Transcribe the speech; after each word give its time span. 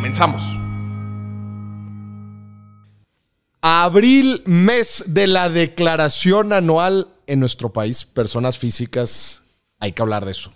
Comenzamos. 0.00 0.42
Abril, 3.60 4.42
mes 4.46 5.04
de 5.08 5.26
la 5.26 5.50
declaración 5.50 6.54
anual 6.54 7.08
en 7.26 7.38
nuestro 7.38 7.74
país, 7.74 8.06
personas 8.06 8.56
físicas, 8.56 9.42
hay 9.78 9.92
que 9.92 10.00
hablar 10.00 10.24
de 10.24 10.30
eso. 10.30 10.52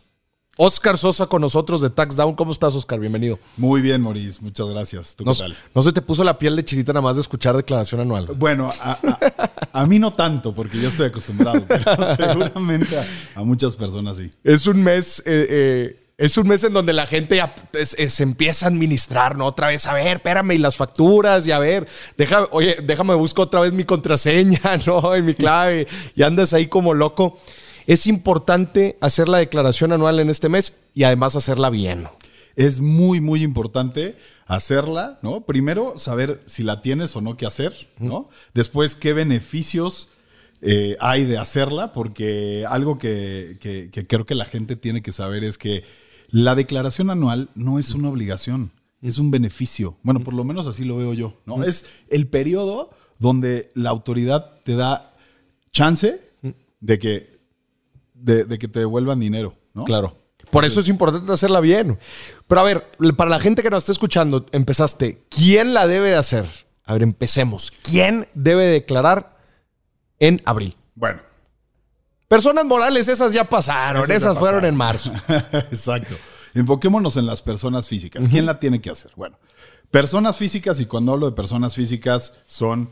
Oscar 0.56 0.96
Sosa 0.96 1.26
con 1.26 1.42
nosotros 1.42 1.82
de 1.82 1.90
Tax 1.90 2.16
Down. 2.16 2.36
¿Cómo 2.36 2.52
estás, 2.52 2.74
Oscar? 2.74 2.98
Bienvenido. 2.98 3.38
Muy 3.58 3.82
bien, 3.82 4.00
Maurice. 4.00 4.40
Muchas 4.40 4.66
gracias. 4.68 5.14
¿Tú 5.14 5.26
no, 5.26 5.32
qué 5.32 5.40
tal? 5.40 5.56
¿No 5.74 5.82
se 5.82 5.92
te 5.92 6.00
puso 6.00 6.24
la 6.24 6.38
piel 6.38 6.56
de 6.56 6.64
chirita 6.64 6.94
nada 6.94 7.02
más 7.02 7.16
de 7.16 7.20
escuchar 7.20 7.54
declaración 7.54 8.00
anual? 8.00 8.28
Bueno, 8.36 8.70
a, 8.80 8.92
a, 8.92 9.80
a 9.82 9.86
mí 9.86 9.98
no 9.98 10.14
tanto, 10.14 10.54
porque 10.54 10.80
yo 10.80 10.88
estoy 10.88 11.08
acostumbrado, 11.08 11.62
pero 11.68 11.84
seguramente 12.16 12.96
a, 12.96 13.04
a 13.34 13.44
muchas 13.44 13.76
personas 13.76 14.16
sí. 14.16 14.30
Es 14.42 14.66
un 14.66 14.82
mes... 14.82 15.22
Eh, 15.26 15.46
eh, 15.50 16.03
es 16.16 16.36
un 16.36 16.46
mes 16.46 16.62
en 16.62 16.72
donde 16.72 16.92
la 16.92 17.06
gente 17.06 17.40
se 17.84 18.22
empieza 18.22 18.66
a 18.66 18.68
administrar, 18.68 19.36
¿no? 19.36 19.46
Otra 19.46 19.68
vez, 19.68 19.86
a 19.86 19.94
ver, 19.94 20.18
espérame, 20.18 20.52
y 20.52 20.58
las 20.58 20.76
facturas, 20.76 21.46
y 21.46 21.52
a 21.52 21.58
ver, 21.58 21.88
déjame, 22.16 22.46
oye, 22.52 22.76
déjame 22.82 23.14
busco 23.14 23.42
otra 23.42 23.60
vez 23.60 23.72
mi 23.72 23.84
contraseña, 23.84 24.60
¿no? 24.86 25.16
Y 25.16 25.22
mi 25.22 25.34
clave, 25.34 25.88
y 26.14 26.22
andas 26.22 26.52
ahí 26.52 26.68
como 26.68 26.94
loco. 26.94 27.38
Es 27.86 28.06
importante 28.06 28.96
hacer 29.00 29.28
la 29.28 29.38
declaración 29.38 29.92
anual 29.92 30.20
en 30.20 30.30
este 30.30 30.48
mes 30.48 30.76
y 30.94 31.02
además 31.02 31.36
hacerla 31.36 31.68
bien. 31.68 32.08
Es 32.56 32.80
muy, 32.80 33.20
muy 33.20 33.42
importante 33.42 34.16
hacerla, 34.46 35.18
¿no? 35.22 35.44
Primero, 35.44 35.98
saber 35.98 36.42
si 36.46 36.62
la 36.62 36.80
tienes 36.80 37.16
o 37.16 37.20
no 37.20 37.36
que 37.36 37.46
hacer, 37.46 37.88
¿no? 37.98 38.30
Después, 38.54 38.94
qué 38.94 39.12
beneficios 39.12 40.08
eh, 40.62 40.96
hay 41.00 41.24
de 41.24 41.38
hacerla, 41.38 41.92
porque 41.92 42.64
algo 42.68 42.98
que, 42.98 43.58
que, 43.60 43.90
que 43.90 44.06
creo 44.06 44.24
que 44.24 44.36
la 44.36 44.44
gente 44.44 44.76
tiene 44.76 45.02
que 45.02 45.12
saber 45.12 45.42
es 45.42 45.58
que 45.58 45.84
la 46.34 46.56
declaración 46.56 47.10
anual 47.10 47.48
no 47.54 47.78
es 47.78 47.94
una 47.94 48.08
obligación, 48.08 48.72
es 49.00 49.18
un 49.18 49.30
beneficio. 49.30 49.98
Bueno, 50.02 50.18
por 50.18 50.34
lo 50.34 50.42
menos 50.42 50.66
así 50.66 50.84
lo 50.84 50.96
veo 50.96 51.14
yo, 51.14 51.40
¿no? 51.46 51.62
Es 51.62 51.86
el 52.08 52.26
periodo 52.26 52.90
donde 53.20 53.70
la 53.74 53.90
autoridad 53.90 54.60
te 54.64 54.74
da 54.74 55.14
chance 55.70 56.20
de 56.80 56.98
que, 56.98 57.38
de, 58.14 58.42
de 58.46 58.58
que 58.58 58.66
te 58.66 58.80
devuelvan 58.80 59.20
dinero, 59.20 59.54
¿no? 59.74 59.84
Claro. 59.84 60.18
Por 60.50 60.64
eso 60.64 60.80
es 60.80 60.88
importante 60.88 61.30
hacerla 61.30 61.60
bien. 61.60 62.00
Pero 62.48 62.60
a 62.60 62.64
ver, 62.64 62.84
para 63.16 63.30
la 63.30 63.38
gente 63.38 63.62
que 63.62 63.70
nos 63.70 63.84
está 63.84 63.92
escuchando, 63.92 64.44
empezaste. 64.50 65.22
¿Quién 65.28 65.72
la 65.72 65.86
debe 65.86 66.10
de 66.10 66.16
hacer? 66.16 66.46
A 66.84 66.94
ver, 66.94 67.04
empecemos. 67.04 67.72
¿Quién 67.84 68.26
debe 68.34 68.66
declarar 68.66 69.38
en 70.18 70.42
abril? 70.44 70.74
Bueno. 70.96 71.20
Personas 72.28 72.64
morales, 72.64 73.08
esas 73.08 73.32
ya 73.32 73.44
pasaron. 73.48 74.04
Esas, 74.04 74.22
esas 74.22 74.38
fueron 74.38 74.64
en 74.64 74.74
marzo. 74.74 75.12
Exacto. 75.70 76.14
Enfoquémonos 76.54 77.16
en 77.16 77.26
las 77.26 77.42
personas 77.42 77.88
físicas. 77.88 78.28
¿Quién 78.28 78.44
uh 78.44 78.48
-huh. 78.48 78.52
la 78.52 78.58
tiene 78.58 78.80
que 78.80 78.90
hacer? 78.90 79.10
Bueno, 79.16 79.38
personas 79.90 80.36
físicas, 80.36 80.80
y 80.80 80.86
cuando 80.86 81.12
hablo 81.12 81.26
de 81.26 81.36
personas 81.36 81.74
físicas, 81.74 82.34
son 82.46 82.90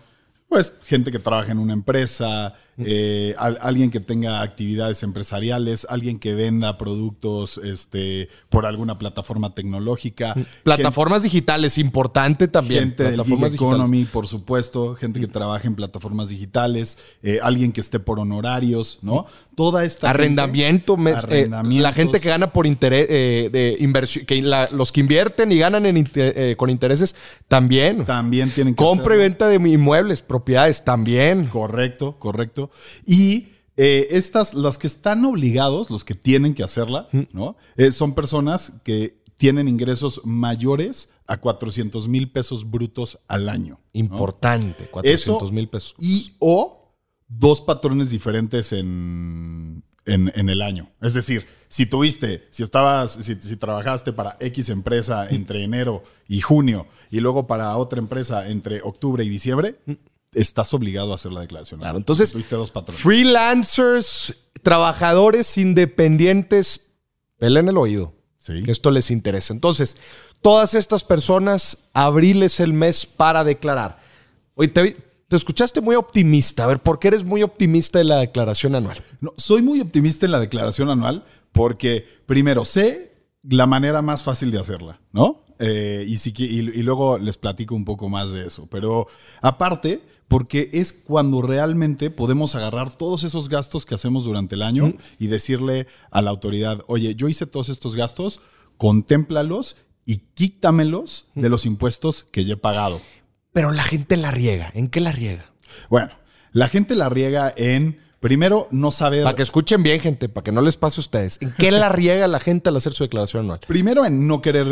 pues 0.49 0.75
gente 0.85 1.11
que 1.11 1.19
trabaja 1.19 1.53
en 1.53 1.59
una 1.59 1.73
empresa, 1.73 2.55
eh, 2.79 3.35
al, 3.39 3.59
alguien 3.61 3.91
que 3.91 4.01
tenga 4.01 4.41
actividades 4.41 5.03
empresariales, 5.03 5.87
alguien 5.91 6.19
que 6.19 6.35
venda 6.35 6.79
productos 6.79 7.61
este, 7.63 8.29
por 8.49 8.67
alguna 8.67 8.99
plataforma 8.99 9.55
tecnológica. 9.55 10.35
Plataformas 10.63 11.23
gente, 11.23 11.35
digitales, 11.35 11.79
importante 11.79 12.49
también. 12.49 12.89
Gente 12.89 13.05
del 13.05 13.25
gig 13.25 13.45
economy, 13.45 14.05
por 14.05 14.27
supuesto, 14.27 14.95
gente 14.95 15.21
que 15.21 15.29
trabaja 15.29 15.67
en 15.67 15.75
plataformas 15.75 16.29
digitales, 16.29 16.99
eh, 17.23 17.41
alguien 17.43 17.73
que 17.73 17.81
esté 17.81 18.01
por 18.01 18.19
honorarios, 18.19 18.99
¿no? 19.03 19.27
Toda 19.55 19.85
esta 19.85 20.09
arrendamiento, 20.11 20.97
gente, 20.97 21.43
eh, 21.43 21.49
la 21.49 21.93
gente 21.93 22.21
que 22.21 22.29
gana 22.29 22.53
por 22.53 22.67
interés 22.67 23.07
eh, 23.11 23.51
de 23.53 23.77
inversión, 23.81 24.25
que 24.25 24.41
la, 24.41 24.69
los 24.73 24.93
que 24.93 25.01
invierten 25.01 25.53
y 25.53 25.59
ganan 25.59 25.85
en 25.85 25.99
inter, 25.99 26.57
con 26.57 26.71
intereses 26.71 27.15
también. 27.49 28.07
También 28.07 28.51
tienen 28.51 28.75
que 28.75 28.83
compra 28.83 29.15
hacerlo. 29.15 29.15
y 29.15 29.29
venta 29.29 29.49
de 29.49 29.57
inmuebles, 29.57 30.23
propiedades 30.23 30.85
también. 30.85 31.47
Correcto, 31.49 32.17
correcto. 32.19 32.62
Y 33.07 33.49
eh, 33.77 34.09
estas, 34.11 34.55
las 34.55 34.79
que 34.79 34.87
están 34.87 35.25
obligados, 35.25 35.91
los 35.91 36.05
que 36.05 36.15
tienen 36.15 36.55
que 36.55 36.63
hacerla, 36.63 37.09
¿no? 37.33 37.57
Eh, 37.77 37.93
son 37.93 38.15
personas 38.15 38.75
que 38.85 39.23
tienen 39.37 39.67
ingresos 39.67 40.21
mayores 40.25 41.11
a 41.27 41.41
400 41.41 42.07
mil 42.09 42.31
pesos 42.31 42.71
brutos 42.71 43.19
al 43.29 43.49
año. 43.49 43.81
Importante, 43.93 44.85
¿no? 44.85 44.91
400 44.91 45.53
mil 45.53 45.69
pesos. 45.69 45.95
Y 45.99 46.35
o 46.39 46.95
dos 47.29 47.61
patrones 47.63 48.11
diferentes 48.11 48.73
en, 48.73 49.83
en, 50.05 50.31
en, 50.35 50.49
el 50.51 50.61
año. 50.61 50.91
Es 51.01 51.15
decir, 51.15 51.47
si 51.69 51.87
tuviste, 51.87 52.47
si 52.51 52.63
estabas, 52.63 53.13
si, 53.13 53.35
si 53.37 53.57
trabajaste 53.57 54.13
para 54.13 54.37
X 54.41 54.69
empresa 54.69 55.27
entre 55.31 55.65
enero 55.65 56.05
y 56.29 56.43
junio 56.43 56.87
y 57.11 57.21
luego 57.21 57.47
para 57.47 57.75
otra 57.79 57.99
empresa 57.99 58.49
entre 58.49 58.83
octubre 58.83 59.25
y 59.25 59.31
diciembre, 59.31 59.79
estás 60.33 60.73
obligado 60.75 61.13
a 61.13 61.17
hacer 61.17 61.33
la 61.33 61.41
declaración. 61.41 61.81
Claro, 61.81 61.99
entonces, 61.99 62.33
tuviste 62.33 62.57
dos 62.57 62.71
patrones. 62.71 63.03
freelancers, 63.03 64.35
trabajadores 64.63 65.59
independientes, 65.59 66.95
pelen 67.39 67.69
el 67.69 67.77
oído. 67.77 68.15
Sí. 68.39 68.63
Que 68.65 68.73
esto 68.73 68.91
les 68.91 69.11
interesa. 69.11 69.55
Entonces, 69.55 69.97
todas 70.41 70.75
estas 70.75 71.05
personas, 71.05 71.89
abril 71.93 72.43
es 72.43 72.59
el 72.59 72.73
mes 72.73 73.07
para 73.07 73.45
declarar. 73.45 74.01
Oye, 74.55 74.69
te, 74.69 74.97
te 75.29 75.37
escuchaste 75.37 75.81
muy 75.81 75.95
optimista. 75.95 76.65
A 76.65 76.67
ver, 76.67 76.81
¿por 76.81 76.99
qué 76.99 77.09
eres 77.09 77.25
muy 77.25 77.43
optimista 77.43 78.01
en 78.01 78.09
la 78.09 78.19
declaración 78.19 78.75
anual? 78.75 79.05
No, 79.21 79.33
soy 79.37 79.63
muy 79.63 79.81
optimista 79.81 80.27
en 80.27 80.33
la 80.33 80.41
declaración 80.41 80.91
anual 80.91 81.25
porque, 81.53 82.05
primero, 82.27 82.65
sé 82.65 83.13
la 83.43 83.67
manera 83.67 84.03
más 84.03 84.23
fácil 84.23 84.51
de 84.51 84.59
hacerla, 84.59 85.01
¿no? 85.13 85.45
Eh, 85.59 86.05
y, 86.07 86.17
si, 86.17 86.35
y, 86.37 86.59
y, 86.59 86.83
luego 86.83 87.19
les 87.19 87.37
platico 87.37 87.75
un 87.75 87.85
poco 87.85 88.09
más 88.09 88.33
de 88.33 88.47
eso. 88.47 88.67
Pero 88.69 89.07
aparte, 89.41 90.01
porque 90.33 90.71
es 90.73 90.95
cuando 90.95 91.43
realmente 91.43 92.11
podemos 92.11 92.55
agarrar 92.55 92.91
todos 92.91 93.23
esos 93.23 93.51
gastos 93.51 93.85
que 93.85 93.95
hacemos 93.95 94.25
durante 94.25 94.55
el 94.55 94.63
año 94.63 94.87
mm. 94.87 94.95
y 95.19 95.27
decirle 95.27 95.87
a 96.11 96.23
la 96.23 96.31
autoridad, 96.31 96.83
oye, 96.87 97.15
yo 97.15 97.29
hice 97.29 97.45
todos 97.47 97.69
estos 97.69 97.95
gastos, 97.95 98.41
contémplalos 98.79 99.77
y 100.07 100.21
quítamelos 100.35 101.27
mm. 101.35 101.41
de 101.43 101.49
los 101.51 101.67
impuestos 101.67 102.25
que 102.33 102.47
ya 102.47 102.55
he 102.55 102.57
pagado. 102.57 103.03
Pero 103.53 103.73
la 103.73 103.83
gente 103.83 104.17
la 104.17 104.31
riega. 104.31 104.71
¿En 104.75 104.89
qué 104.89 105.01
la 105.01 105.13
riega? 105.13 105.53
Bueno, 105.91 106.09
la 106.53 106.69
gente 106.69 106.97
la 106.97 107.11
riega 107.11 107.53
en 107.55 108.01
Primero, 108.23 108.69
no 108.71 108.93
saber. 108.93 109.25
Para 109.25 109.35
que 109.35 109.43
escuchen 109.43 109.83
bien, 109.83 109.99
gente, 109.99 110.29
para 110.29 110.45
que 110.45 110.53
no 110.53 110.61
les 110.61 110.77
pase 110.77 111.01
a 111.01 111.03
ustedes. 111.03 111.39
¿En 111.43 111.53
qué 111.59 111.73
la 111.73 111.89
riega 111.89 112.29
la 112.29 112.39
gente 112.39 112.69
al 112.69 112.77
hacer 112.77 112.93
su 112.93 113.03
declaración 113.03 113.43
anual? 113.43 113.59
Primero, 113.67 114.07
en 114.07 114.29
no 114.29 114.41
querer 114.41 114.69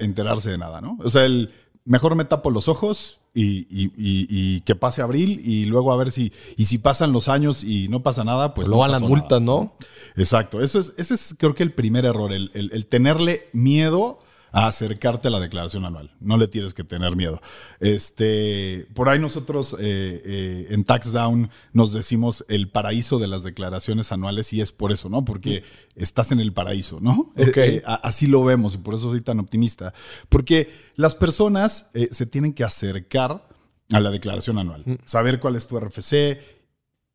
enterarse 0.00 0.50
de 0.50 0.58
nada, 0.58 0.82
¿no? 0.82 0.98
O 1.02 1.08
sea, 1.08 1.24
el 1.24 1.50
mejor 1.84 2.14
me 2.14 2.24
tapo 2.24 2.50
los 2.50 2.68
ojos 2.68 3.20
y, 3.34 3.66
y, 3.70 3.92
y, 3.96 4.26
y, 4.28 4.60
que 4.62 4.74
pase 4.74 5.02
abril 5.02 5.40
y 5.44 5.64
luego 5.64 5.92
a 5.92 5.96
ver 5.96 6.10
si. 6.10 6.32
Y 6.56 6.64
si 6.64 6.78
pasan 6.78 7.12
los 7.12 7.28
años 7.28 7.62
y 7.62 7.88
no 7.88 8.02
pasa 8.02 8.24
nada, 8.24 8.54
pues. 8.54 8.68
Luego 8.68 8.86
no 8.86 8.92
las 8.92 9.02
multas, 9.02 9.40
¿no? 9.40 9.74
Exacto. 10.16 10.62
Eso 10.62 10.80
es, 10.80 10.92
ese 10.96 11.14
es, 11.14 11.34
creo 11.38 11.54
que, 11.54 11.62
el 11.62 11.72
primer 11.72 12.04
error, 12.04 12.32
el, 12.32 12.50
el, 12.54 12.70
el 12.72 12.86
tenerle 12.86 13.48
miedo 13.52 14.18
a 14.52 14.66
acercarte 14.66 15.28
a 15.28 15.30
la 15.30 15.40
declaración 15.40 15.84
anual. 15.84 16.10
No 16.20 16.36
le 16.36 16.48
tienes 16.48 16.74
que 16.74 16.84
tener 16.84 17.16
miedo. 17.16 17.40
Este, 17.78 18.86
por 18.94 19.08
ahí 19.08 19.18
nosotros 19.18 19.74
eh, 19.78 20.22
eh, 20.24 20.66
en 20.70 20.84
TaxDown 20.84 21.50
nos 21.72 21.92
decimos 21.92 22.44
el 22.48 22.70
paraíso 22.70 23.18
de 23.18 23.28
las 23.28 23.42
declaraciones 23.42 24.12
anuales 24.12 24.52
y 24.52 24.60
es 24.60 24.72
por 24.72 24.92
eso, 24.92 25.08
¿no? 25.08 25.24
Porque 25.24 25.60
mm. 25.60 26.02
estás 26.02 26.32
en 26.32 26.40
el 26.40 26.52
paraíso, 26.52 27.00
¿no? 27.00 27.32
Okay. 27.36 27.76
Eh, 27.76 27.82
así 27.84 28.26
lo 28.26 28.44
vemos 28.44 28.74
y 28.74 28.78
por 28.78 28.94
eso 28.94 29.10
soy 29.10 29.20
tan 29.20 29.40
optimista. 29.40 29.92
Porque 30.28 30.70
las 30.96 31.14
personas 31.14 31.90
se 32.10 32.26
tienen 32.26 32.52
que 32.52 32.64
acercar 32.64 33.48
a 33.92 34.00
la 34.00 34.10
declaración 34.10 34.58
anual, 34.58 34.82
mm. 34.86 34.94
saber 35.04 35.40
cuál 35.40 35.56
es 35.56 35.66
tu 35.66 35.78
RFC, 35.78 36.40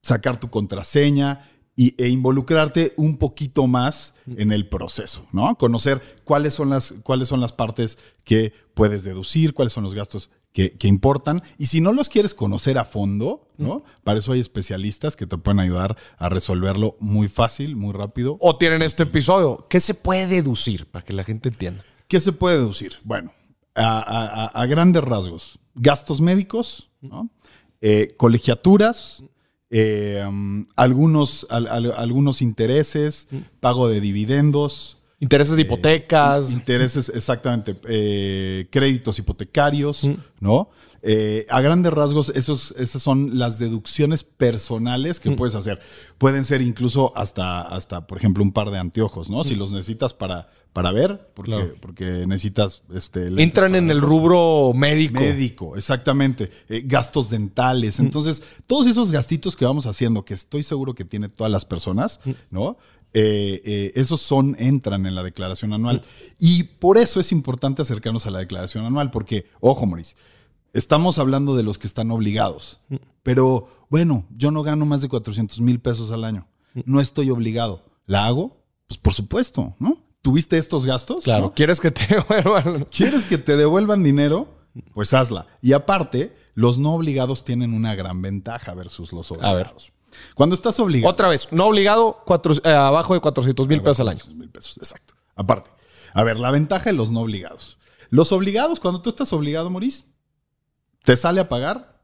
sacar 0.02 0.40
tu 0.40 0.50
contraseña 0.50 1.50
y, 1.76 2.02
e 2.02 2.08
involucrarte 2.08 2.94
un 2.98 3.18
poquito 3.18 3.68
más 3.68 4.14
en 4.28 4.52
el 4.52 4.68
proceso, 4.68 5.28
¿no? 5.32 5.58
Conocer 5.58 6.20
cuáles 6.24 6.54
son 6.54 6.70
las, 6.70 6.94
cuáles 7.04 7.28
son 7.28 7.42
las 7.42 7.52
partes 7.52 7.98
que 8.24 8.54
puedes 8.74 9.04
deducir, 9.04 9.54
cuáles 9.54 9.74
son 9.74 9.84
los 9.84 9.94
gastos 9.94 10.30
que, 10.54 10.72
que, 10.72 10.88
importan. 10.88 11.44
Y 11.58 11.66
si 11.66 11.82
no 11.82 11.92
los 11.92 12.08
quieres 12.08 12.34
conocer 12.34 12.78
a 12.78 12.86
fondo, 12.86 13.46
¿no? 13.58 13.84
Para 14.04 14.20
eso 14.20 14.32
hay 14.32 14.40
especialistas 14.40 15.16
que 15.16 15.28
te 15.28 15.38
pueden 15.38 15.60
ayudar 15.60 15.98
a 16.18 16.30
resolverlo 16.30 16.96
muy 17.00 17.28
fácil, 17.28 17.76
muy 17.76 17.94
rápido. 17.94 18.38
O 18.40 18.58
tienen 18.58 18.82
este 18.82 19.04
episodio. 19.04 19.68
¿Qué 19.70 19.80
se 19.80 19.94
puede 19.94 20.28
deducir 20.28 20.86
para 20.86 21.04
que 21.04 21.14
la 21.14 21.26
gente 21.26 21.50
entienda? 21.50 21.84
¿Qué 22.08 22.20
se 22.20 22.32
puede 22.32 22.58
deducir? 22.58 22.94
Bueno, 23.04 23.34
a, 23.76 24.66
grandes 24.70 25.04
rasgos, 25.04 25.60
gastos 25.76 26.22
médicos, 26.22 26.90
eh, 27.82 28.14
colegiaturas, 28.18 29.24
eh, 29.70 30.24
um, 30.28 30.66
algunos, 30.76 31.48
algunos 31.50 32.42
intereses, 32.42 33.28
pago 33.60 33.88
de 33.88 34.02
dividendos. 34.02 34.98
Intereses 35.20 35.56
de 35.56 35.64
eh, 35.64 35.66
hipotecas. 35.66 36.54
intereses, 36.54 37.10
exactamente. 37.10 37.76
créditos 38.70 39.20
hipotecarios, 39.20 40.10
¿no? 40.40 40.70
a 41.50 41.62
grandes 41.62 41.94
rasgos, 41.94 42.30
esos, 42.30 42.74
esas 42.78 43.04
son 43.04 43.38
las 43.38 43.60
deducciones 43.60 44.24
personales 44.24 45.20
que 45.20 45.32
puedes 45.32 45.54
hacer. 45.54 45.80
Pueden 46.18 46.44
ser 46.44 46.62
incluso 46.62 47.16
hasta, 47.16 47.62
hasta, 47.62 48.08
por 48.08 48.18
ejemplo, 48.18 48.44
un 48.44 48.52
par 48.52 48.72
de 48.72 48.80
anteojos, 48.80 49.30
¿no? 49.30 49.44
Si 49.44 49.56
los 49.56 49.72
necesitas 49.72 50.16
para, 50.16 50.50
para 50.76 50.92
ver, 50.92 51.32
porque, 51.34 51.74
porque 51.80 52.28
necesitas... 52.28 52.84
Este, 52.94 53.28
Entran 53.42 53.76
en 53.76 53.90
el 53.90 54.02
rubro 54.02 54.74
médico. 54.76 55.22
Médico, 55.22 55.78
exactamente. 55.78 56.52
Eh, 56.68 56.84
gastos 56.84 57.30
dentales. 57.30 57.98
Mm. 57.98 58.04
Entonces, 58.04 58.44
todos 58.68 58.86
esos 58.86 59.10
gastitos 59.10 59.56
que 59.56 59.64
vamos 59.64 59.86
haciendo, 59.86 60.26
que 60.26 60.34
estoy 60.34 60.64
seguro 60.64 60.94
que 60.94 61.06
tiene 61.06 61.30
todas 61.30 61.50
las 61.50 61.64
personas, 61.64 62.20
mm. 62.26 62.32
¿no? 62.52 62.76
Eh, 63.14 63.62
eh, 63.64 63.92
esos 63.96 64.20
son, 64.20 64.58
entran 64.60 65.06
en 65.06 65.16
la 65.16 65.24
declaración 65.24 65.72
anual. 65.72 66.04
Mm. 66.04 66.32
Y 66.40 66.64
por 66.64 66.98
eso 66.98 67.22
es 67.22 67.32
importante 67.32 67.82
acercarnos 67.82 68.26
a 68.26 68.32
la 68.32 68.40
declaración 68.40 68.84
anual, 68.84 69.12
porque, 69.12 69.46
ojo, 69.62 69.86
Maurice, 69.86 70.18
estamos 70.74 71.20
hablando 71.20 71.56
de 71.56 71.64
los 71.64 71.78
que 71.78 71.88
están 71.88 72.12
obligados. 72.12 72.82
Pero, 73.24 73.70
bueno, 73.90 74.26
yo 74.30 74.52
no 74.52 74.62
gano 74.62 74.86
más 74.86 75.02
de 75.02 75.08
400 75.08 75.62
mil 75.62 75.80
pesos 75.80 76.12
al 76.12 76.26
año. 76.26 76.50
No 76.84 77.00
estoy 77.00 77.30
obligado. 77.30 77.86
¿La 78.08 78.26
hago? 78.26 78.58
Pues 78.88 78.98
por 78.98 79.14
supuesto, 79.14 79.74
¿no? 79.80 80.05
Tuviste 80.26 80.58
estos 80.58 80.88
gastos. 80.88 81.24
Claro. 81.24 81.54
¿Quieres 81.56 81.80
que 81.80 81.92
te 81.92 82.08
devuelvan? 82.16 82.86
¿Quieres 82.86 83.26
que 83.26 83.38
te 83.38 83.56
devuelvan 83.56 84.02
dinero? 84.02 84.48
Pues 84.96 85.14
hazla. 85.14 85.46
Y 85.62 85.74
aparte, 85.74 86.36
los 86.56 86.80
no 86.80 86.96
obligados 86.96 87.44
tienen 87.46 87.76
una 87.76 87.94
gran 87.94 88.24
ventaja 88.24 88.74
versus 88.74 89.14
los 89.14 89.30
obligados. 89.30 89.92
Cuando 90.34 90.56
estás 90.56 90.80
obligado. 90.80 91.14
Otra 91.14 91.28
vez, 91.28 91.50
no 91.52 91.68
obligado, 91.68 92.24
eh, 92.64 92.70
abajo 92.72 93.14
de 93.14 93.20
400 93.20 93.68
mil 93.68 93.82
pesos 93.84 94.00
al 94.00 94.10
año. 94.10 94.24
mil 94.34 94.50
pesos, 94.50 94.78
exacto. 94.78 95.14
Aparte. 95.36 95.70
A 96.16 96.24
ver, 96.24 96.40
la 96.40 96.50
ventaja 96.50 96.86
de 96.86 96.94
los 96.94 97.12
no 97.12 97.20
obligados. 97.20 97.78
Los 98.10 98.32
obligados, 98.32 98.80
cuando 98.80 99.04
tú 99.04 99.12
estás 99.12 99.32
obligado, 99.32 99.70
Maurice, 99.70 100.06
te 101.04 101.16
sale 101.16 101.40
a 101.40 101.50
pagar, 101.50 102.02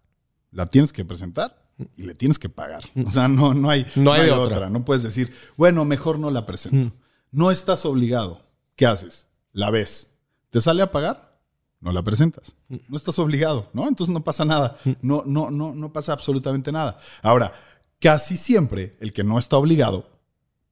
la 0.51 0.67
tienes 0.67 0.93
que 0.93 1.03
presentar 1.03 1.71
y 1.97 2.03
le 2.03 2.13
tienes 2.13 2.37
que 2.37 2.49
pagar. 2.49 2.83
O 3.03 3.09
sea, 3.09 3.27
no, 3.27 3.55
no 3.55 3.71
hay, 3.71 3.87
no 3.95 4.13
hay, 4.13 4.29
otra. 4.29 4.69
No 4.69 4.85
puedes 4.85 5.01
decir, 5.01 5.33
bueno, 5.57 5.85
mejor 5.85 6.19
no 6.19 6.29
la 6.29 6.45
presento. 6.45 6.95
No 7.31 7.49
estás 7.49 7.85
obligado. 7.85 8.41
¿Qué 8.75 8.85
haces? 8.85 9.27
La 9.53 9.69
ves. 9.69 10.17
¿Te 10.49 10.59
sale 10.61 10.81
a 10.81 10.91
pagar? 10.91 11.39
No 11.79 11.91
la 11.91 12.03
presentas. 12.03 12.53
No 12.67 12.95
estás 12.95 13.17
obligado, 13.19 13.69
¿no? 13.73 13.87
Entonces 13.87 14.13
no 14.13 14.23
pasa 14.23 14.45
nada. 14.45 14.77
No, 15.01 15.23
no, 15.25 15.49
no, 15.49 15.73
no 15.73 15.93
pasa 15.93 16.13
absolutamente 16.13 16.71
nada. 16.71 16.99
Ahora, 17.23 17.53
casi 17.99 18.37
siempre 18.37 18.95
el 18.99 19.13
que 19.13 19.23
no 19.23 19.39
está 19.39 19.57
obligado 19.57 20.07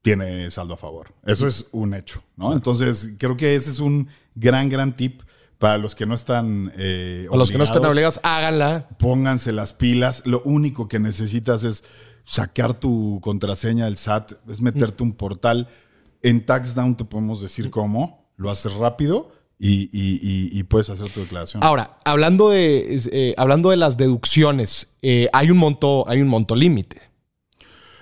tiene 0.02 0.50
saldo 0.50 0.74
a 0.74 0.76
favor. 0.76 1.14
Eso 1.24 1.46
es 1.46 1.68
un 1.72 1.94
hecho, 1.94 2.22
¿no? 2.36 2.52
Entonces, 2.52 3.14
creo 3.18 3.36
que 3.36 3.54
ese 3.54 3.70
es 3.70 3.80
un 3.80 4.08
gran, 4.34 4.68
gran 4.68 4.96
tip 4.96 5.22
para 5.58 5.78
los 5.78 5.94
que 5.94 6.06
no 6.06 6.14
están 6.14 6.72
eh, 6.76 7.26
O 7.28 7.36
los 7.36 7.50
que 7.50 7.58
no 7.58 7.64
están 7.64 7.84
obligados, 7.84 8.20
háganla. 8.22 8.88
Pónganse 8.98 9.52
las 9.52 9.72
pilas. 9.72 10.22
Lo 10.24 10.42
único 10.44 10.88
que 10.88 10.98
necesitas 10.98 11.64
es 11.64 11.84
sacar 12.24 12.74
tu 12.74 13.18
contraseña 13.22 13.86
del 13.86 13.96
SAT, 13.96 14.32
es 14.48 14.62
meterte 14.62 15.02
un 15.02 15.12
portal 15.12 15.68
en 16.22 16.44
TaxDown 16.44 16.96
te 16.96 17.04
podemos 17.04 17.42
decir 17.42 17.70
cómo, 17.70 18.30
lo 18.36 18.50
haces 18.50 18.72
rápido 18.72 19.32
y, 19.58 20.62
puedes 20.64 20.88
hacer 20.90 21.10
tu 21.10 21.20
declaración. 21.20 21.62
Ahora, 21.62 21.98
hablando 22.04 22.48
de, 22.48 23.00
eh, 23.12 23.34
hablando 23.36 23.70
de 23.70 23.76
las 23.76 23.96
deducciones, 23.96 24.94
eh, 25.02 25.28
hay 25.32 25.50
un 25.50 25.58
monto, 25.58 26.08
hay 26.08 26.22
un 26.22 26.28
monto 26.28 26.54
límite. 26.54 27.02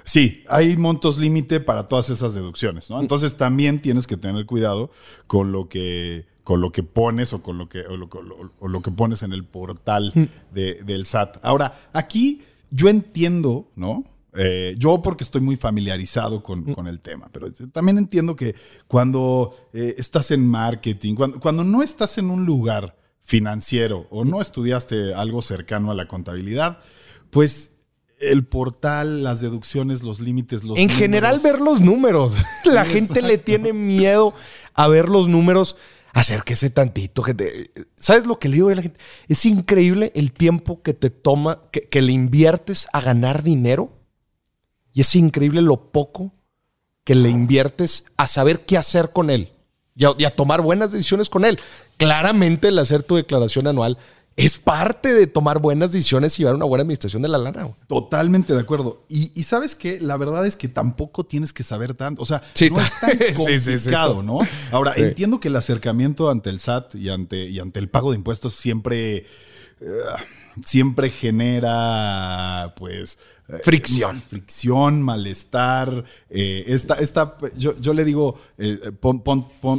Sí, 0.04 0.44
hay 0.48 0.76
montos 0.76 1.18
límite 1.18 1.60
para 1.60 1.88
todas 1.88 2.08
esas 2.08 2.34
deducciones, 2.34 2.88
¿no? 2.88 3.00
Entonces 3.00 3.36
también 3.36 3.82
tienes 3.82 4.06
que 4.06 4.16
tener 4.16 4.46
cuidado 4.46 4.90
con 5.26 5.52
lo 5.52 5.68
que, 5.68 6.26
con 6.44 6.62
lo 6.62 6.72
que 6.72 6.82
pones 6.82 7.34
o 7.34 7.42
con 7.42 7.58
lo 7.58 7.68
que, 7.68 7.80
o 7.80 8.68
lo, 8.68 8.82
que 8.82 8.90
pones 8.90 9.22
en 9.22 9.34
el 9.34 9.44
portal 9.44 10.14
del 10.50 11.04
SAT. 11.04 11.38
Ahora, 11.42 11.90
aquí 11.92 12.42
yo 12.70 12.88
entiendo, 12.88 13.70
¿no? 13.76 14.04
Eh, 14.40 14.76
yo 14.78 15.02
porque 15.02 15.24
estoy 15.24 15.40
muy 15.40 15.56
familiarizado 15.56 16.38
mm. 16.38 16.72
con, 16.72 16.86
el 16.86 17.00
tema, 17.00 17.26
pero 17.32 17.50
también 17.72 17.98
entiendo 17.98 18.36
que 18.36 18.54
cuando 18.86 19.68
eh, 19.72 19.96
estás 19.98 20.30
en 20.30 20.46
marketing, 20.46 21.16
cuando, 21.16 21.64
no 21.64 21.82
estás 21.82 22.18
en 22.18 22.30
un 22.30 22.46
lugar 22.46 22.96
financiero 23.22 24.06
o 24.10 24.24
no 24.24 24.40
estudiaste 24.40 25.12
algo 25.12 25.42
cercano 25.42 25.90
a 25.90 25.96
la 25.96 26.06
contabilidad, 26.06 26.78
pues 27.30 27.74
el 28.20 28.46
portal, 28.46 29.24
las 29.24 29.40
deducciones, 29.40 30.04
los 30.04 30.20
límites, 30.20 30.62
los... 30.62 30.78
En 30.78 30.88
general 30.88 31.40
ver 31.40 31.60
los 31.60 31.80
números. 31.80 32.34
La 32.64 32.84
gente 32.84 33.22
le 33.22 33.38
tiene 33.38 33.72
miedo 33.72 34.34
a 34.74 34.88
ver 34.88 35.08
los 35.08 35.28
números. 35.28 35.76
Acérquese 36.12 36.70
tantito, 36.70 37.22
gente. 37.22 37.70
¿Sabes 37.96 38.26
lo 38.26 38.38
que 38.38 38.48
le 38.48 38.54
digo 38.54 38.70
a 38.70 38.74
la 38.74 38.82
gente? 38.82 38.98
Es 39.28 39.44
increíble 39.46 40.10
el 40.16 40.32
tiempo 40.32 40.82
que 40.82 40.94
te 40.94 41.10
toma, 41.10 41.62
que 41.70 42.02
le 42.02 42.12
inviertes 42.12 42.88
a 42.92 43.00
ganar 43.00 43.44
dinero 43.44 43.97
y 44.98 45.02
es 45.02 45.14
increíble 45.14 45.62
lo 45.62 45.92
poco 45.92 46.32
que 47.04 47.14
le 47.14 47.28
inviertes 47.28 48.06
a 48.16 48.26
saber 48.26 48.66
qué 48.66 48.76
hacer 48.76 49.12
con 49.12 49.30
él 49.30 49.52
y 49.94 50.24
a, 50.24 50.30
tomar 50.34 50.60
buenas 50.60 50.90
decisiones 50.90 51.28
con 51.28 51.44
él. 51.44 51.60
Claramente 51.98 52.66
el 52.66 52.78
hacer 52.80 53.04
tu 53.04 53.14
declaración 53.14 53.68
anual 53.68 53.96
es 54.34 54.58
parte 54.58 55.14
de 55.14 55.28
tomar 55.28 55.60
buenas 55.60 55.92
decisiones 55.92 56.36
y 56.36 56.42
llevar 56.42 56.56
una 56.56 56.64
buena 56.64 56.82
administración 56.82 57.22
de 57.22 57.28
la 57.28 57.38
lana. 57.38 57.68
Totalmente 57.86 58.52
de 58.52 58.58
acuerdo. 58.58 59.04
Y, 59.08 59.40
sabes 59.44 59.76
que 59.76 60.00
la 60.00 60.16
verdad 60.16 60.44
es 60.44 60.56
que 60.56 60.66
tampoco 60.66 61.22
tienes 61.22 61.52
que 61.52 61.62
saber 61.62 61.94
tanto. 61.94 62.20
O 62.20 62.26
sea, 62.26 62.42
no 62.68 62.80
es 62.80 63.00
tan 63.00 63.18
complicado, 63.36 64.24
¿no? 64.24 64.40
Ahora, 64.72 64.94
entiendo 64.96 65.38
que 65.38 65.46
el 65.46 65.54
acercamiento 65.54 66.28
ante 66.28 66.50
el 66.50 66.58
SAT 66.58 66.96
y 66.96 67.08
ante, 67.08 67.44
y 67.44 67.60
ante 67.60 67.78
el 67.78 67.88
pago 67.88 68.10
de 68.10 68.16
impuestos 68.16 68.54
siempre, 68.54 69.26
eh, 69.80 70.00
siempre 70.64 71.10
genera, 71.10 72.74
pues, 72.76 73.20
eh, 73.48 73.60
fricción. 73.64 74.20
Fricción, 74.20 75.02
malestar. 75.02 76.04
Eh, 76.28 76.64
esta, 76.68 76.94
esta, 76.94 77.36
yo, 77.56 77.78
yo 77.80 77.94
le 77.94 78.04
digo, 78.04 78.38
eh, 78.58 78.92
pon, 79.00 79.22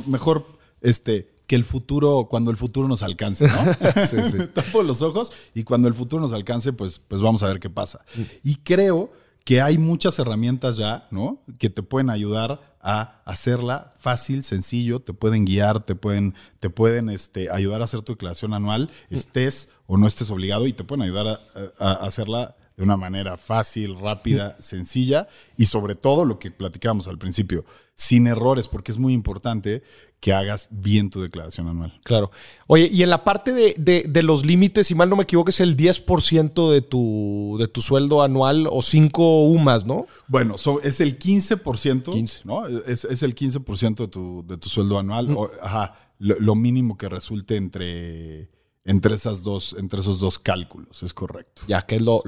mejor 0.07 0.45
este, 0.81 1.31
que 1.45 1.55
el 1.55 1.63
futuro, 1.63 2.27
cuando 2.29 2.49
el 2.49 2.57
futuro 2.57 2.87
nos 2.87 3.03
alcance, 3.03 3.47
¿no? 3.47 4.05
sí, 4.07 4.17
sí. 4.29 4.37
Tapo 4.53 4.81
los 4.81 5.01
ojos 5.01 5.31
y 5.53 5.63
cuando 5.63 5.87
el 5.87 5.93
futuro 5.93 6.21
nos 6.21 6.33
alcance, 6.33 6.73
pues, 6.73 6.99
pues 7.07 7.21
vamos 7.21 7.43
a 7.43 7.47
ver 7.47 7.59
qué 7.59 7.69
pasa. 7.69 8.03
Y 8.43 8.55
creo 8.55 9.11
que 9.45 9.61
hay 9.61 9.77
muchas 9.77 10.17
herramientas 10.19 10.77
ya, 10.77 11.07
¿no? 11.11 11.39
Que 11.59 11.69
te 11.69 11.83
pueden 11.83 12.09
ayudar 12.09 12.75
a 12.81 13.21
hacerla 13.25 13.93
fácil, 13.99 14.43
sencillo, 14.43 14.99
te 14.99 15.13
pueden 15.13 15.45
guiar, 15.45 15.81
te 15.81 15.95
pueden, 15.95 16.33
te 16.59 16.69
pueden 16.69 17.09
este, 17.09 17.51
ayudar 17.51 17.81
a 17.81 17.85
hacer 17.85 18.01
tu 18.01 18.13
declaración 18.13 18.53
anual, 18.53 18.89
estés 19.09 19.69
o 19.85 19.97
no 19.97 20.07
estés 20.07 20.31
obligado 20.31 20.65
y 20.65 20.73
te 20.73 20.83
pueden 20.83 21.03
ayudar 21.03 21.39
a 21.79 21.91
hacerla 21.93 22.55
de 22.79 22.85
una 22.85 22.95
manera 22.95 23.35
fácil, 23.35 23.99
rápida, 23.99 24.55
sencilla 24.61 25.27
y 25.57 25.65
sobre 25.65 25.95
todo 25.95 26.23
lo 26.23 26.39
que 26.39 26.49
platicábamos 26.49 27.09
al 27.09 27.17
principio, 27.17 27.65
sin 27.93 28.25
errores, 28.25 28.69
porque 28.69 28.93
es 28.93 28.97
muy 28.97 29.11
importante 29.11 29.83
que 30.21 30.31
hagas 30.31 30.69
bien 30.71 31.09
tu 31.09 31.21
declaración 31.21 31.67
anual. 31.67 31.99
Claro. 32.05 32.31
Oye, 32.67 32.89
y 32.89 33.03
en 33.03 33.09
la 33.09 33.25
parte 33.25 33.51
de, 33.51 34.23
los 34.23 34.45
límites, 34.45 34.87
si 34.87 34.95
mal 34.95 35.09
no 35.09 35.17
me 35.17 35.23
equivoco, 35.23 35.49
es 35.49 35.59
el 35.59 35.75
10% 35.75 36.71
de 36.71 36.81
tu, 36.81 37.57
de 37.59 37.67
tu 37.67 37.81
sueldo 37.81 38.21
anual 38.21 38.65
o 38.71 38.81
5 38.81 39.43
UMAS, 39.43 39.85
¿no? 39.85 40.07
Bueno, 40.29 40.55
es 40.81 41.01
el 41.01 41.19
15%, 41.19 42.45
¿no? 42.45 42.65
Es, 42.65 43.03
el 43.03 43.35
15% 43.35 43.95
de 43.97 44.07
tu, 44.07 44.45
de 44.47 44.55
tu 44.55 44.69
sueldo 44.69 44.99
anual. 44.99 45.37
ajá, 45.61 45.99
lo 46.17 46.55
mínimo 46.55 46.97
que 46.97 47.09
resulte 47.09 47.57
entre 47.57 48.47
entre, 48.89 49.13
esas 49.13 49.43
dos, 49.43 49.75
entre 49.77 49.99
esos 49.99 50.19
dos 50.19 50.39
cálculos, 50.39 51.03
es 51.03 51.13
correcto. 51.13 51.61
Ya, 51.67 51.83
que 51.83 51.97
es 51.97 52.01
lo, 52.01 52.25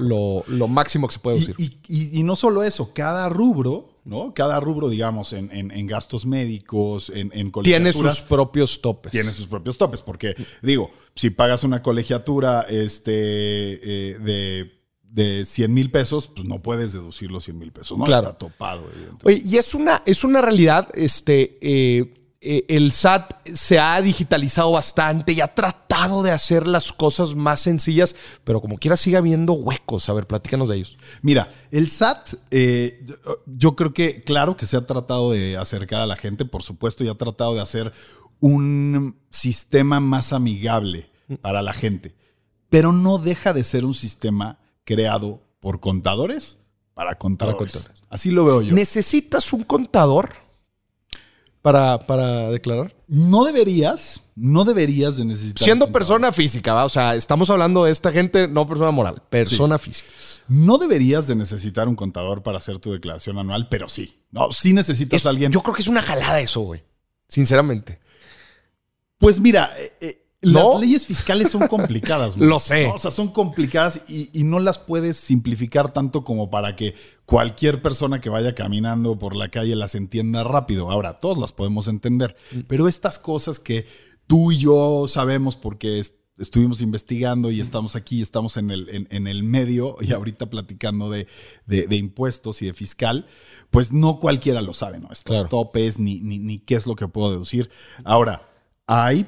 máximo 0.68 1.08
que 1.08 1.14
se 1.14 1.20
puede 1.20 1.40
decir. 1.40 1.56
Y, 1.88 2.22
no 2.22 2.36
solo 2.36 2.62
eso, 2.62 2.92
cada 2.94 3.28
rubro, 3.28 3.98
¿no? 4.04 4.32
Cada 4.32 4.60
rubro, 4.60 4.88
digamos, 4.88 5.32
en, 5.32 5.86
gastos 5.88 6.24
médicos, 6.24 7.10
en, 7.10 7.32
en 7.34 7.50
Tiene 7.62 7.92
sus 7.92 8.20
propios 8.20 8.80
topes. 8.80 9.10
Tiene 9.10 9.32
sus 9.32 9.48
propios 9.48 9.76
topes, 9.76 10.02
porque, 10.02 10.36
digo, 10.62 10.92
si 11.16 11.30
pagas 11.30 11.64
una 11.64 11.82
colegiatura 11.82 12.62
este, 12.62 13.12
eh, 13.12 14.18
de 14.18 14.82
de 15.12 15.44
100 15.44 15.74
mil 15.74 15.90
pesos, 15.90 16.28
pues 16.34 16.48
no 16.48 16.62
puedes 16.62 16.94
deducir 16.94 17.30
los 17.30 17.44
100 17.44 17.58
mil 17.58 17.70
pesos, 17.70 17.98
¿no? 17.98 18.04
Claro. 18.04 18.28
Está 18.28 18.38
topado, 18.38 18.84
evidentemente. 18.94 19.26
Oye, 19.26 19.42
y 19.44 19.58
es 19.58 19.74
una, 19.74 20.02
es 20.06 20.24
una 20.24 20.40
realidad, 20.40 20.88
este, 20.94 21.58
eh, 21.60 22.21
eh, 22.44 22.64
el 22.66 22.90
SAT 22.90 23.46
se 23.46 23.78
ha 23.78 24.02
digitalizado 24.02 24.72
bastante 24.72 25.32
y 25.32 25.40
ha 25.40 25.54
tratado 25.54 26.24
de 26.24 26.32
hacer 26.32 26.66
las 26.66 26.92
cosas 26.92 27.36
más 27.36 27.60
sencillas, 27.60 28.16
pero 28.42 28.60
como 28.60 28.78
quiera 28.78 28.96
sigue 28.96 29.16
habiendo 29.16 29.52
huecos. 29.52 30.08
A 30.08 30.12
ver, 30.12 30.26
platícanos 30.26 30.68
de 30.68 30.74
ellos. 30.76 30.98
Mira, 31.22 31.54
el 31.70 31.88
SAT, 31.88 32.34
eh, 32.50 33.06
yo 33.46 33.76
creo 33.76 33.94
que, 33.94 34.22
claro 34.22 34.56
que 34.56 34.66
se 34.66 34.76
ha 34.76 34.84
tratado 34.84 35.30
de 35.30 35.56
acercar 35.56 36.00
a 36.00 36.06
la 36.06 36.16
gente, 36.16 36.44
por 36.44 36.64
supuesto, 36.64 37.04
y 37.04 37.08
ha 37.08 37.14
tratado 37.14 37.54
de 37.54 37.60
hacer 37.60 37.92
un 38.40 39.16
sistema 39.30 40.00
más 40.00 40.32
amigable 40.32 41.12
para 41.42 41.62
la 41.62 41.72
gente, 41.72 42.16
pero 42.68 42.92
no 42.92 43.18
deja 43.18 43.52
de 43.52 43.62
ser 43.62 43.84
un 43.84 43.94
sistema 43.94 44.58
creado 44.82 45.44
por 45.60 45.78
contadores 45.78 46.58
para 46.94 47.14
contadores. 47.14 47.72
contadores. 47.72 48.02
Así 48.10 48.32
lo 48.32 48.44
veo 48.44 48.62
yo. 48.62 48.74
¿Necesitas 48.74 49.52
un 49.52 49.62
contador 49.62 50.34
para, 51.62 52.06
para 52.06 52.50
declarar? 52.50 52.94
No 53.06 53.44
deberías, 53.44 54.22
no 54.34 54.64
deberías 54.64 55.16
de 55.16 55.24
necesitar. 55.24 55.64
Siendo 55.64 55.92
persona 55.92 56.32
física, 56.32 56.74
¿va? 56.74 56.84
O 56.84 56.88
sea, 56.88 57.14
estamos 57.14 57.48
hablando 57.50 57.84
de 57.84 57.92
esta 57.92 58.12
gente, 58.12 58.48
no 58.48 58.66
persona 58.66 58.90
moral, 58.90 59.22
persona 59.30 59.78
física. 59.78 60.08
No 60.48 60.76
deberías 60.78 61.26
de 61.28 61.36
necesitar 61.36 61.88
un 61.88 61.94
contador 61.94 62.42
para 62.42 62.58
hacer 62.58 62.78
tu 62.78 62.92
declaración 62.92 63.38
anual, 63.38 63.68
pero 63.68 63.88
sí. 63.88 64.20
No, 64.32 64.50
sí 64.50 64.72
necesitas 64.72 65.20
Es- 65.20 65.26
a 65.26 65.30
alguien. 65.30 65.52
Yo 65.52 65.62
creo 65.62 65.74
que 65.74 65.82
es 65.82 65.88
una 65.88 66.02
jalada 66.02 66.40
eso, 66.40 66.60
güey. 66.60 66.82
Sinceramente. 67.28 68.00
Pues 69.18 69.38
mira, 69.40 69.70
eh, 70.00 70.21
¿No? 70.42 70.72
las 70.72 70.80
leyes 70.80 71.06
fiscales 71.06 71.50
son 71.50 71.68
complicadas. 71.68 72.36
Lo 72.38 72.58
sé. 72.58 72.88
¿no? 72.88 72.94
O 72.94 72.98
sea, 72.98 73.10
son 73.10 73.28
complicadas 73.28 74.00
y, 74.08 74.28
y 74.32 74.42
no 74.44 74.58
las 74.60 74.78
puedes 74.78 75.16
simplificar 75.16 75.92
tanto 75.92 76.24
como 76.24 76.50
para 76.50 76.74
que 76.76 76.94
cualquier 77.26 77.80
persona 77.80 78.20
que 78.20 78.28
vaya 78.28 78.54
caminando 78.54 79.18
por 79.18 79.36
la 79.36 79.48
calle 79.50 79.76
las 79.76 79.94
entienda 79.94 80.42
rápido. 80.44 80.90
Ahora, 80.90 81.18
todos 81.18 81.38
las 81.38 81.52
podemos 81.52 81.86
entender, 81.88 82.36
pero 82.66 82.88
estas 82.88 83.18
cosas 83.18 83.58
que 83.58 83.86
tú 84.26 84.52
y 84.52 84.58
yo 84.58 85.06
sabemos 85.08 85.56
porque 85.56 85.98
es- 86.00 86.14
estuvimos 86.38 86.80
investigando 86.80 87.50
y 87.52 87.60
estamos 87.60 87.94
aquí, 87.94 88.20
estamos 88.22 88.56
en 88.56 88.70
el, 88.72 88.88
en, 88.88 89.06
en 89.10 89.26
el 89.28 89.44
medio 89.44 89.96
y 90.00 90.12
ahorita 90.12 90.50
platicando 90.50 91.08
de, 91.10 91.28
de- 91.66 91.86
de 91.86 91.96
impuestos 91.96 92.62
y 92.62 92.66
de 92.66 92.74
fiscal, 92.74 93.26
pues 93.70 93.92
no 93.92 94.18
cualquiera 94.18 94.60
lo 94.60 94.72
sabe, 94.74 94.98
¿no? 94.98 95.08
Estos 95.12 95.34
Claro. 95.36 95.48
topes 95.48 96.00
ni, 96.00 96.20
ni, 96.20 96.38
ni 96.40 96.58
qué 96.58 96.74
es 96.74 96.86
lo 96.88 96.96
que 96.96 97.06
puedo 97.06 97.30
deducir. 97.30 97.70
Ahora, 98.02 98.48
hay 98.88 99.26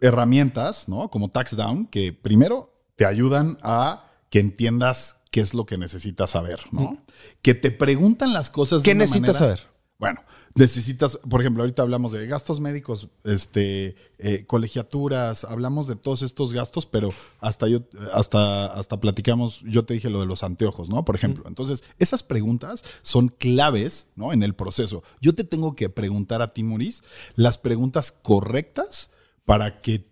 herramientas, 0.00 0.88
¿no? 0.88 1.08
Como 1.10 1.28
TaxDown, 1.30 1.86
que 1.86 2.12
primero 2.12 2.72
te 2.96 3.06
ayudan 3.06 3.58
a 3.62 4.06
que 4.30 4.40
entiendas 4.40 5.20
qué 5.30 5.40
es 5.40 5.54
lo 5.54 5.66
que 5.66 5.78
necesitas 5.78 6.30
saber, 6.30 6.60
¿no? 6.72 6.96
Que 7.42 7.54
te 7.54 7.70
preguntan 7.70 8.32
las 8.32 8.50
cosas. 8.50 8.80
de 8.80 8.84
¿Qué 8.84 8.92
una 8.92 9.00
necesitas 9.04 9.40
manera- 9.40 9.56
saber? 9.56 9.70
Bueno, 9.98 10.20
necesitas, 10.54 11.18
por 11.28 11.40
ejemplo, 11.40 11.62
ahorita 11.62 11.82
hablamos 11.82 12.12
de 12.12 12.26
gastos 12.26 12.58
médicos, 12.58 13.08
este, 13.24 13.96
eh, 14.18 14.46
colegiaturas, 14.46 15.44
hablamos 15.44 15.86
de 15.86 15.94
todos 15.96 16.22
estos 16.22 16.52
gastos, 16.54 16.86
pero 16.86 17.10
hasta 17.38 17.68
yo, 17.68 17.80
hasta, 18.14 18.66
hasta 18.66 18.98
platicamos, 18.98 19.60
yo 19.64 19.84
te 19.84 19.92
dije 19.94 20.08
lo 20.08 20.20
de 20.20 20.26
los 20.26 20.42
anteojos, 20.42 20.88
¿no? 20.88 21.04
Por 21.04 21.16
ejemplo. 21.16 21.44
Entonces, 21.46 21.84
esas 21.98 22.22
preguntas 22.22 22.82
son 23.02 23.28
claves, 23.28 24.08
¿no? 24.16 24.32
En 24.32 24.42
el 24.42 24.54
proceso. 24.54 25.02
Yo 25.20 25.34
te 25.34 25.44
tengo 25.44 25.76
que 25.76 25.90
preguntar 25.90 26.40
a 26.42 26.48
ti, 26.48 26.62
Maurice, 26.62 27.02
las 27.36 27.58
preguntas 27.58 28.10
correctas 28.10 29.10
para 29.44 29.80
que, 29.80 30.08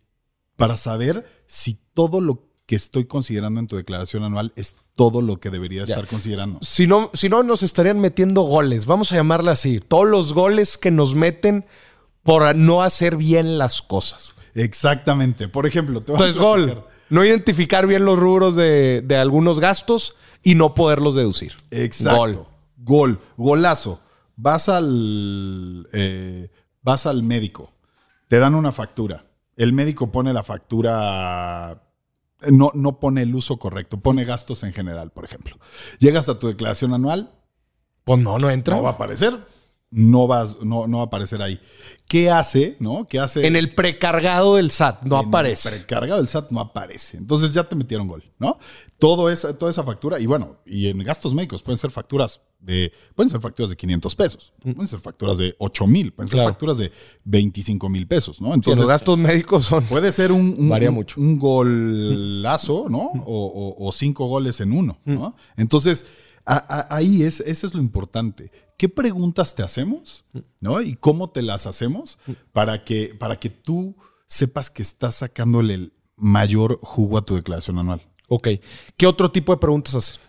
para 0.57 0.77
saber 0.77 1.27
si 1.47 1.79
todo 1.95 2.21
lo 2.21 2.45
que 2.67 2.77
estoy 2.77 3.07
considerando 3.07 3.61
en 3.61 3.67
tu 3.67 3.77
declaración 3.77 4.25
anual 4.25 4.53
es 4.57 4.77
todo 4.95 5.23
lo 5.23 5.39
que 5.41 5.51
debería 5.51 5.85
Ya. 5.85 5.95
estar 5.95 6.07
considerando. 6.07 6.59
Si 6.63 6.87
no, 6.87 7.11
si 7.15 7.29
no, 7.29 7.43
nos 7.43 7.63
estarían 7.63 7.99
metiendo 8.01 8.43
goles. 8.43 8.85
Vamos 8.87 9.13
a 9.13 9.17
llamarla 9.17 9.53
así. 9.53 9.81
Todos 9.81 10.09
los 10.09 10.33
goles 10.35 10.77
que 10.77 10.91
nos 10.91 11.15
meten 11.15 11.65
por 12.23 12.55
no 12.57 12.83
hacer 12.83 13.17
bien 13.17 13.57
las 13.59 13.81
cosas. 13.81 14.35
Exactamente. 14.55 15.49
Por 15.49 15.67
ejemplo, 15.67 16.03
te 16.03 16.13
Entonces, 16.13 16.39
gol. 16.39 16.85
No 17.11 17.25
identificar 17.25 17.87
bien 17.87 18.05
los 18.05 18.19
rubros 18.19 18.55
de, 18.55 19.01
de 19.03 19.17
algunos 19.17 19.61
gastos 19.61 20.15
y 20.43 20.55
no 20.55 20.75
poderlos 20.75 21.15
deducir. 21.15 21.55
Exacto. 21.71 22.19
Gol. 22.19 22.47
Gol. 22.77 23.21
Golazo. 23.39 24.01
Vas 24.37 24.69
al. 24.69 25.89
eh, 25.93 26.51
vas 26.83 27.07
al 27.07 27.23
médico. 27.23 27.73
Te 28.29 28.39
dan 28.39 28.55
una 28.55 28.73
factura. 28.73 29.25
El 29.57 29.73
médico 29.73 30.13
pone 30.13 30.33
la 30.33 30.43
factura. 30.45 31.83
No, 32.51 32.71
no 32.75 33.01
pone 33.01 33.23
el 33.23 33.35
uso 33.35 33.59
correcto, 33.59 33.99
pone 33.99 34.25
gastos 34.25 34.63
en 34.63 34.73
general, 34.73 35.11
por 35.11 35.25
ejemplo. 35.25 35.57
Llegas 35.99 36.29
a 36.29 36.39
tu 36.39 36.47
declaración 36.47 36.95
anual, 36.95 37.33
Pues 38.05 38.21
no, 38.23 38.39
no 38.39 38.49
entra. 38.51 38.77
no 38.77 38.83
va 38.83 38.91
a 38.91 38.93
aparecer. 38.93 39.35
No, 39.91 40.27
vas, 40.27 40.59
no, 40.63 40.87
no 40.87 40.99
va 40.99 41.05
a 41.05 41.07
aparecer 41.07 41.41
ahí. 41.41 41.59
¿Qué 42.07 42.31
hace? 42.31 42.77
¿No? 42.79 43.07
¿Qué 43.09 43.19
hace? 43.19 43.47
En 43.47 43.57
el 43.57 43.75
precargado 43.75 44.57
del 44.57 44.71
SAT 44.71 45.03
no 45.05 45.17
en 45.17 45.23
el 45.23 45.29
aparece. 45.29 45.71
precargado 45.71 46.19
del 46.21 46.29
SAT 46.29 46.51
no 46.53 46.61
aparece. 46.61 47.17
Entonces 47.17 47.55
ya 47.55 47.65
te 47.65 47.75
metieron 47.75 48.07
gol, 48.07 48.23
¿no? 48.39 48.59
Todo 48.99 49.31
esa, 49.31 49.57
toda 49.57 49.71
esa 49.71 49.85
factura, 49.85 50.19
y 50.21 50.27
bueno, 50.27 50.57
y 50.67 50.89
en 50.89 50.99
gastos 50.99 51.33
médicos 51.33 51.63
pueden 51.63 51.79
ser 51.79 51.91
facturas 51.91 52.41
de, 52.61 52.93
pueden 53.15 53.31
ser 53.31 53.41
facturas 53.41 53.71
de 53.71 53.77
500 53.77 54.15
pesos, 54.17 54.53
pueden 54.61 54.89
ser 54.89 55.01
facturas 55.01 55.39
de 55.39 55.55
8 55.59 55.87
mil, 55.87 56.13
pueden 56.13 56.29
ser 56.29 56.45
facturas 56.45 56.77
de 56.79 56.93
25 57.25 57.89
mil 57.89 58.07
pesos, 58.07 58.41
¿no? 58.43 58.53
Entonces 58.53 58.81
los 58.81 58.89
gastos 58.91 59.17
médicos 59.17 59.65
son. 59.67 59.85
puede 59.85 60.13
ser 60.13 60.33
un, 60.33 60.55
un- 60.59 60.69
Varía 60.69 60.91
mucho. 60.91 61.19
un 61.21 61.39
golazo, 61.39 62.89
¿no? 62.89 63.05
O, 63.25 63.47
o- 63.79 63.87
o 63.89 63.93
cinco 63.93 64.27
goles 64.27 64.61
en 64.61 64.73
uno, 64.73 64.99
¿no? 65.05 65.35
Entonces, 65.57 66.07
a- 66.45 66.57
a- 66.57 66.95
ahí 66.97 67.23
es, 67.23 67.41
eso 67.41 67.67
es 67.67 67.75
lo 67.75 67.81
importante. 67.81 68.51
¿Qué 68.79 68.89
preguntas 68.89 69.55
te 69.55 69.63
hacemos? 69.63 70.25
¿No? 70.61 70.81
Y 70.81 70.95
cómo 70.95 71.29
te 71.31 71.43
las 71.43 71.67
hacemos 71.67 72.19
para 72.53 72.85
que, 72.85 73.15
para 73.15 73.39
que 73.39 73.51
tú 73.51 73.97
sepas 74.27 74.71
que 74.71 74.81
estás 74.83 75.17
sacándole 75.17 75.75
el 75.75 75.93
mayor 76.17 76.79
jugo 76.81 77.19
a 77.19 77.23
tu 77.27 77.35
declaración 77.35 77.79
anual. 77.79 78.01
Ok. 78.29 78.49
¿Qué 78.97 79.07
otro 79.07 79.31
tipo 79.31 79.53
de 79.53 79.59
preguntas 79.59 79.95
hacen? 79.95 80.21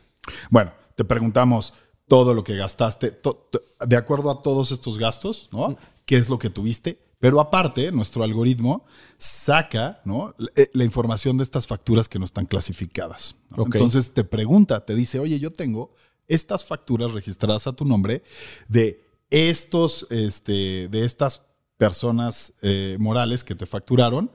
Bueno, 0.50 0.72
te 0.96 1.06
preguntamos 1.06 1.74
todo 2.08 2.34
lo 2.34 2.44
que 2.44 2.56
gastaste, 2.56 3.12
to- 3.12 3.48
to- 3.52 3.62
de 3.86 3.96
acuerdo 3.96 4.32
a 4.32 4.42
todos 4.42 4.72
estos 4.72 4.98
gastos, 4.98 5.48
¿no? 5.52 5.78
¿Qué 6.06 6.18
es 6.18 6.28
lo 6.28 6.40
que 6.40 6.50
tuviste? 6.50 7.00
Pero 7.20 7.40
aparte, 7.42 7.92
nuestro 7.92 8.24
algoritmo 8.24 8.86
saca 9.18 10.02
¿no? 10.06 10.34
la, 10.38 10.50
eh, 10.56 10.70
la 10.74 10.86
información 10.86 11.38
de 11.38 11.44
estas 11.44 11.68
facturas 11.68 12.08
que 12.10 12.18
no 12.18 12.26
están 12.26 12.46
clasificadas. 12.46 13.36
Entonces 13.76 14.14
te 14.14 14.24
pregunta, 14.24 14.86
te 14.86 14.96
dice, 14.96 15.20
oye, 15.20 15.40
yo 15.40 15.52
tengo 15.52 15.94
estas 16.30 16.64
facturas 16.66 17.12
registradas 17.12 17.68
a 17.68 17.74
tu 17.74 17.84
nombre 17.84 18.24
de 18.70 19.04
estos, 19.30 20.08
este, 20.10 20.88
de 20.88 21.04
estas 21.06 21.42
personas 21.78 22.54
eh, 22.62 22.96
morales 23.00 23.44
que 23.44 23.56
te 23.56 23.66
facturaron. 23.66 24.32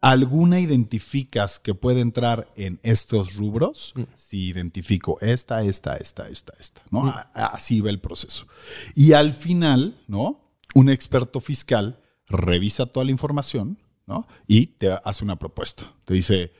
¿Alguna 0.00 0.60
identificas 0.60 1.58
que 1.58 1.74
puede 1.74 2.00
entrar 2.02 2.52
en 2.54 2.78
estos 2.84 3.34
rubros? 3.34 3.94
Si 4.16 4.46
identifico 4.48 5.18
esta, 5.20 5.62
esta, 5.64 5.96
esta, 5.96 6.28
esta, 6.28 6.52
esta, 6.60 6.82
¿no? 6.90 7.08
A- 7.08 7.30
Así 7.32 7.80
va 7.80 7.90
el 7.90 7.98
proceso. 7.98 8.46
Y 8.94 9.14
al 9.14 9.32
final, 9.32 10.00
¿no? 10.06 10.40
Un 10.76 10.88
experto 10.88 11.40
fiscal 11.40 12.00
revisa 12.28 12.86
toda 12.86 13.06
la 13.06 13.10
información, 13.10 13.78
¿no? 14.06 14.28
Y 14.46 14.66
te 14.66 14.92
hace 15.02 15.24
una 15.24 15.36
propuesta. 15.36 15.92
Te 16.04 16.14
dice, 16.14 16.52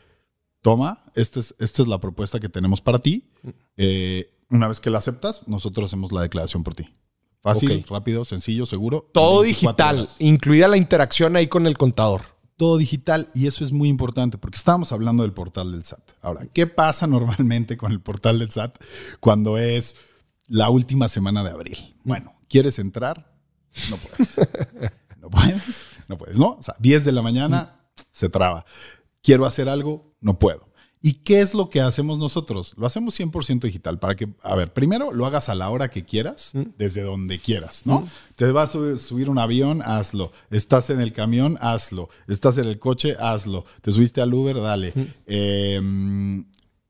toma, 0.61 1.05
esta 1.15 1.39
es, 1.39 1.55
esta 1.61 1.83
es 1.83 1.89
la 1.89 2.01
propuesta 2.01 2.41
que 2.41 2.49
tenemos 2.49 2.81
para 2.81 2.99
ti. 2.99 3.31
Eh, 3.77 4.35
una 4.51 4.69
vez 4.69 4.81
que 4.81 4.91
la 4.91 4.99
aceptas, 4.99 5.47
nosotros 5.47 5.87
hacemos 5.91 6.13
la 6.13 6.23
declaración 6.23 6.63
por 6.63 6.75
ti. 6.75 6.89
Fácil, 7.41 7.85
rápido, 7.89 8.25
sencillo, 8.25 8.67
seguro. 8.67 9.09
Todo 9.13 9.43
24 9.43 9.45
digital, 9.45 9.99
horas 10.01 10.17
incluida 10.19 10.69
la 10.69 10.77
interacción 10.77 11.37
ahí 11.37 11.47
con 11.49 11.67
el 11.67 11.79
contador. 11.79 12.23
todo 12.57 12.77
digital 12.77 13.31
y 13.35 13.47
eso 13.47 13.63
es 13.65 13.71
muy 13.71 13.89
importante 13.89 14.37
porque 14.39 14.57
estábamos 14.57 14.91
hablando 14.91 15.23
del 15.23 15.33
portal 15.33 15.71
del 15.71 15.85
SAT. 15.85 16.03
Ahora, 16.21 16.47
¿qué 16.53 16.67
pasa 16.67 17.07
normalmente 17.07 17.77
con 17.77 17.93
el 17.93 18.01
portal 18.01 18.41
del 18.41 18.51
SAT 18.51 18.77
cuando 19.21 19.57
es 19.59 19.95
la 20.49 20.69
última 20.69 21.09
semana 21.09 21.45
de 21.45 21.51
abril? 21.51 21.97
Bueno, 22.03 22.35
¿quieres 22.49 22.79
entrar? 22.81 23.33
No 23.91 23.97
puedes. 23.97 24.35
No 25.21 25.31
puedes, 25.31 25.97
no 26.07 26.17
puedes, 26.17 26.39
¿no? 26.39 26.51
O 26.59 26.63
sea, 26.63 26.75
10 26.79 27.05
de 27.05 27.13
la 27.13 27.21
mañana 27.23 27.81
se 28.13 28.31
traba. 28.31 28.65
Quiero 29.21 29.45
hacer 29.47 29.69
algo, 29.69 30.17
no 30.21 30.39
puedo. 30.39 30.71
¿Y 31.01 31.15
qué 31.15 31.41
es 31.41 31.55
lo 31.55 31.71
que 31.71 31.81
hacemos 31.81 32.19
nosotros? 32.19 32.75
Lo 32.77 32.87
hacemos 32.87 33.19
100% 33.19 33.61
digital 33.61 33.99
para 34.01 34.17
que, 34.17 34.29
a 34.43 34.57
ver, 34.57 34.73
primero 34.73 35.13
lo 35.13 35.27
hagas 35.27 35.49
a 35.49 35.55
la 35.55 35.71
hora 35.71 35.91
que 35.91 36.05
quieras, 36.05 36.53
desde 36.77 37.03
donde 37.03 37.39
quieras, 37.39 37.83
¿no? 37.87 38.09
Te 38.35 38.51
vas 38.51 38.75
a 38.75 38.97
subir, 38.97 39.31
un 39.31 39.39
avión, 39.39 39.81
hazlo. 39.83 40.33
Estás 40.51 40.91
en 40.91 41.01
el 41.01 41.13
camión, 41.13 41.57
hazlo. 41.61 42.09
Estás 42.27 42.59
en 42.59 42.67
el 42.67 42.79
coche, 42.81 43.17
hazlo. 43.21 43.65
Te 43.81 43.93
subiste 43.93 44.21
al 44.21 44.35
Uber, 44.35 44.61
dale. 44.61 44.93
Eh, 45.27 45.81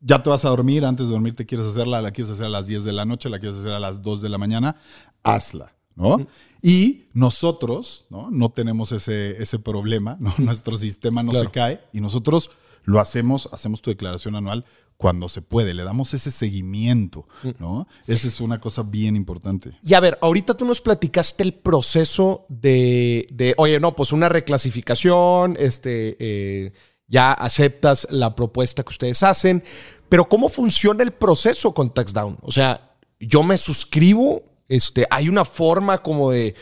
ya 0.01 0.23
te 0.23 0.31
vas 0.31 0.45
a 0.45 0.49
dormir, 0.51 0.85
antes 0.85 1.07
de 1.07 1.13
dormir 1.13 1.35
te 1.35 1.45
quieres 1.45 1.67
hacerla, 1.67 2.01
la 2.01 2.11
quieres 2.13 2.31
hacer 2.33 2.47
a 2.47 2.51
las 2.51 2.67
10 2.67 2.85
de 2.85 2.93
la 2.93 3.05
noche, 3.05 3.29
la 3.29 3.39
quieres 3.41 3.59
hacer 3.59 3.73
a 3.73 3.81
las 3.81 4.03
2 4.03 4.23
de 4.23 4.29
la 4.29 4.39
mañana, 4.39 4.77
hazla, 5.23 5.75
¿no? 5.97 6.27
Y 6.63 7.05
nosotros, 7.13 8.07
¿no? 8.11 8.31
No 8.31 8.51
tenemos 8.51 8.93
ese, 8.93 9.43
ese 9.43 9.59
problema, 9.59 10.17
¿no? 10.21 10.33
Nuestro 10.39 10.77
sistema 10.77 11.23
no 11.23 11.33
Claro. 11.33 11.47
se 11.47 11.51
cae 11.53 11.81
y 11.93 12.01
nosotros 12.01 12.51
lo 12.85 13.01
hacemos, 13.01 13.49
hacemos 13.53 13.83
tu 13.83 13.91
declaración 13.91 14.37
anual 14.37 14.65
cuando 14.99 15.29
se 15.29 15.43
puede, 15.43 15.75
le 15.75 15.85
damos 15.85 16.13
ese 16.13 16.33
seguimiento, 16.33 17.29
¿no? 17.61 17.87
Esa 18.09 18.27
es 18.27 18.41
una 18.41 18.61
cosa 18.61 18.83
bien 18.83 19.15
importante. 19.15 19.71
Y 19.81 19.95
a 19.95 20.01
ver, 20.01 20.19
ahorita 20.21 20.57
tú 20.57 20.65
nos 20.65 20.81
platicaste 20.81 21.45
el 21.45 21.55
proceso 21.55 22.47
de, 22.49 23.29
de, 23.31 23.55
oye, 23.59 23.79
no, 23.79 23.95
pues 23.95 24.13
una 24.13 24.29
reclasificación, 24.29 25.57
este, 25.59 26.17
eh, 26.19 26.73
ya 27.07 27.33
aceptas 27.33 28.09
la 28.11 28.35
propuesta 28.35 28.83
que 28.83 28.91
ustedes 28.91 29.23
hacen, 29.23 29.63
pero 30.09 30.29
¿cómo 30.29 30.49
funciona 30.49 31.05
el 31.05 31.13
proceso 31.13 31.73
con 31.75 31.95
TaxDown? 31.95 32.39
O 32.43 32.51
sea, 32.51 32.97
yo 33.21 33.45
me 33.45 33.57
suscribo, 33.57 34.43
este, 34.69 35.07
hay 35.11 35.29
una 35.29 35.45
forma 35.45 35.99
como 35.99 36.33
de 36.33 36.57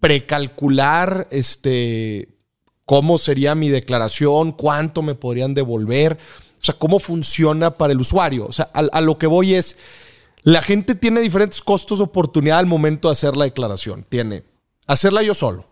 precalcular, 0.00 1.28
este, 1.30 2.39
cómo 2.90 3.18
sería 3.18 3.54
mi 3.54 3.68
declaración, 3.68 4.50
cuánto 4.50 5.00
me 5.00 5.14
podrían 5.14 5.54
devolver, 5.54 6.14
o 6.14 6.64
sea, 6.64 6.74
cómo 6.76 6.98
funciona 6.98 7.78
para 7.78 7.92
el 7.92 8.00
usuario. 8.00 8.46
O 8.46 8.52
sea, 8.52 8.68
a, 8.74 9.00
lo 9.00 9.16
que 9.16 9.28
voy 9.28 9.54
es, 9.54 9.78
la 10.42 10.60
gente 10.60 10.96
tiene 10.96 11.20
diferentes 11.20 11.62
costos 11.62 11.98
de 11.98 12.04
oportunidad 12.06 12.58
al 12.58 12.66
momento 12.66 13.06
de 13.06 13.12
hacer 13.12 13.36
la 13.36 13.44
declaración. 13.44 14.04
Tiene 14.08 14.42
hacerla 14.88 15.22
yo 15.22 15.34
solo, 15.34 15.68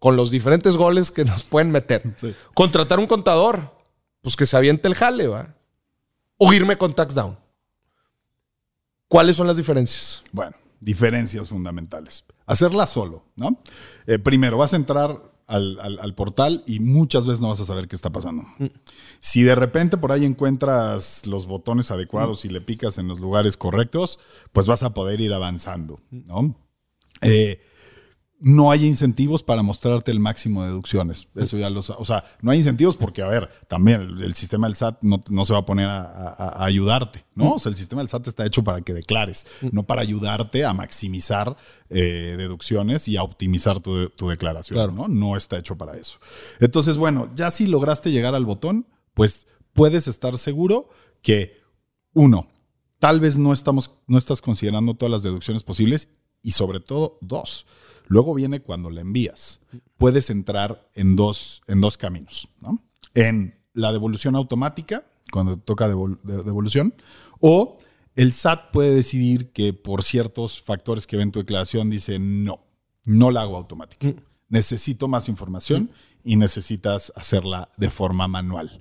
con 0.00 0.16
los 0.16 0.32
diferentes 0.32 0.76
goles 0.76 1.12
que 1.12 1.24
nos 1.24 1.44
pueden 1.44 1.70
meter. 1.70 2.02
Contratar 2.54 2.98
un 2.98 3.06
contador, 3.06 3.78
pues 4.20 4.34
que 4.34 4.46
se 4.46 4.56
aviente 4.56 4.88
el 4.88 4.96
jale, 4.96 5.28
¿va? 5.28 5.54
O 6.38 6.52
irme 6.52 6.76
con 6.76 6.92
tax 6.92 7.14
down. 7.14 7.38
¿Cuáles 9.06 9.36
son 9.36 9.46
las 9.46 9.56
diferencias? 9.56 10.24
Bueno, 10.32 10.56
diferencias 10.80 11.48
fundamentales. 11.50 12.24
Hacerla 12.46 12.88
solo, 12.88 13.22
¿no? 13.36 13.62
Eh, 14.08 14.18
primero, 14.18 14.58
vas 14.58 14.72
a 14.72 14.76
entrar 14.76 15.33
al, 15.46 16.14
portal 16.14 16.62
y 16.66 16.80
muchas 16.80 17.26
veces 17.26 17.40
no 17.40 17.48
vas 17.48 17.60
a 17.60 17.64
saber 17.64 17.88
qué 17.88 17.96
está 17.96 18.10
pasando. 18.10 18.44
Si 19.20 19.42
de 19.42 19.54
repente 19.54 19.96
por 19.96 20.12
ahí 20.12 20.24
encuentras 20.24 21.26
los 21.26 21.46
botones 21.46 21.90
adecuados 21.90 22.44
y 22.44 22.48
le 22.48 22.60
picas 22.60 22.98
en 22.98 23.08
los 23.08 23.20
lugares 23.20 23.56
correctos, 23.56 24.18
pues 24.52 24.66
vas 24.66 24.82
a 24.82 24.94
poder 24.94 25.20
ir 25.20 25.32
avanzando, 25.32 26.00
¿no? 26.10 26.56
Eh, 27.20 27.60
no 28.40 28.70
hay 28.70 28.84
incentivos 28.84 29.42
para 29.42 29.62
mostrarte 29.62 30.10
el 30.10 30.20
máximo 30.20 30.62
de 30.62 30.68
deducciones. 30.68 31.28
Eso 31.34 31.56
ya 31.56 31.70
lo 31.70 31.80
O 31.80 32.04
sea, 32.04 32.24
no 32.42 32.50
hay 32.50 32.58
incentivos 32.58 32.96
porque, 32.96 33.22
a 33.22 33.28
ver, 33.28 33.48
también 33.68 34.02
el, 34.20 34.34
sistema 34.34 34.66
del 34.66 34.76
SAT 34.76 35.02
no, 35.02 35.44
se 35.44 35.52
va 35.52 35.60
a 35.60 35.64
poner 35.66 35.86
a, 35.88 36.64
ayudarte, 36.64 37.24
¿no? 37.34 37.54
O 37.54 37.58
sea, 37.58 37.70
el 37.70 37.76
sistema 37.76 38.02
del 38.02 38.08
SAT 38.08 38.28
está 38.28 38.44
hecho 38.44 38.64
para 38.64 38.82
que 38.82 38.92
declares, 38.92 39.46
no 39.72 39.84
para 39.84 40.02
ayudarte 40.02 40.64
a 40.64 40.74
maximizar 40.74 41.56
eh, 41.88 42.34
deducciones 42.36 43.08
y 43.08 43.16
a 43.16 43.22
optimizar 43.22 43.80
tu, 43.80 44.28
declaración, 44.28 44.94
¿no? 44.94 45.08
No 45.08 45.36
está 45.36 45.56
hecho 45.56 45.76
para 45.76 45.96
eso. 45.96 46.18
Entonces, 46.60 46.96
bueno, 46.96 47.30
ya 47.34 47.50
si 47.50 47.66
lograste 47.66 48.10
llegar 48.10 48.34
al 48.34 48.46
botón, 48.46 48.86
pues 49.14 49.46
puedes 49.72 50.08
estar 50.08 50.36
seguro 50.38 50.88
que, 51.22 51.62
uno, 52.12 52.48
tal 52.98 53.20
vez 53.20 53.38
no, 53.38 53.52
estamos, 53.52 53.98
no 54.06 54.18
estás 54.18 54.40
considerando 54.40 54.94
todas 54.94 55.10
las 55.10 55.22
deducciones 55.22 55.62
posibles 55.62 56.08
y 56.42 56.50
sobre 56.50 56.80
todo, 56.80 57.18
dos, 57.22 57.66
Luego 58.06 58.34
viene 58.34 58.60
cuando 58.60 58.90
la 58.90 59.00
envías. 59.00 59.60
Puedes 59.96 60.30
entrar 60.30 60.88
en 60.94 61.16
dos, 61.16 61.62
en 61.66 61.80
dos 61.80 61.96
caminos. 61.96 62.48
En 63.14 63.54
la 63.72 63.92
devolución 63.92 64.36
automática, 64.36 65.04
cuando 65.30 65.58
toca 65.58 65.88
devolución, 65.88 66.94
o 67.40 67.78
el 68.14 68.32
SAT 68.32 68.70
puede 68.70 68.94
decidir 68.94 69.50
que 69.50 69.72
por 69.72 70.02
ciertos 70.02 70.62
factores 70.62 71.06
que 71.06 71.16
ven 71.16 71.32
tu 71.32 71.40
declaración 71.40 71.90
dice 71.90 72.18
no, 72.18 72.60
no 73.04 73.30
la 73.30 73.42
hago 73.42 73.56
automática. 73.56 74.08
Mm. 74.08 74.16
Necesito 74.48 75.08
más 75.08 75.28
información 75.28 75.84
mm. 75.84 76.30
y 76.30 76.36
necesitas 76.36 77.12
hacerla 77.16 77.70
de 77.76 77.90
forma 77.90 78.28
manual. 78.28 78.80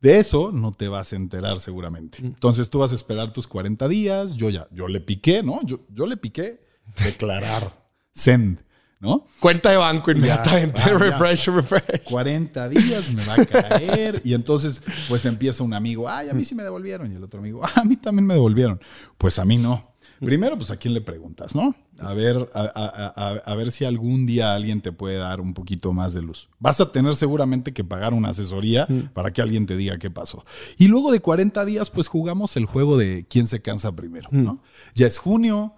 De 0.00 0.18
eso 0.18 0.50
no 0.52 0.72
te 0.72 0.88
vas 0.88 1.12
a 1.12 1.16
enterar 1.16 1.60
seguramente. 1.60 2.22
Mm. 2.22 2.26
Entonces 2.26 2.70
tú 2.70 2.78
vas 2.78 2.92
a 2.92 2.94
esperar 2.94 3.32
tus 3.32 3.46
40 3.46 3.88
días. 3.88 4.34
Yo 4.34 4.50
ya, 4.50 4.68
yo 4.70 4.86
le 4.86 5.00
piqué, 5.00 5.42
¿no? 5.42 5.60
Yo, 5.64 5.80
yo 5.88 6.06
le 6.06 6.16
piqué 6.16 6.60
declarar 7.02 7.76
send, 8.12 8.62
¿no? 9.00 9.26
Cuenta 9.40 9.70
de 9.70 9.76
banco 9.76 10.10
inmediatamente, 10.10 10.80
refresh, 10.98 11.48
refresh. 11.48 12.04
40 12.04 12.68
días 12.68 13.12
me 13.12 13.24
va 13.24 13.34
a 13.34 13.46
caer. 13.46 14.20
y 14.24 14.34
entonces, 14.34 14.82
pues 15.08 15.24
empieza 15.24 15.64
un 15.64 15.74
amigo, 15.74 16.08
ay, 16.08 16.28
a 16.28 16.34
mí 16.34 16.44
sí 16.44 16.54
me 16.54 16.62
devolvieron. 16.62 17.10
Y 17.12 17.16
el 17.16 17.24
otro 17.24 17.40
amigo, 17.40 17.62
ah, 17.64 17.72
a 17.76 17.84
mí 17.84 17.96
también 17.96 18.26
me 18.26 18.34
devolvieron. 18.34 18.80
Pues 19.16 19.38
a 19.38 19.44
mí 19.44 19.56
no. 19.56 19.90
Primero, 20.20 20.58
pues 20.58 20.70
a 20.70 20.76
quién 20.76 20.92
le 20.92 21.00
preguntas, 21.00 21.54
¿no? 21.54 21.74
A 21.98 22.12
ver, 22.12 22.50
a, 22.52 23.54
ver 23.54 23.70
si 23.70 23.86
algún 23.86 24.26
día 24.26 24.54
alguien 24.54 24.82
te 24.82 24.92
puede 24.92 25.16
dar 25.16 25.40
un 25.40 25.54
poquito 25.54 25.94
más 25.94 26.12
de 26.12 26.20
luz. 26.20 26.50
Vas 26.58 26.78
a 26.80 26.92
tener 26.92 27.16
seguramente 27.16 27.72
que 27.72 27.84
pagar 27.84 28.12
una 28.12 28.28
asesoría 28.28 28.86
para 29.14 29.32
que 29.32 29.40
alguien 29.40 29.64
te 29.64 29.78
diga 29.78 29.98
qué 29.98 30.10
pasó. 30.10 30.44
Y 30.76 30.88
luego 30.88 31.10
de 31.10 31.20
40 31.20 31.64
días, 31.64 31.88
pues 31.88 32.06
jugamos 32.06 32.56
el 32.56 32.66
juego 32.66 32.98
de 32.98 33.26
quién 33.30 33.46
se 33.48 33.62
cansa 33.62 33.92
primero, 33.92 34.28
¿no? 34.30 34.62
Ya 34.94 35.06
es 35.06 35.16
junio, 35.16 35.74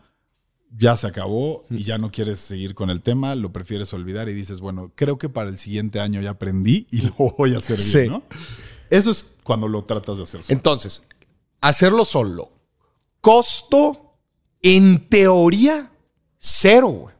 ya 0.77 0.97
se 0.97 1.07
acabó 1.07 1.65
y 1.71 1.85
ya 1.85 1.99
no 1.99 2.11
quieres 2.11 2.41
seguir 2.41 2.75
con 2.75 2.91
el 2.91 3.03
tema, 3.03 3.35
lo 3.35 3.53
prefieres 3.53 3.93
olvidar 3.93 4.29
y 4.29 4.35
dices, 4.35 4.61
bueno, 4.61 4.93
creo 4.95 5.19
que 5.19 5.29
para 5.29 5.51
el 5.51 5.59
siguiente 5.59 6.01
año 6.01 6.21
ya 6.21 6.31
aprendí 6.31 6.87
y 6.91 7.03
lo 7.03 7.13
voy 7.37 7.55
a 7.55 7.59
hacer 7.59 7.79
bien, 7.79 8.13
¿no? 8.13 8.23
Eso 8.91 9.11
es 9.11 9.37
cuando 9.43 9.69
lo 9.69 9.85
tratas 9.85 10.19
de 10.19 10.25
hacer 10.25 10.43
solo. 10.43 10.57
Entonces, 10.57 11.03
hacerlo 11.61 12.05
solo. 12.05 12.53
Costo, 13.21 14.19
en 14.61 15.09
teoría, 15.09 15.93
cero, 16.39 17.11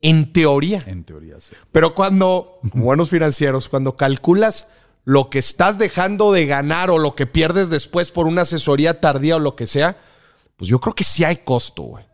En 0.00 0.32
teoría. 0.32 0.82
En 0.86 1.04
teoría, 1.04 1.40
sí. 1.40 1.54
Pero 1.72 1.94
cuando, 1.94 2.58
buenos 2.62 3.10
financieros, 3.10 3.68
cuando 3.68 3.96
calculas 3.96 4.68
lo 5.04 5.30
que 5.30 5.38
estás 5.38 5.78
dejando 5.78 6.32
de 6.32 6.46
ganar 6.46 6.90
o 6.90 6.98
lo 6.98 7.14
que 7.14 7.26
pierdes 7.26 7.68
después 7.68 8.10
por 8.10 8.26
una 8.26 8.42
asesoría 8.42 9.00
tardía 9.00 9.36
o 9.36 9.40
lo 9.40 9.56
que 9.56 9.66
sea, 9.66 9.98
pues 10.56 10.68
yo 10.68 10.80
creo 10.80 10.94
que 10.94 11.04
sí 11.04 11.24
hay 11.24 11.38
costo, 11.38 11.82
güey. 11.82 12.09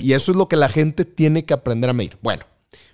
Y 0.00 0.12
eso 0.12 0.32
es 0.32 0.36
lo 0.36 0.48
que 0.48 0.56
la 0.56 0.68
gente 0.68 1.04
tiene 1.04 1.44
que 1.44 1.54
aprender 1.54 1.90
a 1.90 1.92
medir. 1.92 2.18
Bueno, 2.22 2.44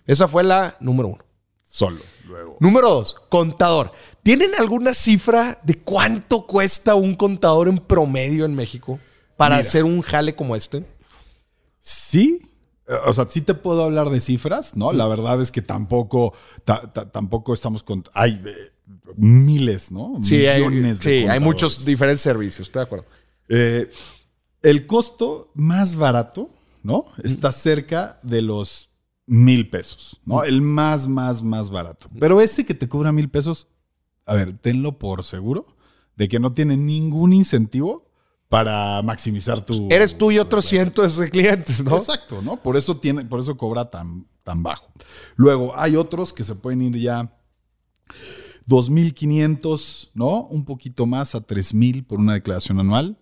esa 0.07 0.29
fue 0.29 0.43
la 0.43 0.77
número 0.81 1.09
uno. 1.09 1.25
Solo, 1.63 2.03
luego. 2.27 2.57
Número 2.61 2.91
dos, 2.91 3.17
contador. 3.29 3.93
¿Tienen 4.23 4.53
alguna 4.59 4.95
cifra 4.95 5.59
de 5.63 5.79
cuánto 5.79 6.47
cuesta 6.47 6.95
un 6.95 7.15
contador 7.15 7.69
en 7.69 7.79
promedio 7.79 8.45
en 8.45 8.55
México 8.55 8.99
para 9.37 9.57
hacer 9.57 9.85
un 9.85 10.03
jale 10.03 10.35
como 10.35 10.55
este? 10.55 10.85
Sí, 11.81 12.41
o 13.07 13.13
sea, 13.13 13.27
sí 13.29 13.41
te 13.41 13.55
puedo 13.55 13.85
hablar 13.85 14.11
de 14.11 14.21
cifras, 14.21 14.77
¿no? 14.77 14.93
La 14.93 15.07
verdad 15.07 15.41
es 15.41 15.51
que 15.51 15.63
tampoco, 15.63 16.35
tampoco 16.65 17.55
estamos 17.55 17.83
con. 17.83 18.05
Hay 18.13 18.41
eh, 18.45 18.73
miles, 19.17 19.91
¿no? 19.91 20.19
Sí, 20.23 20.37
Millones 20.37 21.07
hay, 21.07 21.23
sí 21.23 21.29
hay 21.29 21.41
muchos 21.41 21.85
diferentes 21.85 22.23
servicios, 22.23 22.69
estoy 22.69 22.81
de 22.81 22.85
acuerdo. 22.85 23.07
Eh, 23.49 23.91
el 24.63 24.87
costo 24.87 25.51
más 25.55 25.97
barato 25.97 26.51
¿no? 26.83 27.07
Está 27.23 27.53
cerca 27.53 28.19
de 28.23 28.43
los 28.43 28.91
mil 29.27 29.71
pesos, 29.71 30.21
¿no? 30.25 30.45
El 30.45 30.63
más, 30.63 31.09
más, 31.09 31.43
más 31.43 31.71
barato. 31.71 32.09
Pero 32.19 32.41
ese 32.41 32.67
que 32.67 32.75
te 32.75 32.89
cobra 32.89 33.13
mil 33.13 33.31
pesos, 33.31 33.69
a 34.27 34.35
ver, 34.35 34.57
tenlo 34.59 34.99
por 34.99 35.25
seguro 35.25 35.77
de 36.17 36.29
que 36.29 36.39
no 36.39 36.53
tiene 36.53 36.77
ningún 36.77 37.33
incentivo 37.33 38.11
para 38.49 39.01
maximizar 39.03 39.65
tu. 39.65 39.89
Eres 39.91 40.19
tú 40.19 40.31
y 40.31 40.39
otros 40.39 40.67
cientos 40.67 41.17
de 41.17 41.31
clientes, 41.31 41.83
¿no? 41.83 41.97
Exacto, 41.97 42.43
¿no? 42.43 42.63
Por 42.63 42.77
eso 42.77 42.99
tiene, 42.99 43.25
por 43.25 43.41
eso 43.41 43.57
cobra 43.57 43.91
tan, 43.91 44.27
tan 44.43 44.63
bajo. 44.63 44.93
Luego, 45.37 45.73
hay 45.75 45.97
otros 45.97 46.33
que 46.33 46.45
se 46.45 46.55
pueden 46.55 46.83
ir 46.83 46.97
ya 46.99 47.35
2.500, 48.69 50.11
¿no? 50.15 50.43
Un 50.49 50.65
poquito 50.65 51.07
más 51.07 51.35
a 51.35 51.47
3.000 51.47 52.07
por 52.07 52.19
una 52.19 52.35
declaración 52.35 52.79
anual. 52.79 53.19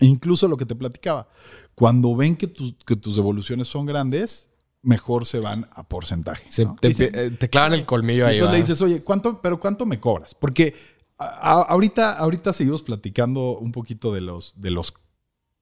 E 0.00 0.06
incluso 0.06 0.48
lo 0.48 0.56
que 0.56 0.66
te 0.66 0.74
platicaba, 0.74 1.28
cuando 1.74 2.14
ven 2.16 2.36
que, 2.36 2.46
tus 2.46 3.16
devoluciones 3.16 3.68
son 3.68 3.86
grandes, 3.86 4.48
mejor 4.82 5.24
se 5.24 5.40
van 5.40 5.68
a 5.72 5.88
porcentaje. 5.88 6.46
Eh, 6.82 7.30
te, 7.38 7.48
clavan 7.48 7.72
el 7.72 7.86
colmillo 7.86 8.26
ahí. 8.26 8.34
Entonces 8.34 8.52
le 8.52 8.60
dices, 8.60 8.82
oye, 8.82 9.02
¿cuánto, 9.02 9.40
pero 9.40 9.58
¿cuánto 9.58 9.86
me 9.86 10.00
cobras? 10.00 10.34
Porque 10.34 10.74
ahorita, 11.16 12.18
ahorita 12.18 12.52
seguimos 12.52 12.82
platicando 12.82 13.56
un 13.58 13.72
poquito 13.72 14.12
de 14.12 14.20
los, 14.20 14.54
de 14.56 14.70
los 14.70 14.94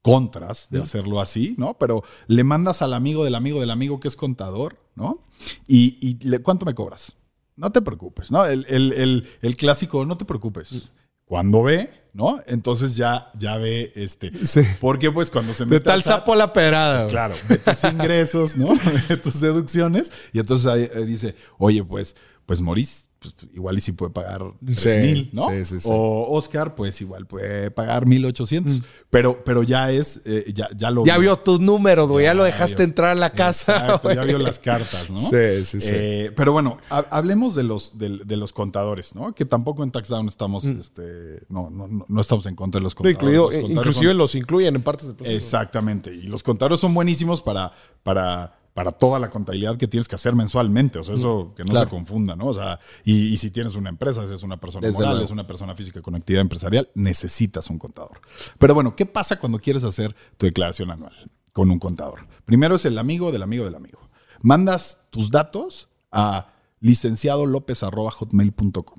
contras 0.02 0.68
de 0.70 0.82
hacerlo 0.82 1.20
así, 1.20 1.54
¿no? 1.58 1.74
Pero 1.78 2.02
le 2.26 2.42
mandas 2.42 2.82
al 2.82 2.92
amigo 2.92 3.24
del 3.24 3.36
amigo 3.36 3.60
del 3.60 3.70
amigo 3.70 4.00
que 4.00 4.08
es 4.08 4.16
contador, 4.16 4.78
¿no? 4.96 5.20
Y, 5.68 5.98
y 6.00 6.38
¿cuánto 6.38 6.66
me 6.66 6.74
cobras? 6.74 7.16
No 7.54 7.70
te 7.70 7.82
preocupes, 7.82 8.32
¿no? 8.32 8.44
El, 8.44 8.66
el 8.68 9.56
clásico, 9.56 10.04
no 10.04 10.16
te 10.16 10.24
preocupes. 10.24 10.90
Cuando 11.24 11.62
ve, 11.62 11.90
¿no? 12.12 12.40
Entonces 12.46 12.96
ya, 12.96 13.30
ya 13.34 13.56
ve 13.56 13.92
este. 13.96 14.32
Sí. 14.46 14.62
Porque 14.80 15.10
pues 15.10 15.30
cuando 15.30 15.54
se 15.54 15.64
mete. 15.64 15.76
De 15.76 15.80
tal 15.80 16.02
sapo 16.02 16.34
la 16.34 16.52
pedrada. 16.52 17.02
Pues, 17.02 17.12
claro, 17.12 17.34
de 17.48 17.58
tus 17.58 17.84
ingresos, 17.84 18.56
¿no? 18.56 18.78
de 19.08 19.16
tus 19.16 19.40
deducciones. 19.40 20.12
Y 20.32 20.38
entonces 20.38 20.66
ahí 20.66 20.88
dice, 21.04 21.34
oye, 21.58 21.82
pues, 21.84 22.16
pues 22.46 22.60
Maurice 22.60 23.11
pues, 23.22 23.34
igual 23.54 23.78
y 23.78 23.80
si 23.80 23.92
puede 23.92 24.12
pagar 24.12 24.42
tres 24.64 24.98
mil, 24.98 25.30
¿no? 25.32 25.48
Sí, 25.48 25.78
sí, 25.78 25.88
o 25.88 26.26
Oscar, 26.30 26.74
pues 26.74 27.00
igual 27.00 27.26
puede 27.26 27.70
pagar 27.70 28.06
1800. 28.06 28.72
Mm. 28.72 28.82
Pero, 29.10 29.44
pero 29.44 29.62
ya 29.62 29.90
es, 29.90 30.22
eh, 30.24 30.52
ya, 30.54 30.68
ya 30.74 30.90
lo 30.90 31.04
Ya 31.04 31.18
vio, 31.18 31.38
tus 31.38 31.60
números, 31.60 32.10
güey. 32.10 32.24
Ya, 32.24 32.34
lo 32.34 32.44
dejaste 32.44 32.82
entrar 32.82 33.10
a 33.10 33.14
la 33.14 33.30
casa. 33.30 34.00
ya 34.02 34.24
vio 34.24 34.38
las 34.38 34.58
cartas, 34.58 35.10
¿no? 35.10 35.18
Sí, 35.18 35.64
sí, 35.64 35.80
sí. 35.80 35.92
Eh, 35.92 36.32
pero 36.34 36.52
bueno, 36.52 36.78
hablemos 36.88 37.54
de 37.54 37.62
los, 37.62 37.98
de, 37.98 38.36
los 38.36 38.52
contadores, 38.52 39.14
¿no? 39.14 39.34
Que 39.34 39.44
tampoco 39.44 39.84
en 39.84 39.90
TaxDown 39.90 40.28
estamos, 40.28 40.64
mm. 40.64 40.80
este, 40.80 41.42
no, 41.48 41.70
no, 41.70 42.06
no, 42.08 42.20
estamos 42.20 42.46
en 42.46 42.56
contra 42.56 42.80
de 42.80 42.84
los 42.84 42.94
contadores. 42.94 43.62
inclusive 43.68 44.14
los 44.14 44.34
incluyen 44.34 44.74
en 44.74 44.82
partes 44.82 45.06
del 45.08 45.16
proceso. 45.16 45.36
Exactamente. 45.36 46.12
Y 46.12 46.22
los 46.22 46.42
contadores 46.42 46.80
son 46.80 46.94
buenísimos 46.94 47.42
para, 47.42 47.72
para 48.02 48.61
para 48.74 48.92
toda 48.92 49.18
la 49.18 49.30
contabilidad 49.30 49.76
que 49.76 49.86
tienes 49.86 50.08
que 50.08 50.14
hacer 50.14 50.34
mensualmente. 50.34 50.98
O 50.98 51.04
sea, 51.04 51.14
eso 51.14 51.52
que 51.54 51.64
no 51.64 51.78
se 51.78 51.86
confunda, 51.86 52.36
¿no? 52.36 52.46
O 52.46 52.54
sea, 52.54 52.80
y, 53.04 53.36
si 53.36 53.50
tienes 53.50 53.74
una 53.74 53.90
empresa, 53.90 54.26
si 54.26 54.34
es 54.34 54.42
una 54.42 54.58
persona 54.58 54.90
moral, 54.90 55.22
es 55.22 55.30
una 55.30 55.46
persona 55.46 55.74
física 55.74 56.00
con 56.00 56.14
actividad 56.14 56.40
empresarial, 56.40 56.88
necesitas 56.94 57.68
un 57.70 57.78
contador. 57.78 58.20
Pero 58.58 58.74
bueno, 58.74 58.96
¿qué 58.96 59.06
pasa 59.06 59.38
cuando 59.38 59.58
quieres 59.58 59.84
hacer 59.84 60.14
tu 60.36 60.46
declaración 60.46 60.90
anual 60.90 61.30
con 61.52 61.70
un 61.70 61.78
contador? 61.78 62.26
Primero 62.44 62.76
es 62.76 62.84
el 62.84 62.98
amigo 62.98 63.30
del 63.30 63.42
amigo 63.42 63.64
del 63.64 63.74
amigo. 63.74 64.00
Mandas 64.40 65.06
tus 65.10 65.30
datos 65.30 65.88
a 66.10 66.48
licenciadolopez.hotmail.com. 66.80 68.98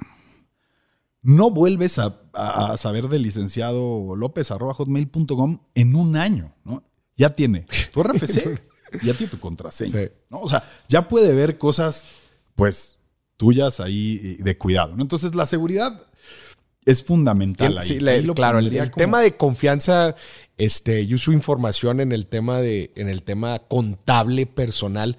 No 1.23 1.51
vuelves 1.51 1.99
a, 1.99 2.77
saber 2.77 3.07
del 3.07 3.23
licenciado 3.23 4.15
López.hotmail.com 4.15 5.59
en 5.73 5.95
un 5.95 6.17
año, 6.17 6.53
¿no? 6.65 6.83
Ya 7.15 7.29
tiene 7.29 7.65
tu 7.93 8.03
RFC, 8.03 8.61
ya 9.01 9.13
tiene 9.13 9.31
tu 9.31 9.39
contraseña. 9.39 9.91
Sí. 9.91 10.09
¿no? 10.29 10.39
O 10.41 10.47
sea, 10.49 10.63
ya 10.87 11.07
puede 11.07 11.33
ver 11.33 11.57
cosas, 11.57 12.05
pues, 12.55 12.99
tuyas 13.37 13.79
ahí 13.79 14.37
de 14.39 14.57
cuidado. 14.57 14.95
¿no? 14.95 15.01
Entonces, 15.01 15.33
la 15.35 15.45
seguridad 15.45 16.03
es 16.85 17.03
fundamental. 17.03 17.77
ahí. 17.77 17.87
Sí, 17.87 17.99
la- 17.99 18.11
Ahí 18.11 18.23
lo 18.23 18.35
claro, 18.35 18.59
el, 18.59 18.65
pondría 18.65 18.83
el 18.83 18.91
como- 18.91 18.99
tema 19.01 19.19
de 19.21 19.35
confianza 19.37 20.15
este, 20.57 21.01
y 21.01 21.13
uso 21.13 21.31
de 21.31 21.37
información 21.37 21.99
en 21.99 22.11
el 22.11 22.27
tema 22.27 22.61
de, 22.61 22.91
en 22.95 23.09
el 23.09 23.23
tema 23.23 23.59
contable 23.59 24.45
personal, 24.45 25.17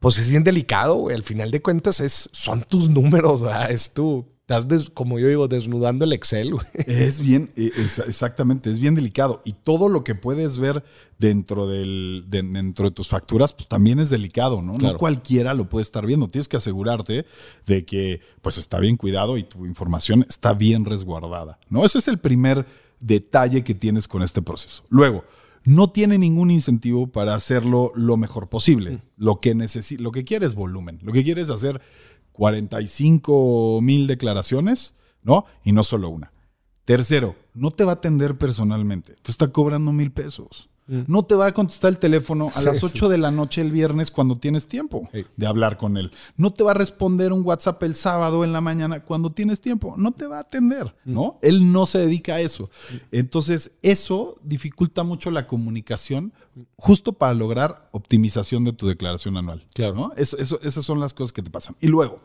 pues 0.00 0.18
es 0.18 0.28
bien 0.30 0.42
delicado, 0.42 0.96
güey. 0.96 1.14
Al 1.14 1.22
final 1.22 1.50
de 1.50 1.62
cuentas, 1.62 2.00
es, 2.00 2.28
son 2.32 2.62
tus 2.64 2.88
números, 2.90 3.42
¿verdad? 3.42 3.70
Es 3.70 3.92
tú. 3.94 4.26
Estás, 4.42 4.66
des- 4.66 4.90
como 4.90 5.20
yo 5.20 5.28
digo, 5.28 5.46
desnudando 5.46 6.04
el 6.04 6.12
Excel, 6.12 6.52
güey. 6.54 6.66
Es 6.86 7.20
bien, 7.20 7.52
es- 7.54 8.00
exactamente, 8.00 8.70
es 8.70 8.80
bien 8.80 8.96
delicado. 8.96 9.40
Y 9.44 9.52
todo 9.52 9.88
lo 9.88 10.02
que 10.02 10.16
puedes 10.16 10.58
ver 10.58 10.82
dentro, 11.18 11.68
del, 11.68 12.24
de- 12.28 12.42
dentro 12.42 12.86
de 12.86 12.90
tus 12.90 13.08
facturas, 13.08 13.54
pues 13.54 13.68
también 13.68 14.00
es 14.00 14.10
delicado, 14.10 14.60
¿no? 14.60 14.74
Claro. 14.74 14.94
No 14.94 14.98
cualquiera 14.98 15.54
lo 15.54 15.68
puede 15.68 15.82
estar 15.84 16.04
viendo. 16.04 16.26
Tienes 16.28 16.48
que 16.48 16.56
asegurarte 16.56 17.24
de 17.66 17.84
que 17.84 18.20
pues 18.42 18.58
está 18.58 18.80
bien 18.80 18.96
cuidado 18.96 19.38
y 19.38 19.44
tu 19.44 19.64
información 19.64 20.26
está 20.28 20.54
bien 20.54 20.84
resguardada, 20.84 21.60
¿no? 21.70 21.84
Ese 21.84 21.98
es 22.00 22.08
el 22.08 22.18
primer 22.18 22.66
detalle 22.98 23.62
que 23.62 23.74
tienes 23.74 24.08
con 24.08 24.22
este 24.22 24.42
proceso. 24.42 24.82
Luego, 24.88 25.24
no 25.64 25.90
tiene 25.90 26.18
ningún 26.18 26.50
incentivo 26.50 27.06
para 27.06 27.36
hacerlo 27.36 27.92
lo 27.94 28.16
mejor 28.16 28.48
posible. 28.48 29.00
Lo 29.16 29.38
que 29.38 29.54
lo 29.98 30.10
que 30.10 30.24
quieres 30.24 30.48
es 30.50 30.54
volumen. 30.56 30.98
Lo 31.02 31.12
que 31.12 31.22
quieres 31.22 31.46
es 31.48 31.54
hacer 31.54 31.80
45 32.32 33.80
mil 33.82 34.06
declaraciones, 34.06 34.94
¿no? 35.22 35.44
Y 35.64 35.72
no 35.72 35.84
solo 35.84 36.08
una. 36.08 36.32
Tercero, 36.84 37.36
no 37.54 37.70
te 37.70 37.84
va 37.84 37.92
a 37.92 37.94
atender 37.94 38.36
personalmente. 38.38 39.14
Te 39.22 39.30
está 39.30 39.52
cobrando 39.52 39.92
mil 39.92 40.12
pesos. 40.12 40.68
No 40.88 41.24
te 41.24 41.34
va 41.34 41.46
a 41.46 41.52
contestar 41.54 41.90
el 41.90 41.98
teléfono 41.98 42.48
a 42.54 42.58
Sí, 42.58 42.64
las 42.66 42.78
sí. 42.80 42.86
8 42.86 43.08
de 43.08 43.16
la 43.18 43.30
noche 43.30 43.60
el 43.60 43.70
viernes 43.70 44.10
cuando 44.10 44.36
tienes 44.38 44.66
tiempo 44.66 45.08
Sí. 45.12 45.24
de 45.36 45.46
hablar 45.46 45.78
con 45.78 45.96
él. 45.96 46.10
No 46.36 46.52
te 46.52 46.64
va 46.64 46.72
a 46.72 46.74
responder 46.74 47.32
un 47.32 47.42
WhatsApp 47.46 47.82
el 47.84 47.94
sábado 47.94 48.44
en 48.44 48.52
la 48.52 48.60
mañana 48.60 49.00
cuando 49.04 49.30
tienes 49.30 49.60
tiempo. 49.60 49.94
No 49.96 50.10
te 50.12 50.26
va 50.26 50.38
a 50.38 50.40
atender, 50.40 50.94
¿no? 51.04 51.38
Él 51.40 51.72
no 51.72 51.86
se 51.86 51.98
dedica 51.98 52.34
a 52.34 52.40
eso. 52.40 52.68
Entonces, 53.10 53.72
eso 53.82 54.34
dificulta 54.42 55.02
mucho 55.04 55.30
la 55.30 55.46
comunicación 55.46 56.32
justo 56.76 57.12
para 57.12 57.32
lograr 57.34 57.88
optimización 57.92 58.64
de 58.64 58.72
tu 58.72 58.86
declaración 58.86 59.36
anual. 59.36 59.64
Claro. 59.74 59.94
¿no? 59.94 60.12
Eso, 60.16 60.36
eso- 60.38 60.60
esas 60.62 60.84
son 60.84 61.00
las 61.00 61.14
cosas 61.14 61.32
que 61.32 61.42
te 61.42 61.50
pasan. 61.50 61.76
Y 61.80 61.86
luego, 61.88 62.20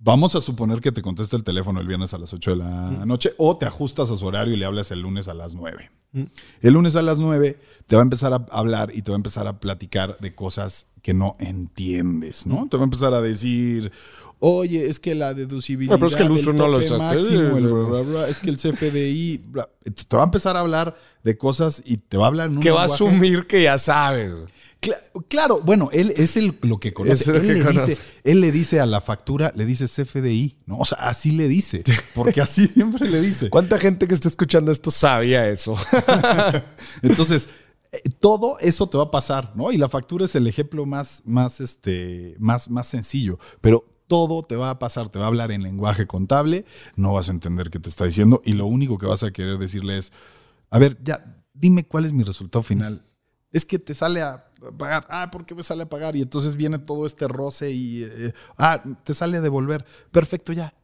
Vamos 0.00 0.36
a 0.36 0.40
suponer 0.40 0.80
que 0.80 0.92
te 0.92 1.02
contesta 1.02 1.36
el 1.36 1.42
teléfono 1.42 1.80
el 1.80 1.88
viernes 1.88 2.14
a 2.14 2.18
las 2.18 2.32
8 2.32 2.50
de 2.52 2.56
la 2.56 3.04
noche 3.04 3.32
o 3.36 3.56
te 3.56 3.66
ajustas 3.66 4.10
a 4.12 4.16
su 4.16 4.24
horario 4.26 4.54
y 4.54 4.56
le 4.56 4.64
hablas 4.64 4.92
el 4.92 5.00
lunes 5.00 5.26
a 5.26 5.34
las 5.34 5.54
9. 5.54 5.90
El 6.62 6.72
lunes 6.74 6.94
a 6.94 7.02
las 7.02 7.18
9 7.18 7.58
te 7.86 7.96
va 7.96 8.02
a 8.02 8.04
empezar 8.04 8.32
a 8.32 8.46
hablar 8.50 8.92
y 8.94 9.02
te 9.02 9.10
va 9.10 9.16
a 9.16 9.18
empezar 9.18 9.48
a 9.48 9.58
platicar 9.58 10.16
de 10.20 10.36
cosas 10.36 10.86
que 11.02 11.14
no 11.14 11.34
entiendes, 11.40 12.46
¿no? 12.46 12.68
Te 12.68 12.76
va 12.76 12.84
a 12.84 12.84
empezar 12.84 13.12
a 13.12 13.20
decir, 13.20 13.90
oye, 14.38 14.86
es 14.86 15.00
que 15.00 15.16
la 15.16 15.34
deducibilidad 15.34 15.96
Ah, 15.96 15.98
pero 15.98 16.08
es 16.08 16.16
que 16.16 16.22
el 16.22 16.30
uso 16.30 16.52
no 16.52 16.68
lo 16.68 16.78
máximo, 16.78 17.56
el 17.56 17.66
bla, 17.66 17.88
bla, 17.88 18.00
bla, 18.02 18.28
es 18.28 18.38
que 18.38 18.50
el 18.50 18.56
CFDI, 18.56 19.42
te 20.06 20.16
va 20.16 20.22
a 20.22 20.26
empezar 20.26 20.56
a 20.56 20.60
hablar 20.60 20.96
de 21.24 21.36
cosas 21.36 21.82
y 21.84 21.96
te 21.96 22.16
va 22.16 22.26
a 22.26 22.28
hablar 22.28 22.50
en 22.50 22.58
un 22.58 22.62
Que 22.62 22.70
va 22.70 22.82
a 22.82 22.86
asumir 22.86 23.48
que 23.48 23.64
ya 23.64 23.78
sabes. 23.78 24.32
Cla- 24.80 25.00
Claro, 25.28 25.60
bueno, 25.62 25.90
él 25.92 26.12
es 26.16 26.36
el, 26.36 26.58
lo 26.62 26.78
que 26.78 26.92
conoce. 26.94 27.30
Él, 27.32 27.42
que 27.42 27.54
le 27.54 27.64
conoce. 27.64 27.90
Dice, 27.90 28.02
él 28.24 28.40
le 28.40 28.52
dice 28.52 28.80
a 28.80 28.86
la 28.86 29.00
factura, 29.00 29.52
le 29.54 29.64
dice 29.66 29.86
CFDI, 29.86 30.58
¿no? 30.66 30.78
O 30.78 30.84
sea, 30.84 30.98
así 30.98 31.32
le 31.32 31.48
dice, 31.48 31.82
porque 32.14 32.40
así 32.40 32.66
siempre 32.74 33.08
le 33.08 33.20
dice. 33.20 33.50
¿Cuánta 33.50 33.78
gente 33.78 34.06
que 34.06 34.14
está 34.14 34.28
escuchando 34.28 34.70
esto 34.72 34.90
sabía 34.90 35.48
eso? 35.48 35.76
Entonces, 37.02 37.48
eh, 37.92 38.02
todo 38.20 38.58
eso 38.60 38.88
te 38.88 38.96
va 38.98 39.04
a 39.04 39.10
pasar, 39.10 39.52
¿no? 39.56 39.72
Y 39.72 39.78
la 39.78 39.88
factura 39.88 40.24
es 40.26 40.34
el 40.34 40.46
ejemplo 40.46 40.86
más, 40.86 41.22
más, 41.24 41.60
este, 41.60 42.36
más, 42.38 42.70
más 42.70 42.86
sencillo, 42.86 43.38
pero 43.60 43.84
todo 44.06 44.42
te 44.42 44.56
va 44.56 44.70
a 44.70 44.78
pasar, 44.78 45.08
te 45.10 45.18
va 45.18 45.26
a 45.26 45.28
hablar 45.28 45.52
en 45.52 45.62
lenguaje 45.62 46.06
contable, 46.06 46.64
no 46.96 47.12
vas 47.12 47.28
a 47.28 47.32
entender 47.32 47.70
qué 47.70 47.78
te 47.78 47.88
está 47.90 48.04
diciendo 48.06 48.40
y 48.44 48.54
lo 48.54 48.66
único 48.66 48.96
que 48.96 49.06
vas 49.06 49.22
a 49.22 49.30
querer 49.32 49.58
decirle 49.58 49.98
es, 49.98 50.12
a 50.70 50.78
ver, 50.78 50.98
ya, 51.02 51.42
dime 51.52 51.86
cuál 51.86 52.04
es 52.06 52.12
mi 52.12 52.24
resultado 52.24 52.62
final. 52.62 53.04
Es 53.52 53.64
que 53.64 53.78
te 53.78 53.94
sale 53.94 54.20
a 54.22 54.47
pagar, 54.76 55.06
ah, 55.10 55.30
¿por 55.30 55.44
qué 55.44 55.54
me 55.54 55.62
sale 55.62 55.84
a 55.84 55.88
pagar? 55.88 56.16
Y 56.16 56.22
entonces 56.22 56.56
viene 56.56 56.78
todo 56.78 57.06
este 57.06 57.28
roce 57.28 57.70
y, 57.70 58.04
eh, 58.04 58.32
ah, 58.56 58.82
te 59.04 59.14
sale 59.14 59.38
a 59.38 59.40
devolver. 59.40 59.84
Perfecto, 60.10 60.52
ya, 60.52 60.74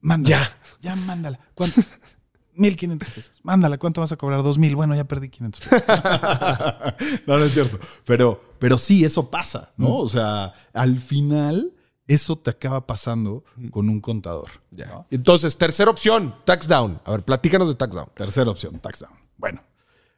mándala. 0.00 0.38
Ya. 0.38 0.58
Ya, 0.80 0.96
mándala. 0.96 1.40
¿Cuánto? 1.54 1.80
1500 2.54 3.08
pesos. 3.08 3.40
Mándala, 3.42 3.78
¿cuánto 3.78 4.00
vas 4.00 4.12
a 4.12 4.16
cobrar? 4.16 4.42
2000. 4.42 4.76
Bueno, 4.76 4.94
ya 4.94 5.04
perdí 5.04 5.30
500 5.30 5.60
pesos. 5.60 5.88
no, 7.26 7.38
no 7.38 7.44
es 7.44 7.52
cierto. 7.52 7.78
Pero, 8.04 8.56
pero 8.58 8.76
sí, 8.76 9.04
eso 9.04 9.30
pasa, 9.30 9.72
¿no? 9.76 9.96
O 9.96 10.08
sea, 10.08 10.52
al 10.72 11.00
final, 11.00 11.72
eso 12.06 12.36
te 12.36 12.50
acaba 12.50 12.86
pasando 12.86 13.44
con 13.70 13.88
un 13.88 14.00
contador. 14.00 14.50
¿no? 14.70 15.06
Entonces, 15.10 15.56
tercera 15.56 15.90
opción, 15.90 16.34
tax 16.44 16.68
down. 16.68 17.00
A 17.04 17.12
ver, 17.12 17.24
platícanos 17.24 17.68
de 17.68 17.76
tax 17.76 17.94
down. 17.94 18.08
Tercera 18.14 18.50
opción, 18.50 18.78
tax 18.78 19.00
down. 19.00 19.14
Bueno, 19.36 19.62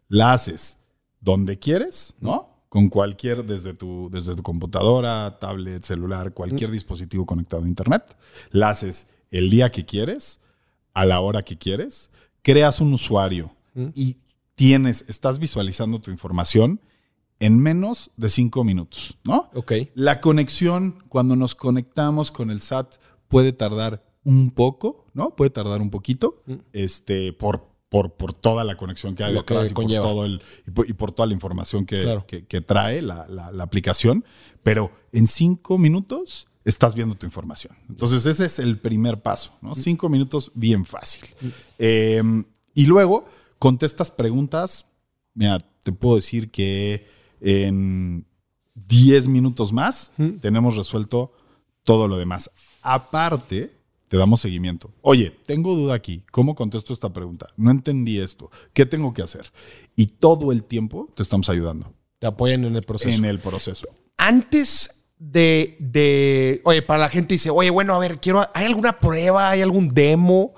la 0.09 0.33
haces 0.33 0.79
donde 1.21 1.59
quieres, 1.59 2.15
¿no? 2.19 2.52
Con 2.72 2.88
cualquier, 2.88 3.44
desde 3.44 3.74
tu, 3.74 4.08
desde 4.11 4.35
tu 4.35 4.42
computadora, 4.42 5.38
tablet, 5.38 5.82
celular, 5.82 6.32
cualquier 6.32 6.70
dispositivo 6.70 7.26
conectado 7.26 7.64
a 7.64 7.68
Internet. 7.68 8.16
La 8.50 8.70
haces 8.70 9.08
el 9.30 9.50
día 9.50 9.70
que 9.70 9.85
quieres, 9.85 10.40
a 10.94 11.04
la 11.04 11.20
hora 11.20 11.42
que 11.42 11.58
quieres. 11.58 12.08
Creas 12.40 12.80
un 12.80 12.94
usuario 12.94 13.54
y 13.94 14.16
tienes, 14.54 15.04
estás 15.11 15.38
visualizando 15.38 16.00
tu 16.00 16.11
información 16.11 16.80
en 17.38 17.58
menos 17.58 18.11
de 18.16 18.30
cinco 18.30 18.64
minutos, 18.64 19.18
¿no? 19.22 19.50
Ok. 19.52 19.72
La 19.92 20.22
conexión, 20.22 21.04
cuando 21.11 21.37
nos 21.37 21.54
conectamos 21.54 22.30
con 22.30 22.50
el 22.50 22.62
SAT, 22.62 22.94
puede 23.28 23.52
tardar 23.52 24.02
un 24.24 24.50
poco, 24.50 25.04
¿no? 25.12 25.37
Puede 25.37 25.50
tardar 25.50 25.82
un 25.82 25.90
poquito, 25.90 26.42
este, 26.72 27.35
por, 27.35 27.68
por, 27.92 28.14
por 28.14 28.33
toda 28.33 28.64
la 28.64 28.76
conexión 28.76 29.14
que 29.14 29.22
hay 29.22 29.35
Lo 29.35 29.44
que 29.46 29.55
detrás 29.55 29.70
y 29.70 29.74
por, 29.74 29.87
todo 29.87 30.24
el, 30.24 30.42
y, 30.66 30.70
por, 30.72 30.88
y 30.90 30.92
por 30.94 31.12
toda 31.12 31.26
la 31.28 31.35
información 31.35 31.87
que, 31.87 32.02
Claro. 32.02 32.24
que- 32.26 32.46
que 32.46 32.61
trae 32.61 33.02
la, 33.02 33.28
la- 33.28 33.52
la 33.52 33.62
aplicación. 33.62 34.24
Pero 34.64 34.90
en 35.12 35.26
cinco 35.26 35.76
minutos 35.78 36.48
estás 36.64 36.94
viendo 36.94 37.14
tu 37.16 37.26
información. 37.26 37.76
Entonces, 37.88 38.24
ese 38.26 38.46
es 38.46 38.59
el 38.59 38.78
primer 38.78 39.20
paso, 39.20 39.52
¿no? 39.61 39.74
Cinco 39.74 40.09
minutos, 40.09 40.50
bien 40.55 40.87
fácil. 40.87 41.24
Eh, 41.78 42.22
y 42.74 42.87
luego 42.87 43.26
contestas 43.59 44.11
preguntas. 44.11 44.87
Mira, 45.35 45.59
te 45.83 45.92
puedo 45.92 46.16
decir 46.16 46.50
que 46.50 47.07
en 47.40 48.26
10 48.74 49.28
minutos 49.28 49.72
más 49.72 50.12
tenemos 50.40 50.76
resuelto 50.76 51.33
todo 51.85 52.09
lo 52.09 52.16
demás. 52.16 52.50
Aparte, 52.81 53.72
te 54.12 54.18
damos 54.18 54.42
seguimiento. 54.42 54.90
Oye, 55.01 55.35
tengo 55.46 55.75
duda 55.75 55.94
aquí. 55.94 56.22
¿Cómo 56.31 56.55
contesto 56.55 56.92
esta 56.92 57.14
pregunta? 57.14 57.46
No 57.57 57.70
entendí 57.70 58.18
esto. 58.20 58.51
¿Qué 58.75 58.85
tengo 58.85 59.14
que 59.14 59.22
hacer? 59.22 59.51
Y 59.96 60.09
todo 60.09 60.53
el 60.53 60.64
tiempo 60.64 61.09
te 61.14 61.22
estamos 61.22 61.48
ayudando 61.48 61.94
Te 62.18 62.27
apoyan 62.27 62.66
en 62.66 62.77
el 62.77 62.83
proceso. 62.83 63.16
en 63.16 63.25
el 63.25 63.38
proceso. 63.40 63.88
Antes 64.18 65.07
de, 65.18 65.77
de. 65.79 66.61
Oye, 66.66 66.83
para 66.83 67.01
la 67.01 67.09
gente 67.09 67.33
dice, 67.33 67.48
oye, 67.48 67.70
bueno, 67.70 67.94
a 67.94 67.98
ver, 68.01 68.20
quiero. 68.20 68.46
¿Hay 68.53 68.66
alguna 68.66 69.01
prueba? 69.01 69.48
¿Hay 69.48 69.62
algún 69.62 69.94
demo? 69.94 70.53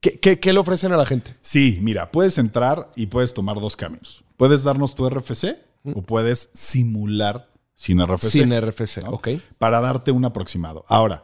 ¿Qué, 0.00 0.18
qué- 0.18 0.40
qué 0.40 0.52
le 0.52 0.58
ofrecen 0.58 0.90
a 0.92 0.96
la 0.96 1.06
gente? 1.06 1.36
Sí, 1.42 1.78
mira, 1.80 2.10
puedes 2.10 2.38
entrar 2.38 2.90
y 2.96 3.06
puedes 3.06 3.34
tomar 3.34 3.60
dos 3.60 3.76
caminos. 3.76 4.24
Puedes 4.36 4.64
darnos 4.64 4.96
tu 4.96 5.08
RFC 5.08 5.58
o 5.94 6.02
puedes 6.02 6.50
simular 6.54 7.52
sin 7.76 8.04
RFC. 8.04 8.30
Sin 8.30 8.50
RFC, 8.60 9.04
¿no? 9.04 9.10
ok. 9.10 9.28
Para 9.58 9.80
darte 9.80 10.10
un 10.10 10.24
aproximado. 10.24 10.84
Ahora, 10.88 11.22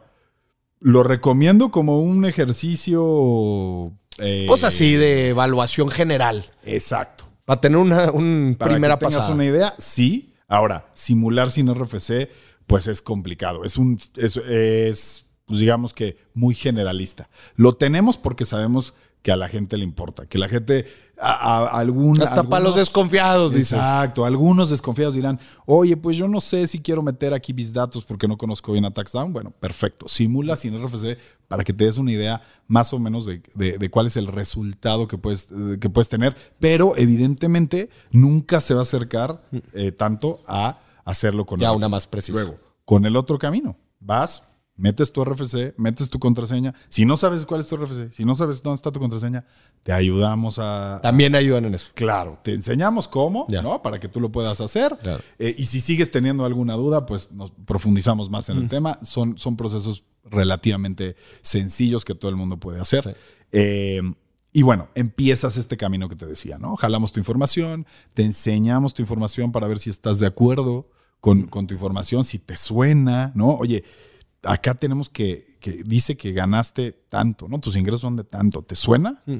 lo 0.81 1.03
recomiendo 1.03 1.71
como 1.71 1.99
un 2.01 2.25
ejercicio. 2.25 3.93
eh, 4.17 4.45
Pues 4.47 4.63
así 4.63 4.95
de 4.95 5.29
evaluación 5.29 5.89
general. 5.89 6.51
Exacto. 6.63 7.25
Para 7.45 7.61
tener 7.61 7.77
una 7.77 8.11
un 8.11 8.55
Para 8.57 8.71
primera 8.71 8.95
que 8.95 8.99
tengas 8.99 9.15
pasada. 9.15 9.33
una 9.35 9.45
idea, 9.45 9.73
sí. 9.77 10.33
Ahora, 10.47 10.89
simular 10.93 11.49
sin 11.51 11.73
RFC, 11.73 12.29
pues 12.67 12.87
es 12.87 13.01
complicado. 13.01 13.63
Es 13.63 13.77
un. 13.77 13.99
Es, 14.17 14.35
es, 14.37 15.25
pues 15.45 15.59
digamos 15.59 15.93
que 15.93 16.17
muy 16.33 16.55
generalista. 16.55 17.29
Lo 17.55 17.75
tenemos 17.75 18.17
porque 18.17 18.45
sabemos 18.45 18.93
que 19.21 19.31
a 19.31 19.35
la 19.35 19.47
gente 19.47 19.77
le 19.77 19.83
importa. 19.83 20.25
Que 20.25 20.37
la 20.37 20.49
gente. 20.49 20.85
A, 21.23 21.33
a- 21.33 21.67
algún, 21.79 22.19
Hasta 22.19 22.41
para 22.43 22.63
los 22.63 22.69
algunos- 22.71 22.75
desconfiados, 22.75 23.53
dices. 23.53 23.73
Exacto. 23.73 24.25
Algunos 24.25 24.71
desconfiados 24.71 25.13
dirán, 25.13 25.39
oye, 25.67 25.95
pues 25.95 26.17
yo 26.17 26.27
no 26.27 26.41
sé 26.41 26.65
si 26.65 26.79
quiero 26.81 27.03
meter 27.03 27.31
aquí 27.35 27.53
mis 27.53 27.71
datos 27.71 28.03
porque 28.05 28.27
no 28.27 28.37
conozco 28.39 28.71
bien 28.71 28.85
a 28.85 28.89
TaxDown. 28.91 29.31
Bueno, 29.31 29.51
perfecto. 29.59 30.07
Simula 30.09 30.55
sin 30.55 30.73
RFC 30.83 31.19
para 31.47 31.63
que 31.63 31.73
te 31.73 31.83
des 31.85 31.97
una 31.99 32.11
idea 32.11 32.41
más 32.67 32.91
o 32.93 32.97
menos 32.99 33.27
de, 33.27 33.43
de- 33.53 33.77
de 33.77 33.89
cuál 33.91 34.07
es 34.07 34.17
el 34.17 34.25
resultado 34.25 35.07
que 35.07 35.19
puedes, 35.19 35.49
que 35.79 35.89
puedes 35.91 36.09
tener. 36.09 36.35
Pero 36.59 36.95
evidentemente 36.97 37.91
nunca 38.11 38.59
se 38.59 38.73
va 38.73 38.79
a 38.79 38.83
acercar 38.83 39.43
eh, 39.73 39.91
tanto 39.91 40.41
a 40.47 40.79
hacerlo 41.05 41.45
con 41.45 41.59
Ya 41.59 41.71
una 41.71 41.87
más 41.87 42.07
precisa. 42.07 42.39
Luego, 42.41 42.57
con 42.83 43.05
el 43.05 43.15
otro 43.15 43.37
camino, 43.37 43.77
vas 43.99 44.47
metes 44.75 45.11
tu 45.11 45.23
RFC, 45.23 45.73
metes 45.77 46.09
tu 46.09 46.19
contraseña. 46.19 46.73
Si 46.89 47.05
no 47.05 47.17
sabes 47.17 47.45
cuál 47.45 47.61
es 47.61 47.67
tu 47.67 47.77
RFC, 47.77 48.13
si 48.13 48.25
no 48.25 48.35
sabes 48.35 48.63
dónde 48.63 48.75
está 48.75 48.91
tu 48.91 48.99
contraseña, 48.99 49.45
te 49.83 49.91
ayudamos 49.91 50.57
a... 50.59 50.99
También 51.03 51.35
ayudan 51.35 51.65
en 51.65 51.75
eso. 51.75 51.91
Claro, 51.93 52.39
te 52.43 52.53
enseñamos 52.53 53.07
cómo. 53.07 53.45
¿no? 53.49 53.81
Para 53.81 53.99
que 53.99 54.07
tú 54.07 54.19
lo 54.19 54.31
puedas 54.31 54.59
hacer. 54.61 54.97
Claro. 55.01 55.23
Eh, 55.39 55.55
y 55.57 55.65
si 55.65 55.81
sigues 55.81 56.11
teniendo 56.11 56.45
alguna 56.45 56.73
duda, 56.73 57.05
pues 57.05 57.31
nos 57.31 57.51
profundizamos 57.51 58.29
más 58.29 58.49
en 58.49 58.57
el 58.57 58.69
tema. 58.69 58.97
Son, 59.03 59.37
son 59.37 59.55
procesos 59.55 60.03
relativamente 60.23 61.15
sencillos 61.41 62.05
que 62.05 62.15
todo 62.15 62.29
el 62.29 62.37
mundo 62.37 62.57
puede 62.57 62.79
hacer. 62.79 63.03
Sí. 63.03 63.09
Eh, 63.51 64.01
y 64.53 64.63
bueno, 64.63 64.89
empiezas 64.95 65.55
este 65.57 65.77
camino 65.77 66.09
que 66.09 66.15
te 66.15 66.25
decía, 66.25 66.57
¿no? 66.57 66.75
Jalamos 66.75 67.11
tu 67.13 67.19
información, 67.19 67.85
te 68.13 68.23
enseñamos 68.23 68.93
tu 68.93 69.01
información 69.01 69.51
para 69.51 69.67
ver 69.67 69.79
si 69.79 69.89
estás 69.89 70.19
de 70.19 70.27
acuerdo 70.27 70.89
con, 71.21 71.43
con 71.43 71.67
tu 71.67 71.73
información, 71.73 72.25
si 72.25 72.37
te 72.37 72.57
suena, 72.57 73.31
¿no? 73.33 73.51
Oye, 73.51 73.85
acá 74.43 74.75
tenemos 74.75 75.09
que, 75.09 75.57
que 75.59 75.83
dice 75.83 76.17
que 76.17 76.31
ganaste 76.31 76.91
tanto, 77.09 77.47
¿no? 77.47 77.59
Tus 77.59 77.75
ingresos 77.75 78.01
son 78.01 78.15
de 78.15 78.23
tanto, 78.23 78.63
¿te 78.63 78.75
suena? 78.75 79.21
Mm. 79.25 79.39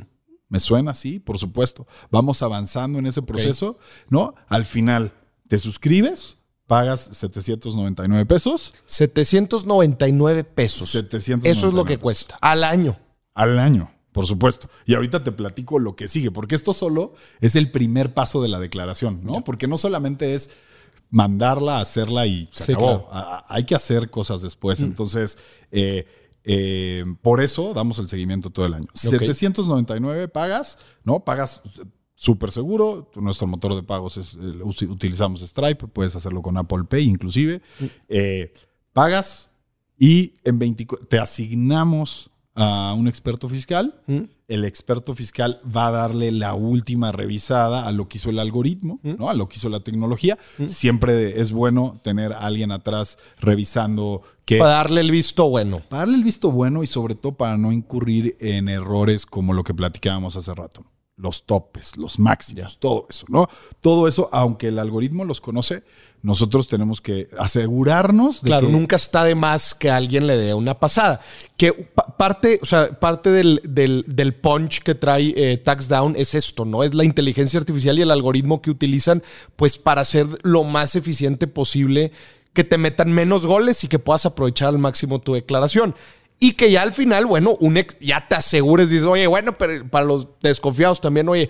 Me 0.49 0.59
suena, 0.59 0.93
sí, 0.93 1.19
por 1.19 1.37
supuesto. 1.37 1.87
Vamos 2.11 2.41
avanzando 2.43 2.99
en 2.99 3.05
ese 3.05 3.21
proceso, 3.21 3.79
¿no? 4.09 4.35
Al 4.47 4.65
final, 4.65 5.13
te 5.47 5.57
suscribes, 5.59 6.37
pagas 6.67 7.09
799 7.13 8.25
pesos 8.25 8.73
799 8.85 10.43
pesos. 10.43 10.91
799 10.91 11.49
Eso 11.51 11.67
es 11.69 11.73
lo 11.73 11.85
que 11.85 11.93
pesos. 11.93 12.03
cuesta. 12.03 12.37
Al 12.41 12.63
año. 12.65 12.99
al 13.33 13.59
año, 13.59 13.91
por 14.11 14.25
supuesto. 14.25 14.69
Y 14.85 14.93
ahorita 14.95 15.23
te 15.23 15.31
platico 15.31 15.79
lo 15.79 15.95
que 15.95 16.09
sigue, 16.09 16.31
porque 16.31 16.55
esto 16.55 16.73
solo 16.73 17.13
es 17.39 17.55
el 17.55 17.71
primer 17.71 18.13
paso 18.13 18.41
de 18.41 18.49
la 18.49 18.59
declaración, 18.59 19.21
¿no? 19.23 19.45
Porque 19.45 19.67
no 19.67 19.77
solamente 19.77 20.35
es 20.35 20.49
mandarla, 21.11 21.79
hacerla 21.79 22.25
y 22.25 22.47
se 22.51 22.63
Sí, 22.63 22.71
acabó. 22.71 23.07
claro. 23.07 23.13
A- 23.13 23.35
a- 23.37 23.45
hay 23.55 23.65
que 23.65 23.75
hacer 23.75 24.09
cosas 24.09 24.41
después. 24.41 24.81
Entonces, 24.81 25.37
eh, 25.69 26.07
eh, 26.43 27.05
por 27.21 27.39
eso 27.41 27.73
damos 27.75 27.99
el 27.99 28.09
seguimiento 28.09 28.49
todo 28.49 28.65
el 28.65 28.73
año. 28.73 28.87
799 28.93 30.27
pagas, 30.27 30.79
¿no? 31.03 31.23
Pagas 31.23 31.61
súper 32.15 32.51
seguro. 32.51 33.11
Nuestro 33.15 33.45
motor 33.45 33.75
de 33.75 33.83
pagos 33.83 34.17
es, 34.17 34.33
eh, 34.35 34.85
utilizamos 34.87 35.41
Stripe, 35.41 35.87
puedes 35.87 36.15
hacerlo 36.15 36.41
con 36.41 36.57
Apple 36.57 36.85
Pay 36.89 37.03
inclusive. 37.07 37.61
Eh, 38.07 38.53
pagas 38.93 39.51
y 39.99 40.37
en 40.43 40.57
24 40.57 41.05
te 41.07 41.19
asignamos 41.19 42.30
a 42.55 42.93
un 42.97 43.07
experto 43.07 43.47
fiscal. 43.47 44.01
Mm. 44.07 44.21
El 44.47 44.65
experto 44.65 45.15
fiscal 45.15 45.61
va 45.65 45.87
a 45.87 45.91
darle 45.91 46.31
la 46.31 46.53
última 46.53 47.11
revisada 47.13 47.87
a 47.87 47.91
lo 47.93 48.09
que 48.09 48.17
hizo 48.17 48.29
el 48.29 48.39
algoritmo, 48.39 48.99
¿no? 49.03 49.29
a 49.29 49.33
lo 49.33 49.47
que 49.47 49.55
hizo 49.55 49.69
la 49.69 49.79
tecnología. 49.79 50.37
Siempre 50.67 51.39
es 51.39 51.53
bueno 51.53 51.99
tener 52.03 52.33
a 52.33 52.39
alguien 52.39 52.71
atrás 52.71 53.17
revisando 53.39 54.21
que 54.43 54.57
Para 54.57 54.73
darle 54.73 54.99
el 55.01 55.11
visto 55.11 55.47
bueno. 55.47 55.81
para 55.87 56.01
darle 56.01 56.17
el 56.17 56.23
visto 56.25 56.51
bueno 56.51 56.83
y 56.83 56.87
sobre 56.87 57.15
todo 57.15 57.33
para 57.33 57.55
no 57.57 57.71
incurrir 57.71 58.35
en 58.41 58.67
errores 58.67 59.25
como 59.25 59.53
lo 59.53 59.63
que 59.63 59.73
platicábamos 59.73 60.35
hace 60.35 60.53
rato. 60.53 60.83
Los 61.17 61.45
topes, 61.45 61.97
los 61.97 62.17
máximos, 62.17 62.79
todo 62.79 63.05
eso, 63.09 63.25
¿no? 63.29 63.47
Todo 63.79 64.07
eso, 64.07 64.27
aunque 64.31 64.69
el 64.69 64.79
algoritmo 64.79 65.23
los 65.23 65.39
conoce, 65.39 65.83
nosotros 66.23 66.67
tenemos 66.67 66.99
que 67.01 67.27
asegurarnos 67.37 68.41
de 68.41 68.47
Claro, 68.47 68.67
que 68.67 68.73
nunca 68.73 68.95
está 68.95 69.23
de 69.23 69.35
más 69.35 69.75
que 69.75 69.91
alguien 69.91 70.25
le 70.25 70.37
dé 70.37 70.53
una 70.53 70.79
pasada. 70.79 71.21
Que 71.57 71.73
pa- 71.73 72.17
parte, 72.17 72.59
o 72.61 72.65
sea, 72.65 72.99
parte 72.99 73.29
del, 73.29 73.61
del- 73.63 74.03
del 74.07 74.33
punch 74.33 74.79
que 74.81 74.95
trae 74.95 75.33
eh, 75.35 75.57
TaxDown 75.57 76.15
es 76.17 76.33
esto, 76.33 76.65
¿no? 76.65 76.83
Es 76.83 76.93
la 76.93 77.03
inteligencia 77.03 77.59
artificial 77.59 77.99
y 77.99 78.03
el 78.03 78.11
algoritmo 78.11 78.61
que 78.61 78.71
utilizan, 78.71 79.21
pues, 79.55 79.77
para 79.77 80.01
hacer 80.01 80.27
lo 80.43 80.63
más 80.63 80.95
eficiente 80.95 81.45
posible, 81.45 82.11
que 82.53 82.63
te 82.63 82.77
metan 82.77 83.11
menos 83.11 83.45
goles 83.45 83.83
y 83.83 83.87
que 83.87 83.99
puedas 83.99 84.25
aprovechar 84.25 84.69
al 84.69 84.77
máximo 84.79 85.19
tu 85.19 85.33
declaración. 85.33 85.93
Y 86.43 86.53
que 86.53 86.71
ya 86.71 86.81
al 86.81 86.91
final, 86.91 87.27
bueno, 87.27 87.55
un 87.59 87.77
ex- 87.77 87.95
ya 88.01 88.27
te 88.27 88.33
asegures, 88.35 88.89
dices, 88.89 89.05
oye, 89.05 89.27
bueno, 89.27 89.57
pero 89.57 89.87
para 89.87 90.05
los 90.05 90.27
desconfiados 90.41 90.99
también, 90.99 91.29
oye, 91.29 91.49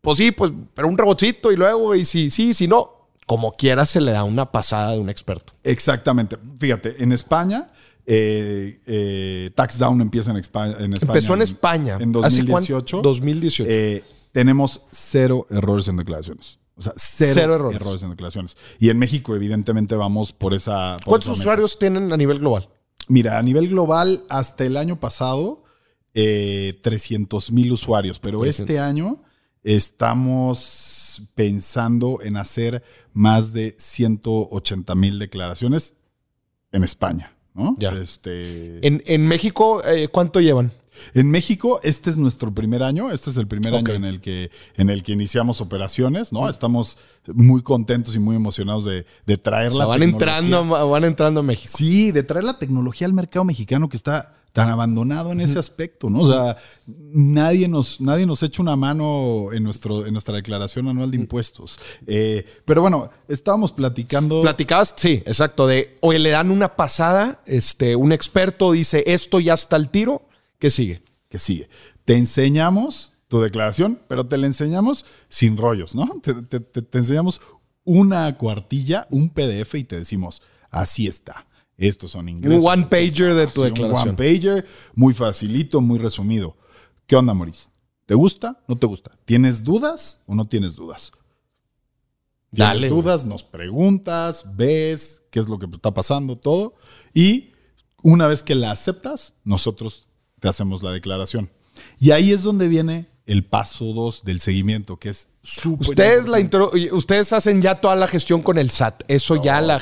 pues 0.00 0.16
sí, 0.16 0.30
pues, 0.30 0.52
pero 0.74 0.86
un 0.86 0.96
rebotcito 0.96 1.50
y 1.52 1.56
luego, 1.56 1.94
y 1.96 2.04
si 2.04 2.30
sí, 2.30 2.54
si 2.54 2.68
no, 2.68 3.08
como 3.26 3.52
quiera 3.56 3.84
se 3.84 4.00
le 4.00 4.12
da 4.12 4.22
una 4.22 4.50
pasada 4.52 4.92
de 4.92 5.00
un 5.00 5.08
experto. 5.10 5.54
Exactamente. 5.64 6.38
Fíjate, 6.60 7.02
en 7.02 7.10
España, 7.12 7.72
eh, 8.06 8.80
eh, 8.86 9.50
TaxDown 9.54 10.00
empieza 10.00 10.30
en, 10.30 10.36
España. 10.36 10.76
Empezó 10.78 11.34
en 11.34 11.42
España. 11.42 11.98
En 12.00 12.10
¿Hace 12.24 12.46
cuánto? 12.46 12.72
2018. 12.74 13.02
2018. 13.02 13.64
eh, 13.68 14.04
tenemos 14.32 14.82
cero 14.92 15.46
errores 15.50 15.88
en 15.88 15.96
declaraciones. 15.96 16.58
O 16.76 16.82
sea, 16.82 16.92
cero, 16.96 17.32
Cero 17.34 17.54
errores. 17.56 17.80
errores. 17.80 18.02
en 18.04 18.10
declaraciones. 18.10 18.56
Y 18.78 18.88
en 18.90 18.98
México, 19.00 19.34
evidentemente, 19.34 19.96
vamos 19.96 20.32
por 20.32 20.54
esa. 20.54 20.96
por 20.98 21.06
¿Cuántos 21.06 21.32
esa 21.32 21.40
usuarios 21.40 21.78
tienen 21.78 22.12
a 22.12 22.16
nivel 22.16 22.38
global? 22.38 22.68
Mira, 23.08 23.38
a 23.38 23.42
nivel 23.42 23.68
global, 23.68 24.24
hasta 24.28 24.64
el 24.64 24.76
año 24.76 25.00
pasado, 25.00 25.64
eh, 26.14 26.78
300 26.82 27.52
mil 27.52 27.72
usuarios, 27.72 28.18
pero 28.18 28.40
300. 28.40 28.60
este 28.68 28.78
año 28.78 29.22
estamos 29.62 31.28
pensando 31.34 32.20
en 32.22 32.36
hacer 32.36 32.82
más 33.12 33.52
de 33.52 33.74
180 33.78 34.94
mil 34.94 35.18
declaraciones 35.18 35.94
en 36.72 36.84
España. 36.84 37.34
¿no? 37.54 37.74
Ya. 37.78 37.90
Este, 37.90 38.86
En, 38.86 39.02
en 39.06 39.26
México, 39.26 39.82
eh, 39.84 40.08
¿cuánto 40.08 40.40
llevan? 40.40 40.70
En 41.14 41.30
México, 41.30 41.80
este 41.82 42.10
es 42.10 42.16
nuestro 42.16 42.52
primer 42.52 42.82
año. 42.82 43.10
Este 43.10 43.30
es 43.30 43.36
el 43.36 43.46
primer 43.46 43.74
año 43.74 43.92
en 43.92 44.04
el 44.04 44.20
que, 44.20 44.50
en 44.76 44.90
el 44.90 45.02
que 45.02 45.12
iniciamos 45.12 45.60
operaciones, 45.60 46.32
¿no? 46.32 46.48
Estamos 46.48 46.98
muy 47.26 47.62
contentos 47.62 48.14
y 48.16 48.18
muy 48.18 48.36
emocionados 48.36 48.84
de, 48.84 49.06
de 49.26 49.38
traer 49.38 49.70
O 49.70 49.74
sea, 49.74 49.80
la 49.80 49.86
van 49.86 50.00
tecnología. 50.00 50.38
entrando, 50.38 50.88
van 50.90 51.04
entrando 51.04 51.40
a 51.40 51.42
México. 51.42 51.72
Sí, 51.76 52.12
de 52.12 52.22
traer 52.22 52.44
la 52.44 52.58
tecnología 52.58 53.06
al 53.06 53.12
mercado 53.12 53.44
mexicano 53.44 53.88
que 53.88 53.96
está 53.96 54.34
tan 54.52 54.70
abandonado 54.70 55.30
en 55.32 55.40
ese 55.40 55.58
aspecto, 55.58 56.10
¿no? 56.10 56.20
O 56.20 56.26
sea, 56.26 56.56
nadie 56.86 57.68
nos, 57.68 58.00
nadie 58.00 58.26
nos 58.26 58.42
echa 58.42 58.60
una 58.60 58.76
mano 58.76 59.52
en, 59.52 59.62
nuestro, 59.62 60.06
en 60.06 60.12
nuestra 60.12 60.34
declaración 60.34 60.88
anual 60.88 61.10
de 61.10 61.16
impuestos. 61.16 61.78
Eh, 62.06 62.44
pero 62.64 62.80
bueno, 62.80 63.10
estábamos 63.28 63.72
platicando. 63.72 64.42
Platicabas, 64.42 64.94
sí, 64.96 65.22
exacto, 65.26 65.66
de, 65.66 65.98
oye, 66.00 66.18
le 66.18 66.30
dan 66.30 66.50
una 66.50 66.74
pasada, 66.74 67.40
este, 67.46 67.94
un 67.94 68.10
experto 68.10 68.72
dice, 68.72 69.04
esto 69.06 69.38
ya 69.38 69.54
está 69.54 69.76
al 69.76 69.90
tiro, 69.90 70.22
¿qué 70.58 70.70
sigue? 70.70 71.02
que 71.28 71.38
sigue. 71.38 71.68
Te 72.06 72.16
enseñamos 72.16 73.12
tu 73.28 73.40
declaración, 73.40 74.00
pero 74.08 74.26
te 74.26 74.38
la 74.38 74.46
enseñamos 74.46 75.04
sin 75.28 75.58
rollos, 75.58 75.94
¿no? 75.94 76.08
Te, 76.22 76.32
te- 76.34 76.60
te- 76.60 76.80
te 76.80 76.98
enseñamos 76.98 77.42
una 77.84 78.34
cuartilla, 78.38 79.06
un 79.10 79.28
PDF 79.28 79.74
y 79.74 79.84
te 79.84 79.96
decimos, 79.98 80.40
así 80.70 81.06
está. 81.06 81.46
Estos 81.76 82.12
son 82.12 82.28
ingresos. 82.30 82.64
Un 82.64 82.70
one 82.70 82.86
pager 82.86 83.34
de 83.34 83.46
tu 83.46 83.62
declaración. 83.62 84.08
Un 84.08 84.14
one 84.14 84.16
pager, 84.16 84.66
muy 84.94 85.12
facilito, 85.12 85.80
muy 85.82 85.98
resumido. 85.98 86.56
¿Qué 87.06 87.14
onda, 87.14 87.34
Maurice? 87.34 87.68
¿Te 88.06 88.14
gusta? 88.14 88.64
¿No 88.66 88.76
te 88.76 88.86
gusta? 88.86 89.12
¿Tienes 89.26 89.62
dudas 89.62 90.22
o 90.26 90.34
no 90.34 90.46
tienes 90.46 90.74
dudas? 90.76 91.12
¿Tienes 92.52 92.68
Dale, 92.74 92.88
dudas? 92.88 93.26
Nos 93.26 93.42
preguntas, 93.42 94.44
ves 94.56 95.20
qué 95.30 95.40
es 95.40 95.48
lo 95.48 95.58
que 95.58 95.66
está 95.66 95.92
pasando, 95.92 96.36
todo. 96.36 96.74
Y 97.12 97.50
una 98.02 98.26
vez 98.26 98.42
que 98.42 98.54
la 98.54 98.70
aceptas, 98.70 99.34
nosotros 99.44 100.07
te 100.40 100.48
hacemos 100.48 100.82
la 100.82 100.90
declaración. 100.92 101.50
Y 101.98 102.10
ahí 102.10 102.32
es 102.32 102.42
donde 102.42 102.68
viene 102.68 103.06
el 103.26 103.44
paso 103.44 103.92
2 103.92 104.24
del 104.24 104.40
seguimiento, 104.40 104.98
que 104.98 105.10
es 105.10 105.28
súper 105.42 105.88
Ustedes, 105.90 106.28
la 106.28 106.40
importante. 106.40 106.78
intro- 106.78 106.96
ustedes 106.96 107.32
hacen 107.32 107.60
ya 107.62 107.76
toda 107.80 107.94
la 107.94 108.08
gestión 108.08 108.42
con 108.42 108.58
el 108.58 108.70
SAT. 108.70 109.02
Eso 109.08 109.36
ya 109.42 109.60
la, 109.60 109.80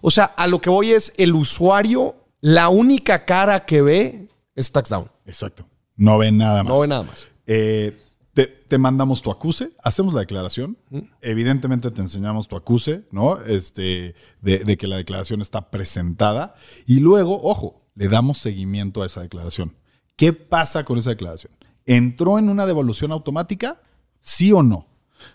O 0.00 0.10
sea, 0.10 0.24
a 0.24 0.46
lo 0.46 0.60
que 0.60 0.70
voy 0.70 0.92
es 0.92 1.12
el 1.16 1.34
usuario, 1.34 2.16
la 2.40 2.68
única 2.68 3.24
cara 3.24 3.66
que 3.66 3.82
ve 3.82 4.28
es 4.54 4.70
TaxDown. 4.72 5.10
Exacto. 5.26 5.66
No 5.96 6.18
ven 6.18 6.38
nada 6.38 6.62
más. 6.62 6.72
No 6.72 6.80
ve 6.80 6.88
nada 6.88 7.02
más. 7.02 7.26
Eh, 7.46 7.98
te, 8.32 8.46
te 8.46 8.78
mandamos 8.78 9.20
tu 9.20 9.30
acuse, 9.30 9.72
hacemos 9.82 10.14
la 10.14 10.20
declaración. 10.20 10.78
Evidentemente 11.20 11.90
te 11.90 12.00
enseñamos 12.00 12.48
tu 12.48 12.56
acuse, 12.56 13.02
¿no? 13.10 13.42
Este, 13.42 14.14
de, 14.40 14.58
de 14.60 14.76
que 14.78 14.86
la 14.86 14.96
declaración 14.96 15.40
está 15.42 15.70
presentada. 15.70 16.54
Y 16.86 17.00
luego, 17.00 17.40
ojo, 17.42 17.81
le 17.94 18.08
damos 18.08 18.38
seguimiento 18.38 19.02
a 19.02 19.06
esa 19.06 19.20
declaración. 19.22 19.74
¿Qué 20.16 20.32
pasa 20.32 20.84
con 20.84 20.98
esa 20.98 21.10
declaración? 21.10 21.52
¿Entró 21.86 22.38
en 22.38 22.48
una 22.48 22.66
devolución 22.66 23.12
automática? 23.12 23.80
¿Sí 24.20 24.52
o 24.52 24.62
no? 24.62 24.86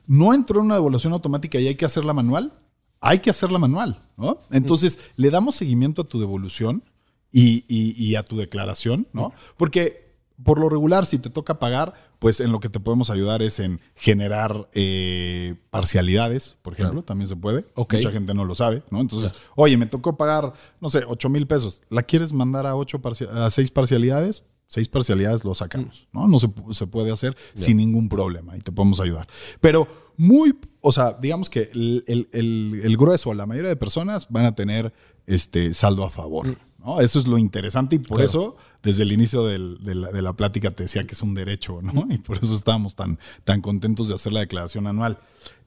¿No 0.06 0.34
entró 0.34 0.60
en 0.60 0.66
una 0.68 0.76
devolución 0.76 1.14
automática 1.14 1.60
y 1.60 1.68
hay 1.68 1.76
que 1.76 1.86
hacerla 1.86 2.14
manual? 2.14 2.54
Hay 3.00 3.20
que 3.20 3.30
hacerla 3.30 3.60
manual, 3.60 4.02
¿no? 4.18 4.38
Entonces, 4.52 5.00
le 5.18 5.30
damos 5.30 5.56
seguimiento 5.56 6.02
a 6.02 6.06
tu 6.06 6.20
devolución 6.20 6.84
y, 7.32 7.64
y- 7.68 7.94
y 8.04 8.16
a 8.16 8.24
tu 8.24 8.38
declaración, 8.38 9.08
¿no? 9.14 9.34
Porque 9.58 10.07
por 10.44 10.60
lo 10.60 10.70
regular, 10.70 11.06
si 11.06 11.18
te 11.20 11.30
toca 11.30 11.58
pagar, 11.60 11.94
pues 12.20 12.40
en 12.40 12.52
lo 12.52 12.60
que 12.60 12.70
te 12.70 12.80
podemos 12.80 13.10
ayudar 13.10 13.42
es 13.42 13.60
en 13.60 13.80
generar 13.96 14.70
eh, 14.74 15.56
parcialidades, 15.70 16.58
por 16.62 16.74
ejemplo, 16.74 17.04
también 17.04 17.28
se 17.28 17.36
puede. 17.36 17.66
Mucha 17.98 18.12
gente 18.12 18.34
no 18.34 18.46
lo 18.46 18.54
sabe, 18.56 18.84
¿no? 18.92 19.02
Entonces, 19.02 19.34
oye, 19.56 19.78
me 19.78 19.86
tocó 19.88 20.18
pagar, 20.18 20.54
no 20.82 20.90
sé, 20.90 21.04
8 21.08 21.30
mil 21.30 21.48
pesos. 21.48 21.82
¿La 21.90 22.04
quieres 22.04 22.34
mandar 22.34 22.66
a, 22.68 22.76
ocho 22.76 23.00
a 23.32 23.50
seis 23.50 23.72
parcialidades? 23.72 24.44
Seis 24.70 24.90
parcialidades 24.90 25.46
lo 25.46 25.56
sacamos, 25.56 26.10
¿no? 26.12 26.28
No 26.28 26.40
se, 26.40 26.50
pu- 26.50 26.74
se 26.74 26.88
puede 26.88 27.10
hacer 27.12 27.38
sin 27.54 27.78
ningún 27.78 28.10
problema 28.10 28.58
y 28.58 28.60
te 28.60 28.72
podemos 28.74 29.00
ayudar. 29.00 29.26
Pero 29.62 29.88
muy, 30.18 30.60
o 30.82 30.92
sea, 30.92 31.14
digamos 31.14 31.50
que 31.50 31.70
el, 31.74 32.04
el- 32.06 32.28
el- 32.34 32.82
el 32.84 32.98
grueso, 32.98 33.34
la 33.34 33.46
mayoría 33.46 33.70
de 33.70 33.78
personas 33.78 34.28
van 34.30 34.44
a 34.46 34.56
tener 34.56 34.94
este 35.26 35.74
saldo 35.74 36.04
a 36.04 36.10
favor, 36.10 36.48
¿no? 36.48 36.56
¿no? 36.80 37.00
Eso 37.02 37.18
es 37.20 37.28
lo 37.28 37.38
interesante 37.38 37.96
y 37.96 38.00
por 38.00 38.18
eso, 38.22 38.58
desde 38.84 39.04
el 39.04 39.12
inicio 39.12 39.46
del- 39.46 39.78
de, 39.84 39.96
la, 39.96 40.12
de 40.12 40.22
la 40.22 40.34
plática, 40.34 40.72
te 40.72 40.84
decía 40.84 41.06
que 41.06 41.14
es 41.14 41.22
un 41.22 41.34
derecho, 41.34 41.82
¿no? 41.82 42.06
Y 42.10 42.18
por 42.20 42.38
eso 42.38 42.54
estábamos 42.56 42.96
tan, 42.96 43.20
tan 43.44 43.62
contentos 43.62 44.08
de 44.08 44.16
hacer 44.16 44.34
la 44.34 44.42
declaración 44.42 44.88
anual. 44.88 45.20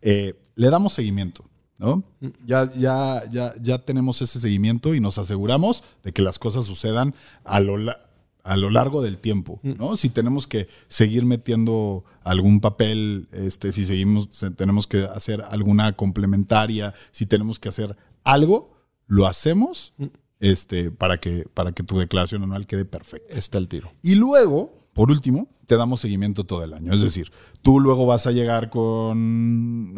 Eh, 0.03 0.35
le 0.55 0.70
damos 0.70 0.92
seguimiento, 0.94 1.44
¿no? 1.79 2.03
Ya, 2.46 2.70
ya, 2.75 3.25
ya, 3.31 3.55
ya 3.61 3.79
tenemos 3.85 4.20
ese 4.23 4.40
seguimiento 4.40 4.94
y 4.94 5.01
nos 5.01 5.18
aseguramos 5.18 5.85
de 6.03 6.12
que 6.12 6.23
las 6.23 6.38
cosas 6.38 6.64
sucedan 6.66 7.14
a 7.44 7.61
lo, 7.61 7.77
la- 7.77 7.99
a 8.42 8.57
lo 8.57 8.70
largo 8.70 9.03
del 9.03 9.18
tiempo, 9.18 9.61
¿no? 9.62 9.96
Si 9.96 10.09
tenemos 10.09 10.46
que 10.46 10.66
seguir 10.88 11.27
metiendo 11.27 12.05
algún 12.25 12.61
papel, 12.61 13.29
este, 13.33 13.70
si 13.73 13.85
seguimos, 13.85 14.29
se- 14.33 14.51
tenemos 14.51 14.87
que 14.87 15.03
hacer 15.05 15.42
alguna 15.51 15.92
complementaria, 15.94 16.94
si 17.12 17.27
tenemos 17.27 17.59
que 17.59 17.68
hacer 17.68 17.96
algo, 18.25 18.73
lo 19.07 19.27
hacemos 19.27 19.92
este, 20.40 20.90
para, 20.90 21.18
que, 21.18 21.46
para 21.55 21.72
que 21.72 21.83
tu 21.83 21.98
declaración 21.98 22.42
anual 22.42 22.66
quede 22.66 22.85
perfecta. 22.85 23.33
Está 23.37 23.59
el 23.59 23.68
tiro. 23.68 23.92
Y 24.03 24.14
luego, 24.16 24.72
por 24.92 25.11
último, 25.11 25.48
te 25.66 25.76
damos 25.76 26.00
seguimiento 26.00 26.44
todo 26.44 26.64
el 26.64 26.72
año. 26.74 26.92
Es 26.92 27.00
decir, 27.03 27.31
tú 27.62 27.79
luego 27.79 28.07
vas 28.07 28.26
a 28.26 28.33
llegar 28.33 28.70
con 28.70 29.94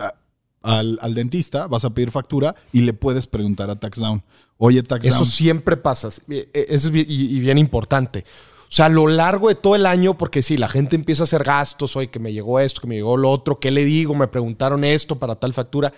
al, 0.62 0.98
al 1.00 1.14
dentista, 1.14 1.66
vas 1.66 1.84
a 1.84 1.90
pedir 1.94 2.10
factura 2.10 2.54
y 2.72 2.82
le 2.82 2.92
puedes 2.92 3.26
preguntar 3.26 3.70
a 3.70 3.76
TaxDown, 3.76 4.22
oye 4.58 4.82
TaxDown, 4.82 5.12
Eso 5.14 5.24
siempre 5.24 5.76
pasa. 5.76 6.08
Eh, 6.28 6.48
Eso 6.52 6.88
es 6.88 6.90
bien- 6.90 7.06
y, 7.08 7.36
y 7.36 7.40
bien 7.40 7.58
importante. 7.58 8.24
O 8.62 8.74
sea, 8.74 8.86
a 8.86 8.88
lo 8.88 9.06
largo 9.06 9.48
de 9.48 9.54
todo 9.54 9.76
el 9.76 9.84
año, 9.84 10.16
porque 10.16 10.40
sí, 10.40 10.56
la 10.56 10.66
gente 10.68 10.96
empieza 10.96 11.22
a 11.22 11.24
hacer 11.24 11.44
gastos, 11.44 11.94
oye, 11.96 12.08
que 12.08 12.18
me 12.18 12.32
llegó 12.32 12.58
esto, 12.58 12.80
que 12.80 12.86
me 12.86 12.94
llegó 12.94 13.18
lo 13.18 13.30
otro, 13.30 13.60
¿qué 13.60 13.70
le 13.70 13.84
digo? 13.84 14.14
Me 14.14 14.28
preguntaron 14.28 14.82
esto 14.84 15.18
para 15.18 15.34
tal 15.34 15.52
factura. 15.52 15.92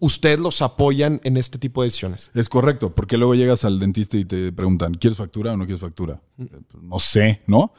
Ustedes 0.00 0.40
los 0.40 0.62
apoyan 0.62 1.20
en 1.24 1.36
este 1.36 1.58
tipo 1.58 1.82
de 1.82 1.86
decisiones. 1.86 2.30
Es 2.34 2.48
correcto, 2.48 2.94
porque 2.94 3.16
luego 3.16 3.34
llegas 3.34 3.64
al 3.64 3.78
dentista 3.78 4.16
y 4.16 4.24
te 4.24 4.50
preguntan, 4.50 4.94
¿quieres 4.94 5.18
factura 5.18 5.52
o 5.52 5.56
no 5.56 5.66
quieres 5.66 5.80
factura? 5.80 6.20
Eh, 6.38 6.48
pues, 6.68 6.82
No 6.82 6.98
sé, 6.98 7.42
¿no? 7.46 7.72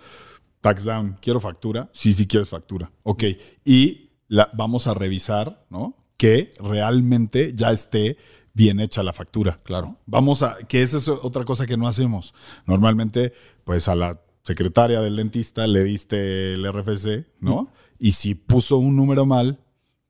Tax 0.62 0.84
down, 0.84 1.18
¿quiero 1.20 1.40
factura? 1.40 1.90
Sí, 1.92 2.14
sí 2.14 2.28
quieres 2.28 2.48
factura. 2.48 2.92
Ok. 3.04 3.24
Y 3.66 4.12
la, 4.28 4.50
vamos 4.54 4.86
a 4.88 4.94
revisar, 4.94 5.66
¿no? 5.70 5.98
Que 6.16 6.52
realmente 6.60 7.54
ya 7.56 7.72
esté 7.72 8.18
bien 8.54 8.80
hecha 8.80 9.04
la 9.04 9.14
factura. 9.14 9.60
Claro. 9.64 9.98
Vamos 10.06 10.44
a, 10.44 10.58
que 10.68 10.84
esa 10.84 11.00
es 11.00 11.08
otra 11.08 11.46
cosa 11.46 11.66
que 11.66 11.78
no 11.78 11.88
hacemos. 11.88 12.34
Normalmente, 12.66 13.34
pues 13.64 13.88
a 13.88 13.96
la 13.96 14.22
secretaria 14.44 15.02
del 15.02 15.16
dentista 15.16 15.68
le 15.68 15.84
diste 15.84 16.54
el 16.54 16.72
RFC, 16.72 17.26
¿no? 17.40 17.72
Y 18.00 18.14
si 18.14 18.36
puso 18.36 18.78
un 18.78 18.96
número 18.96 19.26
mal, 19.26 19.60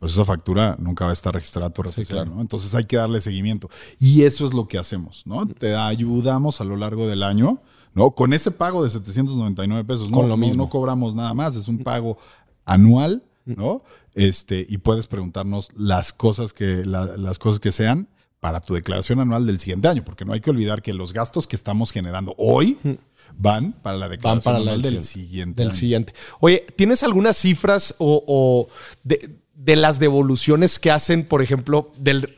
pues 0.02 0.14
esa 0.14 0.26
factura 0.26 0.76
nunca 0.80 1.06
va 1.06 1.12
a 1.12 1.14
estar 1.14 1.32
registrada 1.32 1.68
a 1.68 1.70
tu 1.70 1.84
claro. 1.84 2.32
¿no? 2.34 2.42
Entonces 2.42 2.74
hay 2.74 2.86
que 2.86 2.98
darle 2.98 3.22
seguimiento. 3.22 3.70
Y 4.00 4.24
eso 4.24 4.48
es 4.48 4.54
lo 4.56 4.68
que 4.68 4.80
hacemos, 4.80 5.22
¿no? 5.28 5.48
Te 5.48 5.76
ayudamos 5.76 6.60
a 6.60 6.64
lo 6.64 6.76
largo 6.76 7.08
del 7.08 7.22
año, 7.22 7.62
¿no? 7.94 8.10
Con 8.12 8.34
ese 8.34 8.50
pago 8.50 8.84
de 8.84 8.90
799 8.90 9.86
pesos, 9.86 10.10
¿no? 10.10 10.18
Con 10.18 10.28
lo 10.28 10.38
no- 10.38 10.38
mismo. 10.38 10.64
no 10.64 10.70
cobramos 10.70 11.14
nada 11.14 11.36
más, 11.36 11.56
es 11.56 11.68
un 11.68 11.78
pago 11.84 12.18
anual, 12.66 13.24
¿no? 13.46 13.84
Este, 14.16 14.66
y 14.68 14.80
puedes 14.80 15.06
preguntarnos 15.06 15.70
las 15.76 16.14
cosas 16.14 16.52
que, 16.52 16.84
la- 16.84 17.16
las 17.18 17.38
cosas 17.38 17.60
que 17.60 17.72
sean 17.72 18.08
para 18.40 18.60
tu 18.60 18.74
declaración 18.74 19.20
anual 19.20 19.46
del 19.46 19.60
siguiente 19.60 19.88
año, 19.88 20.04
porque 20.04 20.26
no 20.26 20.34
hay 20.34 20.42
que 20.42 20.50
olvidar 20.50 20.82
que 20.82 20.94
los 20.94 21.14
gastos 21.14 21.46
que 21.46 21.56
estamos 21.56 21.92
generando 21.92 22.34
hoy 22.40 22.76
van 23.38 23.74
para 23.84 23.98
la 23.98 24.08
Van 24.08 24.12
declaración 24.18 24.54
la 24.56 24.60
anual 24.62 24.82
del 24.82 24.96
del 24.96 25.04
siguiente. 25.04 25.62
Del 25.62 25.70
año. 25.70 25.78
siguiente. 25.78 26.14
Oye, 26.40 26.66
¿tienes 26.76 27.04
algunas 27.04 27.38
cifras 27.38 27.94
o, 28.00 28.24
o 28.28 28.68
de, 29.04 29.40
de 29.63 29.76
las 29.76 30.00
devoluciones 30.00 30.80
que 30.80 30.91
hacen, 30.91 31.24
por 31.26 31.41
ejemplo, 31.41 31.91
del, 31.97 32.34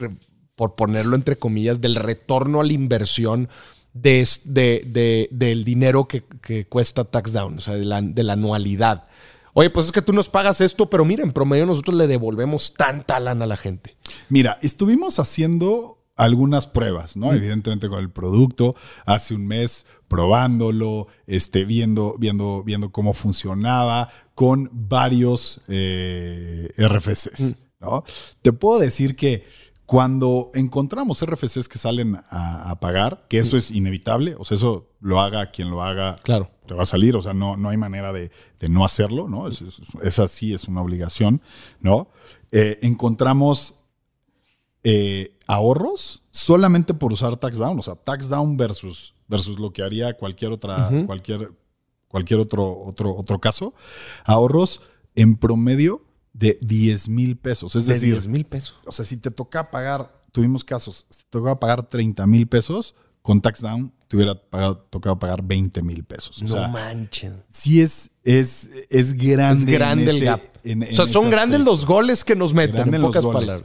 por 0.55 0.75
ponerlo 0.75 1.15
entre 1.15 1.38
comillas, 1.38 1.79
del 1.81 1.95
retorno 1.95 2.59
a 2.62 2.63
la 2.65 2.73
inversión 2.73 3.47
de, 3.93 4.27
de- 4.45 4.83
de- 4.88 5.29
del 5.31 5.63
dinero 5.63 6.07
que, 6.07 6.23
que 6.41 6.65
cuesta 6.65 7.05
tax 7.05 7.31
down, 7.31 7.57
o 7.57 7.62
sea, 7.62 7.75
de 7.75 7.86
la, 7.86 8.01
de 8.01 8.23
la 8.23 8.33
anualidad? 8.33 9.05
Oye, 9.53 9.69
pues 9.69 9.86
es 9.86 9.91
que 9.91 10.01
tú 10.01 10.13
nos 10.13 10.29
pagas 10.29 10.62
esto, 10.62 10.89
pero 10.89 11.05
mira, 11.05 11.23
en 11.23 11.31
promedio 11.31 11.65
nosotros 11.67 11.95
le 11.95 12.07
devolvemos 12.07 12.73
tanta 12.73 13.19
lana 13.19 13.45
a 13.45 13.47
la 13.47 13.55
gente. 13.57 13.95
Mira, 14.29 14.57
estuvimos 14.63 15.19
haciendo 15.19 16.02
algunas 16.15 16.67
pruebas, 16.67 17.17
¿no? 17.17 17.34
Evidentemente 17.34 17.89
con 17.89 17.99
el 17.99 18.12
producto, 18.12 18.76
hace 19.06 19.34
un 19.36 19.47
mes 19.47 19.86
probándolo, 20.08 21.08
este, 21.28 21.65
viendo, 21.65 22.15
viendo, 22.19 22.63
viendo 22.63 22.91
cómo 22.91 23.13
funcionaba 23.13 24.10
con 24.36 24.69
varios 24.71 25.62
eh, 25.67 26.69
RFCs, 26.78 27.56
¿no? 27.80 28.04
Te 28.41 28.54
puedo 28.54 28.80
decir 28.80 29.15
que 29.15 29.45
cuando 29.86 30.49
encontramos 30.54 31.23
RFCs 31.26 31.67
que 31.67 31.78
salen 31.78 32.15
a, 32.30 32.69
a 32.71 32.80
pagar, 32.80 33.26
que 33.30 33.39
eso 33.39 33.58
es 33.58 33.69
inevitable, 33.69 34.36
o 34.39 34.45
sea, 34.45 34.56
eso 34.58 34.89
lo 35.02 35.19
haga 35.19 35.52
quien 35.52 35.69
lo 35.69 35.84
haga, 35.84 36.15
Claro. 36.23 36.49
te 36.65 36.73
va 36.73 36.84
a 36.84 36.86
salir, 36.88 37.15
o 37.15 37.21
sea, 37.21 37.34
no, 37.34 37.58
no 37.58 37.69
hay 37.69 37.78
manera 37.78 38.13
de, 38.13 38.32
de 38.60 38.69
no 38.69 38.86
hacerlo, 38.86 39.28
¿no? 39.28 39.47
Es, 39.47 39.62
es- 39.62 39.82
esa 40.02 40.28
sí 40.28 40.54
es 40.54 40.67
una 40.67 40.82
obligación, 40.82 41.41
¿no? 41.82 42.08
Eh, 42.52 42.80
encontramos 42.82 43.82
eh, 44.83 45.35
ahorros 45.47 46.23
solamente 46.31 46.93
por 46.93 47.13
usar 47.13 47.37
tax 47.37 47.57
down, 47.57 47.79
o 47.79 47.81
sea, 47.81 47.95
tax 47.95 48.27
down 48.29 48.57
versus, 48.57 49.13
versus 49.27 49.59
lo 49.59 49.71
que 49.71 49.83
haría 49.83 50.13
cualquier 50.13 50.51
otra, 50.51 50.89
cualquier, 51.05 51.51
cualquier 52.07 52.39
otro, 52.39 52.79
otro, 52.85 53.15
otro 53.15 53.39
caso, 53.39 53.73
ahorros 54.25 54.81
en 55.15 55.37
promedio 55.37 56.03
de 56.33 56.57
10 56.61 57.09
mil 57.09 57.37
pesos. 57.37 57.75
Es 57.75 57.85
De 57.85 57.93
decir, 57.93 58.13
10 58.13 58.27
mil 58.27 58.45
pesos. 58.45 58.77
o 58.85 58.91
sea, 58.91 59.05
si 59.05 59.17
te 59.17 59.29
toca 59.31 59.69
pagar, 59.69 60.23
tuvimos 60.31 60.63
casos, 60.63 61.05
si 61.09 61.19
te 61.23 61.29
toca 61.29 61.59
pagar 61.59 61.83
30 61.87 62.25
mil 62.27 62.47
pesos, 62.47 62.95
con 63.21 63.39
tax 63.39 63.61
down 63.61 63.93
te 64.09 64.17
hubiera 64.17 64.35
pagado, 64.35 64.77
tocado 64.89 65.17
pagar 65.17 65.41
20 65.43 65.81
mil 65.81 66.03
pesos. 66.03 66.41
O 66.41 66.45
No 66.45 66.51
sea, 66.55 66.67
manchen. 66.67 67.41
sí 67.49 67.79
es, 67.81 68.11
es, 68.23 68.69
es 68.89 69.13
grande. 69.13 69.59
Es 69.59 69.65
grande 69.65 70.11
el 70.11 70.23
gap. 70.25 70.41
en- 70.63 70.83
o 70.83 70.93
sea, 70.93 71.05
son 71.05 71.29
grandes 71.29 71.61
los 71.61 71.85
goles 71.85 72.23
que 72.25 72.35
nos 72.35 72.53
meten, 72.53 72.93
en 72.93 73.01
pocas 73.01 73.25
palabras. 73.25 73.63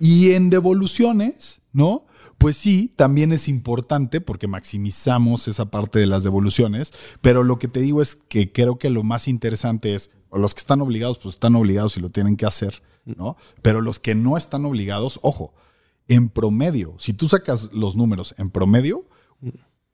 Y 0.00 0.32
en 0.32 0.48
devoluciones, 0.48 1.60
¿no? 1.72 2.06
Pues 2.38 2.56
sí, 2.56 2.90
también 2.96 3.32
es 3.32 3.48
importante 3.48 4.22
porque 4.22 4.48
maximizamos 4.48 5.46
esa 5.46 5.70
parte 5.70 5.98
de 5.98 6.06
las 6.06 6.24
devoluciones, 6.24 6.94
pero 7.20 7.44
lo 7.44 7.58
que 7.58 7.68
te 7.68 7.80
digo 7.80 8.00
es 8.00 8.14
que 8.14 8.50
creo 8.50 8.78
que 8.78 8.88
lo 8.88 9.02
más 9.02 9.28
interesante 9.28 9.94
es, 9.94 10.10
los 10.32 10.54
que 10.54 10.60
están 10.60 10.80
obligados, 10.80 11.18
pues 11.18 11.34
están 11.34 11.54
obligados 11.54 11.98
y 11.98 12.00
lo 12.00 12.08
tienen 12.08 12.38
que 12.38 12.46
hacer, 12.46 12.82
¿no? 13.04 13.36
Pero 13.60 13.82
los 13.82 14.00
que 14.00 14.14
no 14.14 14.38
están 14.38 14.64
obligados, 14.64 15.20
ojo, 15.22 15.52
en 16.08 16.30
promedio, 16.30 16.94
si 16.98 17.12
tú 17.12 17.28
sacas 17.28 17.68
los 17.74 17.94
números 17.94 18.34
en 18.38 18.48
promedio, 18.48 19.06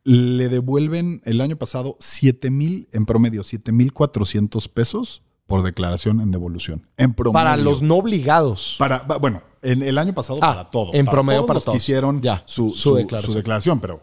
le 0.05 0.49
devuelven 0.49 1.23
el 1.25 1.41
año 1.41 1.57
pasado 1.57 1.97
7 1.99 2.49
mil, 2.51 2.89
en 2.93 3.07
promedio, 3.07 3.43
7 3.43 3.73
mil 3.73 3.93
400 3.93 4.69
pesos 4.69 5.25
por 5.47 5.65
declaración 5.65 6.21
en 6.21 6.31
devolución. 6.31 6.87
En 6.97 7.13
promedio. 7.13 7.33
Para 7.33 7.57
los 7.57 7.83
no 7.83 7.97
obligados. 7.97 8.77
Para, 8.79 8.99
bueno, 9.21 9.43
en 9.73 9.83
el 9.83 9.99
año 9.99 10.15
pasado 10.15 10.39
Ah, 10.43 10.55
para 10.55 10.71
todos. 10.71 10.95
en 10.95 11.07
promedio 11.07 11.45
para 11.47 11.57
los 11.57 11.65
todos. 11.65 11.75
que 11.75 11.79
hicieron 11.79 12.21
Ya, 12.23 12.43
su, 12.47 12.71
su 12.71 12.77
su- 12.79 12.95
declaración. 12.95 13.33
su 13.33 13.37
declaración. 13.37 13.81
Pero 13.81 14.01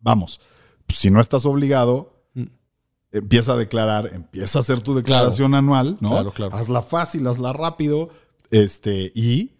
vamos, 0.00 0.40
si 0.88 1.10
no 1.10 1.20
estás 1.20 1.44
obligado, 1.46 2.22
Mm. 2.34 2.44
empieza 3.12 3.52
a 3.52 3.56
declarar, 3.56 4.10
empieza 4.12 4.58
a 4.58 4.60
hacer 4.60 4.80
tu 4.80 4.94
declaración 4.94 5.54
anual, 5.54 5.96
¿no? 6.00 6.10
Claro, 6.10 6.32
claro. 6.32 6.54
Hazla 6.56 6.82
fácil, 6.82 7.26
hazla 7.26 7.52
rápido, 7.52 8.10
este, 8.50 9.12
y 9.14 9.52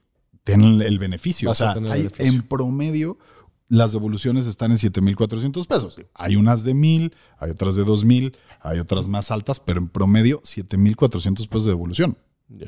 ten 0.44 0.62
el, 0.82 0.98
beneficio. 0.98 1.48
Vas 1.48 1.60
o 1.60 1.64
sea, 1.64 1.72
hay- 1.92 2.02
beneficio. 2.02 2.24
en 2.26 2.42
promedio 2.42 3.18
las 3.68 3.92
devoluciones 3.92 4.44
están 4.46 4.70
en 4.72 4.76
7,400 4.78 5.66
pesos. 5.66 5.96
Hay 6.14 6.36
unas 6.36 6.62
de 6.62 6.74
1,000, 6.74 7.14
hay 7.38 7.50
otras 7.52 7.74
de 7.74 7.84
2,000, 7.84 8.36
hay 8.60 8.78
otras 8.78 9.08
más 9.08 9.30
altas, 9.30 9.60
pero 9.60 9.80
en 9.80 9.88
promedio 9.88 10.40
7,400 10.44 11.46
pesos 11.48 11.64
de 11.64 11.70
devolución. 11.70 12.18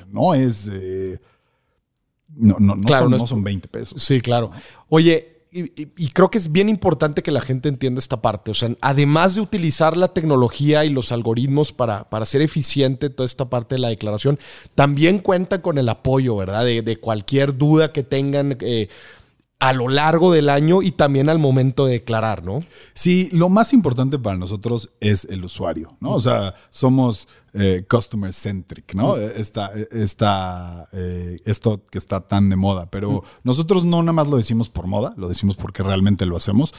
No 0.08 0.32
es... 0.32 0.66
eh, 0.72 1.03
no, 2.36 2.56
no, 2.58 2.74
no 2.76 2.82
Claro, 2.82 3.04
son, 3.04 3.10
no 3.12 3.18
no 3.18 3.26
son 3.26 3.44
20 3.44 3.68
pesos. 3.68 4.02
Sí, 4.02 4.20
claro. 4.20 4.50
Oye, 4.88 5.30
y, 5.52 5.62
y- 5.80 5.88
y 5.96 6.08
creo 6.08 6.30
que 6.30 6.38
es 6.38 6.50
bien 6.50 6.68
importante 6.68 7.22
que 7.22 7.30
la 7.30 7.40
gente 7.40 7.68
entienda 7.68 8.00
esta 8.00 8.20
parte. 8.20 8.50
O 8.50 8.54
sea, 8.54 8.70
además 8.80 9.36
de 9.36 9.40
utilizar 9.40 9.96
la 9.96 10.08
tecnología 10.12 10.84
y 10.84 10.90
los 10.90 11.12
algoritmos 11.12 11.72
para, 11.72 12.10
para 12.10 12.24
hacer 12.24 12.42
eficiente 12.42 13.08
toda 13.08 13.24
esta 13.24 13.48
parte 13.48 13.76
de 13.76 13.80
la 13.80 13.88
declaración, 13.88 14.38
también 14.74 15.20
cuenta 15.20 15.62
con 15.62 15.78
el 15.78 15.88
apoyo, 15.88 16.36
¿verdad? 16.36 16.64
De, 16.64 16.82
de 16.82 16.96
cualquier 16.96 17.56
duda 17.56 17.92
que 17.92 18.02
tengan 18.02 18.56
eh, 18.60 18.88
a 19.58 19.72
lo 19.72 19.88
largo 19.88 20.32
del 20.32 20.48
año 20.48 20.82
y 20.82 20.92
también 20.92 21.28
al 21.28 21.38
momento 21.38 21.86
de 21.86 21.92
declarar, 21.92 22.44
¿no? 22.44 22.62
Sí, 22.92 23.28
lo 23.32 23.48
más 23.48 23.72
importante 23.72 24.18
para 24.18 24.36
nosotros 24.36 24.90
es 25.00 25.26
el 25.30 25.44
usuario, 25.44 25.96
¿no? 26.00 26.12
O 26.12 26.20
sea, 26.20 26.54
somos 26.70 27.28
eh, 27.54 27.84
customer 27.88 28.32
centric, 28.32 28.94
¿no? 28.94 29.16
Esta, 29.16 29.70
esta, 29.90 30.88
eh, 30.92 31.38
esto 31.44 31.82
que 31.90 31.98
está 31.98 32.26
tan 32.26 32.48
de 32.48 32.56
moda, 32.56 32.90
pero 32.90 33.24
nosotros 33.42 33.84
no 33.84 34.02
nada 34.02 34.12
más 34.12 34.28
lo 34.28 34.36
decimos 34.36 34.68
por 34.68 34.86
moda, 34.86 35.14
lo 35.16 35.28
decimos 35.28 35.56
porque 35.56 35.82
realmente 35.82 36.26
lo 36.26 36.36
hacemos. 36.36 36.74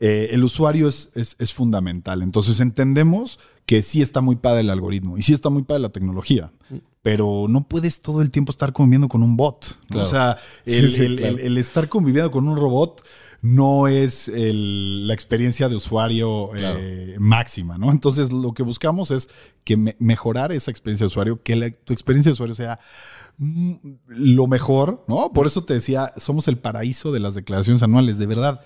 Eh, 0.00 0.30
el 0.32 0.42
usuario 0.42 0.88
es, 0.88 1.10
es, 1.14 1.36
es 1.38 1.52
fundamental, 1.52 2.22
entonces 2.22 2.60
entendemos 2.60 3.38
que 3.66 3.82
sí 3.82 4.02
está 4.02 4.20
muy 4.20 4.36
padre 4.36 4.60
el 4.60 4.70
algoritmo 4.70 5.18
y 5.18 5.22
sí 5.22 5.32
está 5.32 5.50
muy 5.50 5.62
padre 5.62 5.82
la 5.82 5.90
tecnología, 5.90 6.52
pero 7.02 7.46
no 7.48 7.62
puedes 7.66 8.00
todo 8.00 8.22
el 8.22 8.30
tiempo 8.30 8.52
estar 8.52 8.72
conviviendo 8.72 9.08
con 9.08 9.22
un 9.22 9.36
bot. 9.36 9.76
O 10.02 10.06
sea, 10.06 10.38
el, 10.64 10.90
sí, 10.90 11.02
el- 11.04 11.16
claro. 11.16 11.36
el- 11.38 11.40
el 11.46 11.58
estar 11.58 11.88
conviviendo 11.88 12.30
con 12.30 12.46
un 12.48 12.56
robot 12.56 13.02
no 13.40 13.88
es 13.88 14.28
el- 14.28 15.08
la 15.08 15.14
experiencia 15.14 15.68
de 15.68 15.74
usuario 15.74 16.50
eh, 16.54 17.16
máxima, 17.18 17.76
¿no? 17.76 17.90
Entonces 17.90 18.32
lo 18.32 18.52
que 18.52 18.62
buscamos 18.62 19.10
es 19.10 19.28
que 19.64 19.76
me- 19.76 19.96
mejorar 19.98 20.52
esa 20.52 20.70
experiencia 20.70 21.04
de 21.04 21.08
usuario, 21.08 21.42
que 21.42 21.56
la- 21.56 21.70
tu 21.70 21.92
experiencia 21.92 22.30
de 22.30 22.34
usuario 22.34 22.54
sea 22.54 22.78
mm, 23.38 23.72
lo 24.06 24.46
mejor, 24.46 25.04
¿no? 25.08 25.32
Por 25.32 25.46
eso 25.46 25.64
te 25.64 25.74
decía, 25.74 26.12
somos 26.18 26.46
el 26.48 26.58
paraíso 26.58 27.10
de 27.12 27.18
las 27.18 27.34
declaraciones 27.34 27.82
anuales, 27.82 28.18
de 28.18 28.26
verdad. 28.26 28.60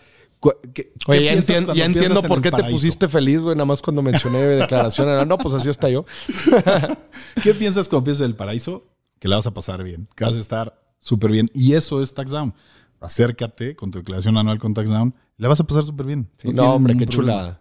Cu- 0.46 0.52
¿qué- 0.72 0.92
qué 0.92 0.92
Oye, 1.08 1.24
ya, 1.24 1.84
entiendo 1.86 2.22
por 2.22 2.40
qué 2.40 2.50
te 2.52 2.62
pusiste 2.70 3.08
feliz, 3.08 3.40
güey, 3.40 3.56
nada 3.56 3.64
más 3.64 3.82
cuando 3.82 4.00
mencioné 4.02 4.38
declaración. 4.38 5.26
No, 5.26 5.38
pues 5.38 5.54
así 5.56 5.68
está 5.68 5.88
yo. 5.90 6.04
¿Qué 7.42 7.52
piensas 7.54 7.88
cuando 7.88 8.04
piensas 8.04 8.24
en 8.24 8.30
el 8.30 8.36
paraíso? 8.36 8.86
Que 9.18 9.26
la 9.26 9.36
vas 9.36 9.46
a 9.48 9.54
pasar 9.54 9.82
bien, 9.82 10.08
que 10.14 10.24
vas 10.24 10.34
a 10.34 10.38
estar 10.38 10.80
súper 11.00 11.32
bien. 11.32 11.50
Y 11.52 11.72
eso 11.74 12.00
es 12.02 12.14
TaxDown. 12.14 12.54
Acércate 13.00 13.74
con 13.74 13.90
tu 13.90 13.98
declaración 13.98 14.36
anual 14.38 14.58
con 14.60 14.72
TaxDown, 14.72 15.14
la 15.36 15.48
vas 15.48 15.58
a 15.58 15.64
pasar 15.64 15.84
súper 15.84 16.06
bien. 16.06 16.30
Sí, 16.36 16.48
no, 16.52 16.74
hombre, 16.74 16.96
qué 16.96 17.06
problema. 17.06 17.32
chulada. 17.32 17.60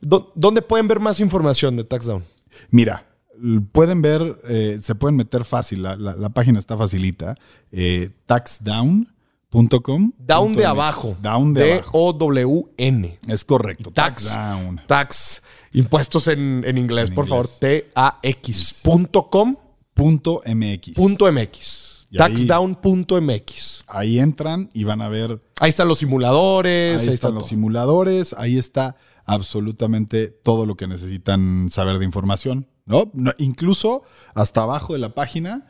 ¿Dó- 0.00 0.32
¿Dónde 0.34 0.60
pueden 0.62 0.88
ver 0.88 0.98
más 1.00 1.20
información 1.20 1.76
de 1.76 1.84
TaxDown? 1.84 2.24
Mira, 2.70 3.06
l- 3.42 3.60
pueden 3.72 4.02
ver, 4.02 4.40
eh, 4.48 4.78
se 4.82 4.94
pueden 4.96 5.16
meter 5.16 5.44
fácil, 5.44 5.82
la, 5.84 5.96
la- 5.96 6.16
la 6.16 6.28
página 6.30 6.58
está 6.58 6.76
facilita, 6.76 7.34
eh, 7.70 8.10
taxdown.com. 8.26 8.64
Down 8.64 9.13
de 9.54 10.62
.mx. 10.62 10.64
abajo. 10.64 11.16
Down 11.22 11.54
de 11.54 11.74
abajo. 11.74 12.12
D-O-W-N. 12.12 13.18
Es 13.28 13.44
correcto. 13.44 13.90
Tax. 13.90 14.36
Tax. 14.86 15.42
Impuestos 15.72 16.28
en, 16.28 16.62
en 16.66 16.78
inglés, 16.78 17.10
En 17.10 17.14
por 17.14 17.26
favor. 17.26 17.48
T-A-X.com. 17.48 19.56
Punto 19.94 20.42
MX. 20.46 20.92
Punto 20.94 21.32
MX. 21.32 22.06
Taxdown.mx. 22.16 23.84
Ahí 23.86 24.18
entran 24.18 24.70
y 24.72 24.84
van 24.84 25.02
a 25.02 25.08
ver 25.08 25.40
Ahí 25.60 25.70
están 25.70 25.88
los 25.88 25.98
simuladores. 25.98 27.02
Ahí 27.02 27.08
Ahí, 27.08 27.14
están 27.14 27.16
está 27.30 27.30
los 27.30 27.48
simuladores, 27.48 28.34
ahí 28.38 28.58
está 28.58 28.96
absolutamente 29.24 30.28
todo 30.28 30.66
lo 30.66 30.76
que 30.76 30.86
necesitan 30.86 31.68
saber 31.70 31.98
de 31.98 32.04
información, 32.04 32.68
¿no? 32.84 33.10
No, 33.14 33.32
Incluso 33.38 34.02
hasta 34.34 34.62
abajo 34.62 34.92
de 34.92 34.98
la 34.98 35.14
página 35.14 35.66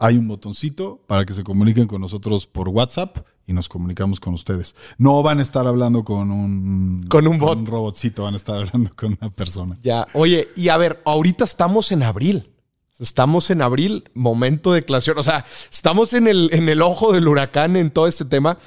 hay 0.00 0.16
un 0.16 0.26
botoncito 0.26 1.00
para 1.06 1.24
que 1.26 1.34
se 1.34 1.44
comuniquen 1.44 1.86
con 1.86 2.00
nosotros 2.00 2.46
por 2.46 2.68
WhatsApp 2.70 3.18
y 3.46 3.52
nos 3.52 3.68
comunicamos 3.68 4.18
con 4.18 4.32
ustedes. 4.32 4.74
No 4.96 5.22
van 5.22 5.40
a 5.40 5.42
estar 5.42 5.66
hablando 5.66 6.04
con 6.04 6.30
un 6.30 7.04
Con 7.08 7.28
un 7.28 7.38
bot. 7.38 7.68
robotcito, 7.68 8.22
van 8.22 8.32
a 8.34 8.38
estar 8.38 8.56
hablando 8.60 8.90
con 8.96 9.16
una 9.20 9.30
persona. 9.30 9.78
Ya. 9.82 10.06
Oye, 10.14 10.48
y 10.56 10.70
a 10.70 10.78
ver, 10.78 11.02
ahorita 11.04 11.44
estamos 11.44 11.92
en 11.92 12.02
abril. 12.02 12.50
Estamos 12.98 13.50
en 13.50 13.60
abril, 13.62 14.04
momento 14.14 14.72
de 14.72 14.80
declaración. 14.80 15.18
O 15.18 15.22
sea, 15.22 15.44
estamos 15.70 16.14
en 16.14 16.26
el, 16.28 16.48
en 16.52 16.68
el 16.68 16.80
ojo 16.82 17.12
del 17.12 17.28
huracán 17.28 17.76
en 17.76 17.90
todo 17.90 18.06
este 18.06 18.24
tema. 18.24 18.58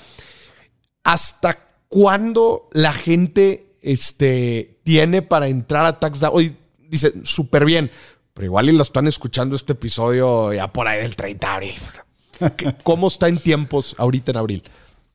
¿Hasta 1.03 1.67
cuándo 1.87 2.69
la 2.73 2.93
gente 2.93 3.75
este, 3.81 4.79
tiene 4.83 5.21
para 5.23 5.47
entrar 5.47 5.85
a 5.85 5.99
TaxDown? 5.99 6.31
Hoy 6.33 6.55
dice, 6.89 7.13
súper 7.23 7.65
bien, 7.65 7.91
pero 8.33 8.45
igual 8.45 8.69
y 8.69 8.73
lo 8.73 8.81
están 8.83 9.07
escuchando 9.07 9.55
este 9.55 9.73
episodio 9.73 10.53
ya 10.53 10.71
por 10.71 10.87
ahí 10.87 11.01
del 11.01 11.15
30 11.15 11.47
de 11.47 11.53
abril. 11.53 11.75
¿Qué- 12.57 12.75
¿Cómo 12.83 13.07
está 13.07 13.27
en 13.27 13.37
tiempos 13.37 13.95
ahorita 13.97 14.31
en 14.31 14.37
abril? 14.37 14.63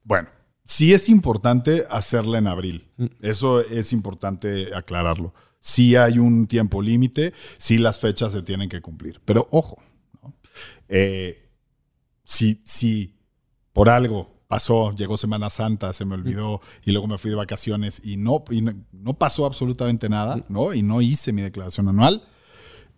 Bueno, 0.05 0.29
sí 0.65 0.93
es 0.95 1.09
importante 1.09 1.85
hacerla 1.91 2.39
en 2.39 2.47
abril. 2.47 2.89
Eso 3.21 3.61
es 3.61 3.93
importante 3.93 4.75
aclararlo. 4.75 5.35
Sí 5.61 5.97
hay 5.97 6.19
un 6.19 6.47
tiempo 6.47 6.81
límite, 6.81 7.33
sí 7.59 7.79
las 7.79 7.99
fechas 7.99 8.33
se 8.33 8.43
tienen 8.43 8.69
que 8.69 8.81
cumplir. 8.81 9.21
Pero 9.25 9.49
ojo, 9.51 9.83
¿no? 10.23 10.33
Eh, 10.89 11.51
si, 12.25 12.61
si 12.65 13.17
por 13.73 13.89
algo 13.91 14.39
pasó, 14.47 14.95
llegó 14.95 15.19
Semana 15.19 15.51
Santa, 15.51 15.93
se 15.93 16.05
me 16.05 16.15
olvidó 16.15 16.61
y 16.85 16.93
luego 16.93 17.07
me 17.09 17.19
fui 17.19 17.31
de 17.31 17.37
vacaciones 17.37 18.01
y 18.05 18.17
no, 18.17 18.45
y 18.51 18.63
no, 18.63 18.73
no 18.93 19.15
pasó 19.15 19.45
absolutamente 19.45 20.09
nada, 20.09 20.45
¿no? 20.49 20.73
Y 20.73 20.83
no 20.83 21.03
hice 21.03 21.33
mi 21.33 21.43
declaración 21.43 21.89
anual. 21.89 22.23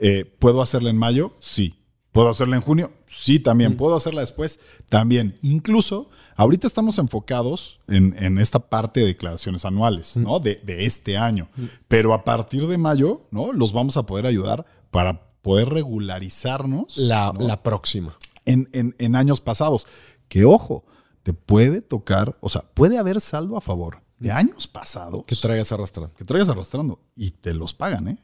Eh, 0.00 0.24
¿Puedo 0.38 0.62
hacerla 0.62 0.90
en 0.90 0.96
mayo? 0.96 1.30
Sí. 1.40 1.76
¿Puedo 2.10 2.28
hacerla 2.28 2.56
en 2.56 2.62
junio? 2.62 2.92
Sí, 3.06 3.38
también. 3.38 3.76
¿Puedo 3.76 3.94
hacerla 3.94 4.22
después? 4.22 4.58
También. 4.88 5.36
Incluso, 5.42 6.10
ahorita 6.34 6.66
estamos 6.66 6.98
enfocados 6.98 7.78
en, 7.86 8.16
en 8.18 8.38
esta 8.38 8.58
parte 8.68 8.98
de 8.98 9.06
declaraciones 9.06 9.64
anuales, 9.64 10.16
¿no? 10.16 10.40
De, 10.40 10.56
de 10.64 10.86
este 10.86 11.16
año. 11.16 11.48
Pero 11.86 12.12
a 12.12 12.24
partir 12.24 12.66
de 12.66 12.78
mayo, 12.78 13.28
¿no? 13.30 13.52
Los 13.52 13.72
vamos 13.72 13.96
a 13.96 14.06
poder 14.06 14.26
ayudar 14.26 14.66
para 14.90 15.30
poder 15.42 15.68
regularizarnos 15.68 16.96
La, 16.98 17.32
¿no? 17.32 17.46
la 17.46 17.62
próxima. 17.62 18.16
en, 18.44 18.68
en- 18.72 18.94
en 18.98 19.14
años 19.16 19.40
pasados. 19.40 19.86
Que 20.28 20.44
ojo, 20.44 20.84
te 21.22 21.32
puede 21.32 21.80
tocar, 21.82 22.36
o 22.40 22.48
sea, 22.48 22.62
puede 22.74 22.98
haber 22.98 23.20
saldo 23.20 23.56
a 23.56 23.60
favor 23.60 24.02
de 24.18 24.30
años 24.32 24.66
pasados 24.66 25.24
Que 25.26 25.34
traigas 25.36 25.70
arrastrando. 25.72 26.14
que 26.14 26.24
traigas 26.24 26.48
arrastrando 26.48 27.00
y 27.16 27.30
te 27.32 27.54
los 27.54 27.72
pagan, 27.74 28.08
¿eh? 28.08 28.18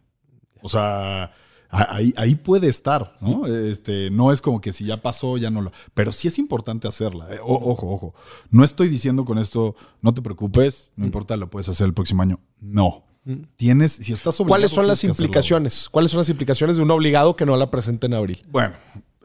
O 0.62 0.68
sea, 0.68 1.32
ahí, 1.70 2.12
ahí 2.16 2.34
puede 2.34 2.68
estar, 2.68 3.16
¿no? 3.20 3.46
Este, 3.46 4.10
no 4.10 4.32
es 4.32 4.40
como 4.40 4.60
que 4.60 4.72
si 4.72 4.84
ya 4.84 5.02
pasó, 5.02 5.36
ya 5.38 5.50
no 5.50 5.60
lo. 5.62 5.72
Pero 5.94 6.12
sí 6.12 6.28
es 6.28 6.38
importante 6.38 6.88
hacerla. 6.88 7.32
¿eh? 7.34 7.38
O- 7.42 7.70
ojo, 7.72 7.88
ojo. 7.88 8.14
No 8.50 8.64
estoy 8.64 8.88
diciendo 8.88 9.24
con 9.24 9.38
esto, 9.38 9.74
no 10.02 10.14
te 10.14 10.22
preocupes, 10.22 10.90
no 10.96 11.04
importa, 11.06 11.36
lo 11.36 11.50
puedes 11.50 11.68
hacer 11.68 11.86
el 11.86 11.94
próximo 11.94 12.22
año. 12.22 12.40
No. 12.60 13.02
Tienes, 13.56 13.92
si 13.92 14.12
estás 14.12 14.34
obligado, 14.38 14.48
¿Cuáles 14.50 14.70
son 14.70 14.86
las 14.86 15.02
implicaciones? 15.02 15.88
¿Cuáles 15.90 16.12
son 16.12 16.18
las 16.18 16.28
implicaciones 16.28 16.76
de 16.76 16.82
un 16.84 16.90
obligado 16.92 17.34
que 17.34 17.44
no 17.44 17.56
la 17.56 17.70
presente 17.72 18.06
en 18.06 18.14
abril? 18.14 18.44
Bueno, 18.50 18.74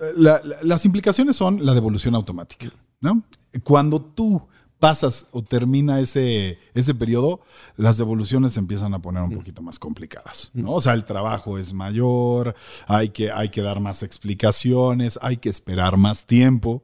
eh, 0.01 0.05
la- 0.17 0.41
la- 0.43 0.57
las 0.63 0.85
implicaciones 0.85 1.35
son 1.35 1.63
la 1.63 1.75
devolución 1.75 2.15
automática, 2.15 2.71
¿no? 2.99 3.21
Cuando 3.63 4.01
tú 4.01 4.47
pasas 4.81 5.27
o 5.31 5.43
termina 5.43 5.99
ese, 5.99 6.57
ese 6.73 6.95
periodo, 6.95 7.41
las 7.77 7.99
devoluciones 7.99 8.53
se 8.53 8.59
empiezan 8.59 8.95
a 8.95 8.99
poner 8.99 9.21
un 9.21 9.35
poquito 9.35 9.61
más 9.61 9.77
complicadas, 9.77 10.49
¿no? 10.55 10.71
O 10.71 10.81
sea, 10.81 10.93
el 10.93 11.05
trabajo 11.05 11.59
es 11.59 11.71
mayor, 11.71 12.55
hay 12.87 13.09
que, 13.09 13.31
hay 13.31 13.49
que 13.49 13.61
dar 13.61 13.79
más 13.79 14.01
explicaciones, 14.01 15.19
hay 15.21 15.37
que 15.37 15.49
esperar 15.49 15.97
más 15.97 16.25
tiempo. 16.25 16.83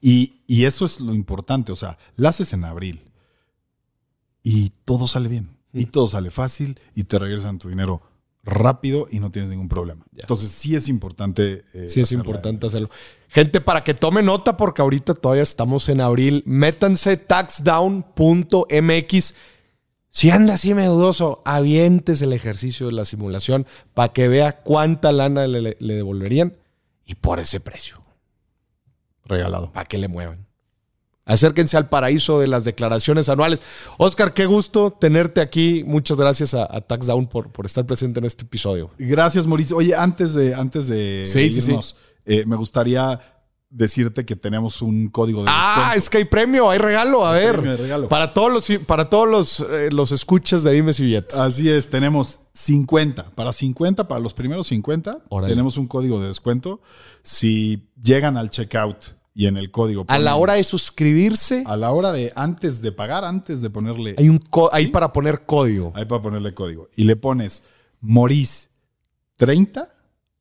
Y, 0.00 0.42
y 0.48 0.64
eso 0.64 0.84
es 0.84 0.98
lo 0.98 1.14
importante, 1.14 1.70
o 1.70 1.76
sea, 1.76 1.98
la 2.16 2.30
haces 2.30 2.52
en 2.52 2.64
abril 2.64 3.12
y 4.42 4.70
todo 4.84 5.06
sale 5.06 5.28
bien, 5.28 5.56
y 5.72 5.86
todo 5.86 6.08
sale 6.08 6.30
fácil 6.30 6.80
y 6.96 7.04
te 7.04 7.16
regresan 7.16 7.60
tu 7.60 7.68
dinero 7.68 8.02
rápido 8.46 9.08
y 9.10 9.18
no 9.20 9.30
tienes 9.30 9.50
ningún 9.50 9.68
problema. 9.68 10.06
Entonces 10.16 10.48
sí 10.50 10.74
es 10.76 10.88
importante. 10.88 11.64
eh, 11.74 11.88
Sí, 11.88 12.00
es 12.00 12.12
importante 12.12 12.66
hacerlo. 12.66 12.88
Gente, 13.28 13.60
para 13.60 13.82
que 13.84 13.92
tome 13.92 14.22
nota, 14.22 14.56
porque 14.56 14.80
ahorita 14.82 15.12
todavía 15.14 15.42
estamos 15.42 15.88
en 15.88 16.00
abril, 16.00 16.42
métanse 16.46 17.16
taxdown.mx. 18.14 19.34
Si 20.10 20.30
anda 20.30 20.54
así 20.54 20.72
medio 20.72 20.92
dudoso, 20.92 21.42
avientes 21.44 22.22
el 22.22 22.32
ejercicio 22.32 22.86
de 22.86 22.92
la 22.92 23.04
simulación 23.04 23.66
para 23.92 24.12
que 24.12 24.28
vea 24.28 24.62
cuánta 24.62 25.12
lana 25.12 25.46
le- 25.46 25.76
le 25.78 25.94
devolverían 25.94 26.54
y 27.04 27.16
por 27.16 27.38
ese 27.40 27.60
precio, 27.60 28.02
Regalado. 29.24 29.72
para 29.72 29.84
que 29.86 29.98
le 29.98 30.08
muevan. 30.08 30.45
Acérquense 31.26 31.76
al 31.76 31.88
paraíso 31.88 32.38
de 32.40 32.46
las 32.46 32.64
declaraciones 32.64 33.28
anuales. 33.28 33.60
Oscar, 33.98 34.32
qué 34.32 34.46
gusto 34.46 34.92
tenerte 34.92 35.40
aquí. 35.40 35.82
Muchas 35.84 36.16
gracias 36.16 36.54
a, 36.54 36.62
a 36.64 36.80
TaxDown 36.80 37.26
por, 37.26 37.50
por 37.50 37.66
estar 37.66 37.84
presente 37.84 38.20
en 38.20 38.26
este 38.26 38.44
episodio. 38.44 38.90
Gracias, 38.96 39.46
Mauricio. 39.46 39.76
Oye, 39.76 39.94
antes 39.94 40.34
de, 40.34 40.54
antes 40.54 40.86
de 40.86 41.22
Sí, 41.26 41.50
sí, 41.50 41.60
sí. 41.60 41.70
irnos, 41.72 41.96
eh, 42.24 42.44
me 42.46 42.54
gustaría 42.56 43.20
decirte 43.68 44.24
que 44.24 44.36
tenemos 44.36 44.80
un 44.80 45.08
código 45.08 45.42
de 45.42 45.50
Ah, 45.52 45.72
descuento. 45.76 45.98
es 45.98 46.10
que 46.10 46.18
hay 46.18 46.24
premio, 46.26 46.70
hay 46.70 46.78
regalo. 46.78 47.26
A 47.26 47.32
ver, 47.32 47.54
premio, 47.56 47.72
hay 47.72 47.76
regalo. 47.76 48.08
para 48.08 48.32
todos 48.32 48.52
los, 48.52 48.80
para 48.86 49.10
todos 49.10 49.28
los, 49.28 49.60
eh, 49.68 49.88
los 49.90 50.12
escuchas 50.12 50.62
de 50.62 50.70
Dimes 50.72 51.00
y 51.00 51.04
Billetes. 51.06 51.36
Así 51.36 51.68
es, 51.68 51.90
tenemos 51.90 52.38
50. 52.52 53.32
Para 53.32 53.52
50, 53.52 54.06
para 54.06 54.20
los 54.20 54.32
primeros 54.32 54.68
50, 54.68 55.18
Órale. 55.28 55.52
tenemos 55.52 55.76
un 55.76 55.88
código 55.88 56.20
de 56.20 56.28
descuento. 56.28 56.80
Si 57.22 57.88
llegan 58.00 58.36
al 58.36 58.48
checkout 58.50 59.16
y 59.38 59.46
en 59.48 59.58
el 59.58 59.70
código. 59.70 60.06
a 60.08 60.18
la 60.18 60.34
hora 60.36 60.54
de 60.54 60.64
suscribirse, 60.64 61.62
A 61.66 61.76
la 61.76 61.92
hora 61.92 62.10
de, 62.10 62.32
antes 62.34 62.80
de 62.80 62.90
pagar, 62.90 63.22
antes 63.24 63.60
de 63.60 63.68
ponerle. 63.68 64.14
hay 64.16 64.30
un 64.30 64.38
co- 64.38 64.70
ahí 64.72 64.86
para 64.86 65.12
poner 65.12 65.42
código. 65.42 65.92
Ahí 65.94 66.06
para 66.06 66.22
ponerle 66.22 66.54
código. 66.54 66.88
Y 66.96 67.04
le 67.04 67.16
pones 67.16 67.64
Moris 68.00 68.70
30 69.36 69.92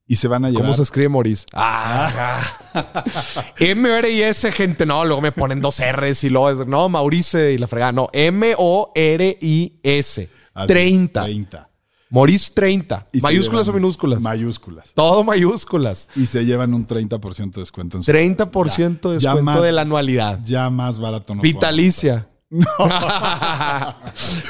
y 0.08 0.16
se 0.16 0.28
van 0.30 0.46
a 0.46 0.50
llevar. 0.50 0.64
¿Cómo 0.64 0.74
se 0.74 0.84
escribe 0.84 1.10
Moris? 1.10 1.46
Ah, 1.54 2.42
M, 3.60 3.90
R 3.98 4.10
y 4.10 4.22
S, 4.22 4.50
gente. 4.52 4.86
No, 4.86 5.04
luego 5.04 5.22
me 5.22 5.32
ponen 5.32 5.60
dos 5.60 5.82
R's 5.82 6.24
y 6.24 6.30
luego 6.30 6.50
es, 6.52 6.66
no, 6.68 6.88
Maurice 6.90 7.52
y 7.54 7.58
la 7.58 7.68
fregada. 7.68 7.92
No, 7.92 8.08
M, 8.14 8.54
O, 8.58 8.92
R, 8.96 9.38
I, 9.42 9.80
S. 9.84 10.30
Así, 10.54 10.68
30. 10.68 11.24
30. 11.24 11.70
Moris 12.16 12.54
30. 12.54 13.08
Y 13.12 13.20
se 13.20 13.24
¿Mayúsculas 13.24 13.68
o 13.68 13.74
minúsculas? 13.74 14.22
Mayúsculas. 14.22 14.92
Todo 14.94 15.26
mayúsculas. 15.26 16.08
Y 16.16 16.26
se 16.28 16.46
llevan 16.46 16.74
un 16.74 16.88
30% 16.88 17.52
de 17.56 17.62
descuento 17.62 17.98
en 17.98 18.04
su 18.04 18.12
30% 18.12 19.10
de 19.12 19.20
Ya 19.20 19.32
descuento 19.32 19.44
más- 19.44 19.62
de 19.62 19.72
la 19.74 19.82
anualidad. 19.82 20.40
Ya 20.46 20.70
más 20.70 20.98
barato 20.98 21.36
no 21.36 21.42
Vitalicia. 21.42 22.28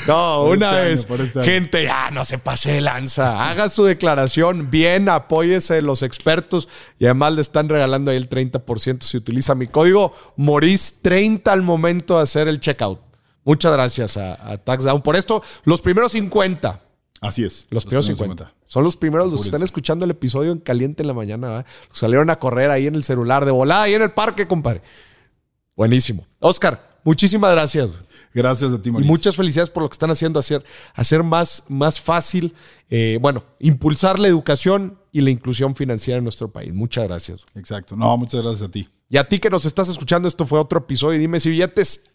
No, 0.07 0.43
Por 0.45 0.57
una 0.57 0.87
este 0.87 1.11
vez. 1.13 1.21
este. 1.27 1.43
Gente, 1.43 1.83
ya 1.85 2.11
no 2.11 2.23
se 2.23 2.37
pase 2.37 2.73
de 2.73 2.81
lanza. 2.81 3.49
Haga 3.49 3.69
su 3.69 3.83
declaración 3.83 4.69
bien, 4.69 5.09
apóyese 5.09 5.81
los 5.81 6.03
expertos 6.03 6.67
y 6.99 7.05
además 7.05 7.33
le 7.33 7.41
están 7.41 7.67
regalando 7.67 8.11
ahí 8.11 8.17
el 8.17 8.29
30% 8.29 9.01
si 9.01 9.17
utiliza 9.17 9.55
mi 9.55 9.65
código 9.67 10.13
Moris30 10.37 11.47
al 11.47 11.63
momento 11.63 12.17
de 12.17 12.23
hacer 12.23 12.47
el 12.47 12.59
checkout. 12.59 12.99
Muchas 13.43 13.71
gracias 13.71 14.17
a, 14.17 14.51
a 14.51 14.57
TaxDown 14.57 15.01
por 15.01 15.15
esto. 15.15 15.41
Los 15.63 15.81
primeros 15.81 16.11
50. 16.11 16.81
Así 17.21 17.43
es. 17.43 17.65
Los, 17.69 17.85
primeros 17.85 18.05
50. 18.07 18.53
Son 18.67 18.83
los 18.83 18.97
primeros, 18.97 19.31
los 19.31 19.41
que 19.41 19.47
están 19.47 19.63
escuchando 19.63 20.05
el 20.05 20.11
episodio 20.11 20.51
en 20.51 20.59
caliente 20.59 21.03
en 21.03 21.07
la 21.07 21.13
mañana. 21.13 21.47
¿verdad? 21.47 21.65
Los 21.89 21.97
salieron 21.97 22.29
a 22.29 22.39
correr 22.39 22.71
ahí 22.71 22.87
en 22.87 22.95
el 22.95 23.03
celular 23.03 23.45
de 23.45 23.51
volada, 23.51 23.83
ahí 23.83 23.93
en 23.93 24.01
el 24.01 24.11
parque, 24.11 24.47
compadre. 24.47 24.81
Buenísimo. 25.75 26.25
Oscar, 26.39 26.99
muchísimas 27.03 27.51
gracias. 27.51 27.91
Gracias 28.33 28.73
a 28.73 28.81
ti, 28.81 28.89
Y 28.89 28.91
Mauricio. 28.91 29.11
muchas 29.11 29.35
felicidades 29.37 29.69
por 29.69 29.83
lo 29.83 29.89
que 29.89 29.93
están 29.93 30.11
haciendo, 30.11 30.39
hacer, 30.39 30.63
hacer 30.93 31.23
más, 31.23 31.63
más 31.69 32.01
fácil, 32.01 32.53
eh, 32.89 33.17
bueno, 33.21 33.43
impulsar 33.59 34.19
la 34.19 34.27
educación 34.27 34.99
y 35.13 35.21
la 35.21 35.29
inclusión 35.29 35.73
financiera 35.73 36.17
en 36.17 36.25
nuestro 36.25 36.51
país. 36.51 36.73
Muchas 36.73 37.05
gracias. 37.05 37.45
Exacto. 37.55 37.95
No, 37.95 38.17
muchas 38.17 38.41
gracias 38.41 38.67
a 38.67 38.71
ti. 38.71 38.89
Y 39.07 39.17
a 39.17 39.27
ti 39.29 39.39
que 39.39 39.49
nos 39.49 39.65
estás 39.65 39.87
escuchando, 39.87 40.27
esto 40.27 40.45
fue 40.45 40.59
otro 40.59 40.79
episodio. 40.79 41.17
Dime 41.17 41.39
si 41.39 41.49
billetes. 41.49 42.09